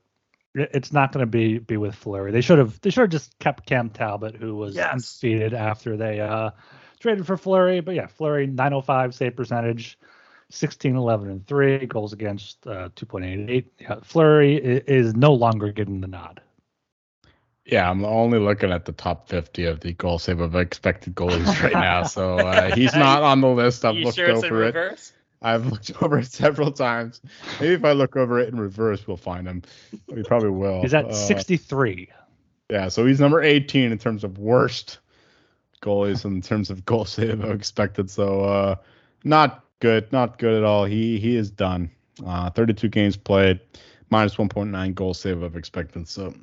[0.54, 2.32] it's not going to be be with Fleury.
[2.32, 4.92] They should have they should have just kept Cam Talbot, who was Yes.
[4.92, 6.50] undefeated after they uh,
[7.00, 7.80] traded for Fleury.
[7.80, 9.98] But yeah, Fleury 905 save percentage.
[10.52, 13.64] 16, 11, and 3 goals against uh, 2.88.
[13.78, 16.40] Yeah, Fleury i- is no longer getting the nod.
[17.64, 21.62] Yeah, I'm only looking at the top 50 of the goal save of expected goalies
[21.62, 22.02] right now.
[22.08, 23.84] So uh, he's not on the list.
[23.84, 24.74] I've you looked sure it's in over it.
[24.74, 25.12] reverse?
[25.40, 27.20] I've looked over it several times.
[27.60, 29.62] Maybe if I look over it in reverse, we'll find him.
[30.08, 30.82] We probably will.
[30.82, 32.08] He's at Uh, 63.
[32.70, 34.98] Yeah, so he's number 18 in terms of worst
[35.82, 38.10] goalies in terms of goal save of expected.
[38.10, 38.76] So uh,
[39.24, 40.84] not good, not good at all.
[40.84, 41.90] He he is done.
[42.26, 43.60] Uh, 32 games played,
[44.10, 46.06] minus 1.9 goal save of expected.
[46.08, 46.34] So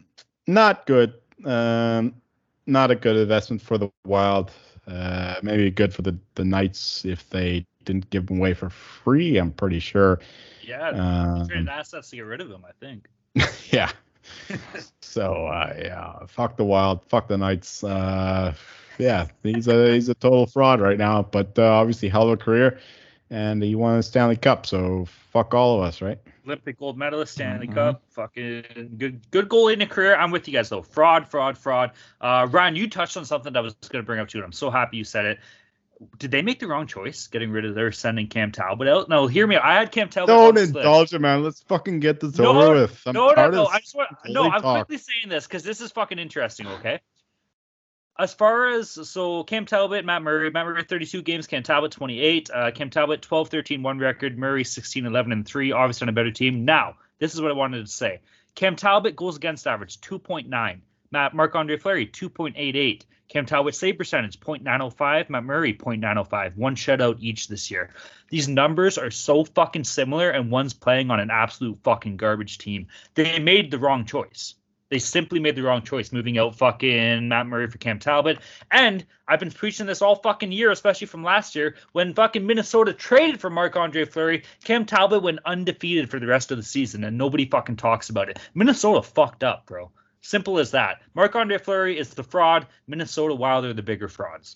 [0.48, 1.14] not good.
[1.46, 2.16] Um,
[2.66, 4.52] not a good investment for the Wild.
[4.88, 9.38] Uh, maybe good for the the Knights if they didn't give him away for free.
[9.38, 10.20] I'm pretty sure.
[10.62, 12.64] Yeah, Um, traded assets to get rid of him.
[12.66, 13.08] I think.
[13.72, 13.92] yeah.
[15.02, 17.84] so uh, yeah, fuck the Wild, fuck the Knights.
[17.84, 18.54] Uh,
[18.98, 22.38] yeah, he's a he's a total fraud right now, but uh, obviously hell of a
[22.38, 22.80] career,
[23.30, 24.66] and he won a Stanley Cup.
[24.66, 26.20] So fuck all of us, right?
[26.46, 27.74] Olympic gold medalist, Stanley Mhm.
[27.74, 30.16] Cup, fucking good, good goal in a career.
[30.16, 30.82] I'm with you guys though.
[30.82, 31.92] Fraud, fraud, fraud.
[32.22, 34.46] Uh, Ryan, you touched on something that I was going to bring up too, and
[34.46, 35.40] I'm so happy you said it.
[36.20, 39.10] Did they make the wrong choice getting rid of their sending Cam Talbot out?
[39.10, 39.56] No, hear me.
[39.58, 40.28] I had Cam Talbot.
[40.28, 41.44] Don't indulge it, man.
[41.44, 43.02] Let's fucking get this No, over with.
[43.08, 43.66] I'm no, no, no.
[43.66, 44.44] I just want no.
[44.44, 44.86] I'm talk.
[44.86, 46.68] quickly saying this because this is fucking interesting.
[46.68, 47.00] Okay.
[48.20, 52.50] As far as so Cam Talbot, Matt Murray, Matt Murray 32 games, Cam Talbot 28,
[52.52, 56.14] uh, Cam Talbot 12 13 1 record, Murray 16 11 and 3, obviously on a
[56.14, 56.66] better team.
[56.66, 58.22] Now, this is what I wanted to say.
[58.56, 60.80] Cam Talbot goals against average 2.9,
[61.12, 67.18] Matt Marc Andre Fleury 2.88, Cam Talbot save percentage 0.905, Matt Murray 0.905, one shutout
[67.20, 67.92] each this year.
[68.30, 72.88] These numbers are so fucking similar, and one's playing on an absolute fucking garbage team.
[73.14, 74.56] They made the wrong choice.
[74.90, 78.40] They simply made the wrong choice, moving out fucking Matt Murray for Cam Talbot.
[78.72, 82.94] And I've been preaching this all fucking year, especially from last year when fucking Minnesota
[82.94, 84.44] traded for Marc Andre Fleury.
[84.64, 88.30] Cam Talbot went undefeated for the rest of the season, and nobody fucking talks about
[88.30, 88.40] it.
[88.54, 89.92] Minnesota fucked up, bro.
[90.22, 91.02] Simple as that.
[91.16, 92.66] Marc Andre Fleury is the fraud.
[92.88, 94.56] Minnesota Wild are the bigger frauds.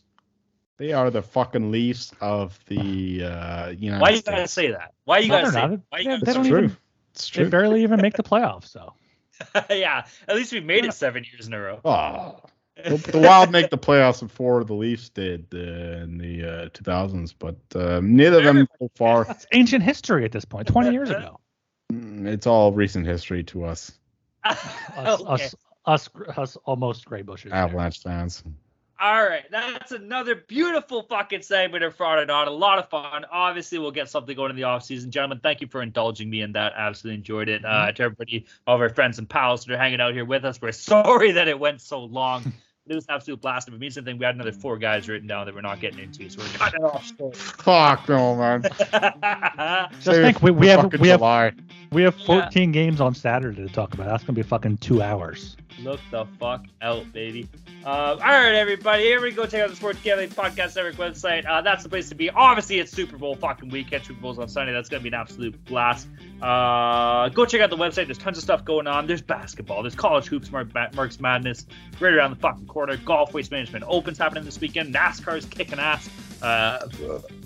[0.77, 4.29] They are the fucking Leafs of the uh, United Why you States.
[4.29, 4.93] gotta say that?
[5.03, 5.61] Why you No, gotta say?
[5.67, 5.79] not.
[5.89, 6.57] Why you Yeah, gotta they don't It's true.
[6.63, 6.77] even-
[7.13, 8.93] It's They barely even make the playoffs, so.
[9.69, 11.79] yeah, at least we made it seven years in a row.
[11.83, 12.39] Oh,
[12.75, 15.57] the, the Wild make the playoffs before the Leafs did uh,
[16.03, 19.27] in the uh, 2000s, but uh, neither of them so far.
[19.29, 21.39] It's ancient history at this point, 20 years ago.
[21.91, 23.91] Mm, It's all recent history to us
[24.43, 24.57] Us,
[24.97, 25.21] Okay.
[25.27, 25.55] us,
[25.85, 27.51] us, us almost gray bushes.
[27.51, 27.57] here.
[27.57, 28.43] Avalanche fans.
[29.01, 32.47] All right, that's another beautiful fucking segment of Friday night.
[32.47, 33.25] A lot of fun.
[33.31, 36.43] Obviously, we'll get something going in the off season, Gentlemen, thank you for indulging me
[36.43, 36.73] in that.
[36.77, 37.65] Absolutely enjoyed it.
[37.65, 40.45] Uh, to everybody, all of our friends and pals that are hanging out here with
[40.45, 42.53] us, we're sorry that it went so long.
[42.87, 43.67] It was an absolute blast.
[43.67, 45.99] If it means anything, we had another four guys written down that we're not getting
[45.99, 47.35] into, so we're cutting it off short.
[47.35, 48.63] Fuck no, man.
[49.91, 51.21] Just Save think, we, we have fucking we have
[51.91, 52.25] we have Yeah.
[52.25, 54.07] 14 games on Saturday to talk about.
[54.07, 55.57] That's gonna be fucking two hours.
[55.79, 57.47] Look the fuck out, baby.
[57.85, 59.03] Uh, all right, everybody.
[59.03, 59.45] Here we go.
[59.45, 61.45] Check out the Sports Gambling Podcast Network website.
[61.47, 62.29] Uh, that's the place to be.
[62.29, 64.03] Obviously, it's Super Bowl fucking weekend.
[64.05, 64.73] Super Bowl's on Sunday.
[64.73, 66.07] That's going to be an absolute blast.
[66.41, 68.05] Uh, go check out the website.
[68.05, 69.07] There's tons of stuff going on.
[69.07, 69.81] There's basketball.
[69.81, 71.65] There's college hoops, March, March Madness,
[71.99, 72.97] right around the fucking corner.
[72.97, 74.95] Golf Waste Management Opens happening this weekend.
[74.95, 76.09] NASCAR's kicking ass.
[76.41, 76.79] Uh,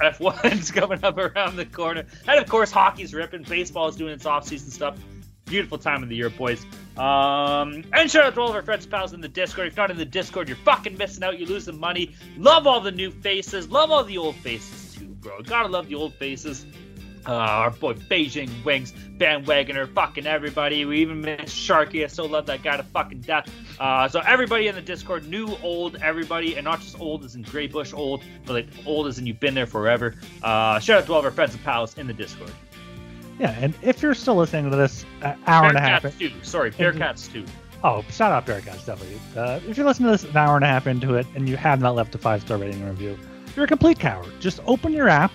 [0.02, 2.06] F1's coming up around the corner.
[2.28, 3.44] And, of course, hockey's ripping.
[3.44, 4.98] Baseball is doing its off-season stuff
[5.46, 6.66] beautiful time of the year, boys.
[6.98, 9.68] Um, and shout out to all of our friends and pals in the Discord.
[9.68, 11.40] If you're not in the Discord, you're fucking missing out.
[11.40, 12.16] You're losing money.
[12.38, 13.70] Love all the new faces.
[13.70, 15.42] Love all the old faces too, bro.
[15.42, 16.66] Gotta love the old faces.
[17.28, 20.86] Uh, our boy Beijing Wings, bandwagoner, fucking everybody.
[20.86, 22.04] We even miss Sharky.
[22.04, 23.50] I still love that guy to fucking death.
[23.80, 27.42] Uh, so everybody in the Discord, new, old, everybody, and not just old as in
[27.42, 30.16] Grey Bush old, but like old as in you've been there forever.
[30.44, 32.52] Uh, shout out to all of our friends and pals in the Discord.
[33.40, 36.06] Yeah, and if you're still listening to this uh, hour and a half.
[36.44, 37.44] Sorry, Bearcats too.
[37.84, 39.20] oh, shout out Bearcats definitely.
[39.36, 41.58] Uh, if you're listening to this an hour and a half into it and you
[41.58, 43.18] have not left a five star rating and review,
[43.56, 44.32] you're a complete coward.
[44.40, 45.32] Just open your app.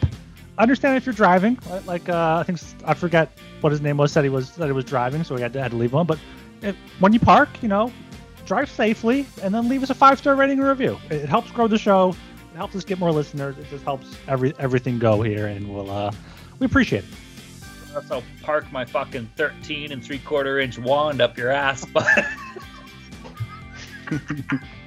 [0.61, 1.59] Understand if you're driving.
[1.69, 3.33] Like, like uh, I think I forget
[3.63, 4.13] what his name was.
[4.13, 6.07] Said he was that he was driving, so he had to, had to leave one.
[6.07, 6.19] But
[6.61, 7.91] if, when you park, you know,
[8.45, 10.99] drive safely and then leave us a five star rating and review.
[11.09, 12.15] It, it helps grow the show.
[12.53, 13.57] It helps us get more listeners.
[13.59, 16.13] It just helps every everything go here, and we'll uh,
[16.59, 17.95] we appreciate it.
[17.97, 22.07] Also, park my fucking 13 and three quarter inch wand up your ass, but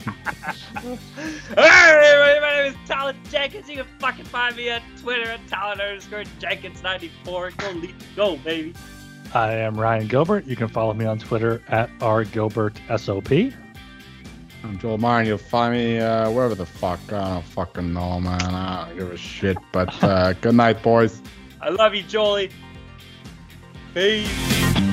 [0.78, 3.70] Alright, my name is Talon Jenkins.
[3.70, 7.58] You can fucking find me on Twitter at Talon underscore Jenkins94.
[7.58, 8.74] Go, lead, go, baby.
[9.34, 10.46] I am Ryan Gilbert.
[10.46, 13.54] You can follow me on Twitter at rgilbertsop.
[14.64, 15.28] I'm Joel Martin.
[15.28, 17.00] You'll find me uh, wherever the fuck.
[17.12, 18.42] I don't fucking know, man.
[18.42, 19.58] I don't give a shit.
[19.72, 21.22] But uh, good night, boys.
[21.62, 22.50] I love you, Jolie.
[23.94, 24.90] Peace.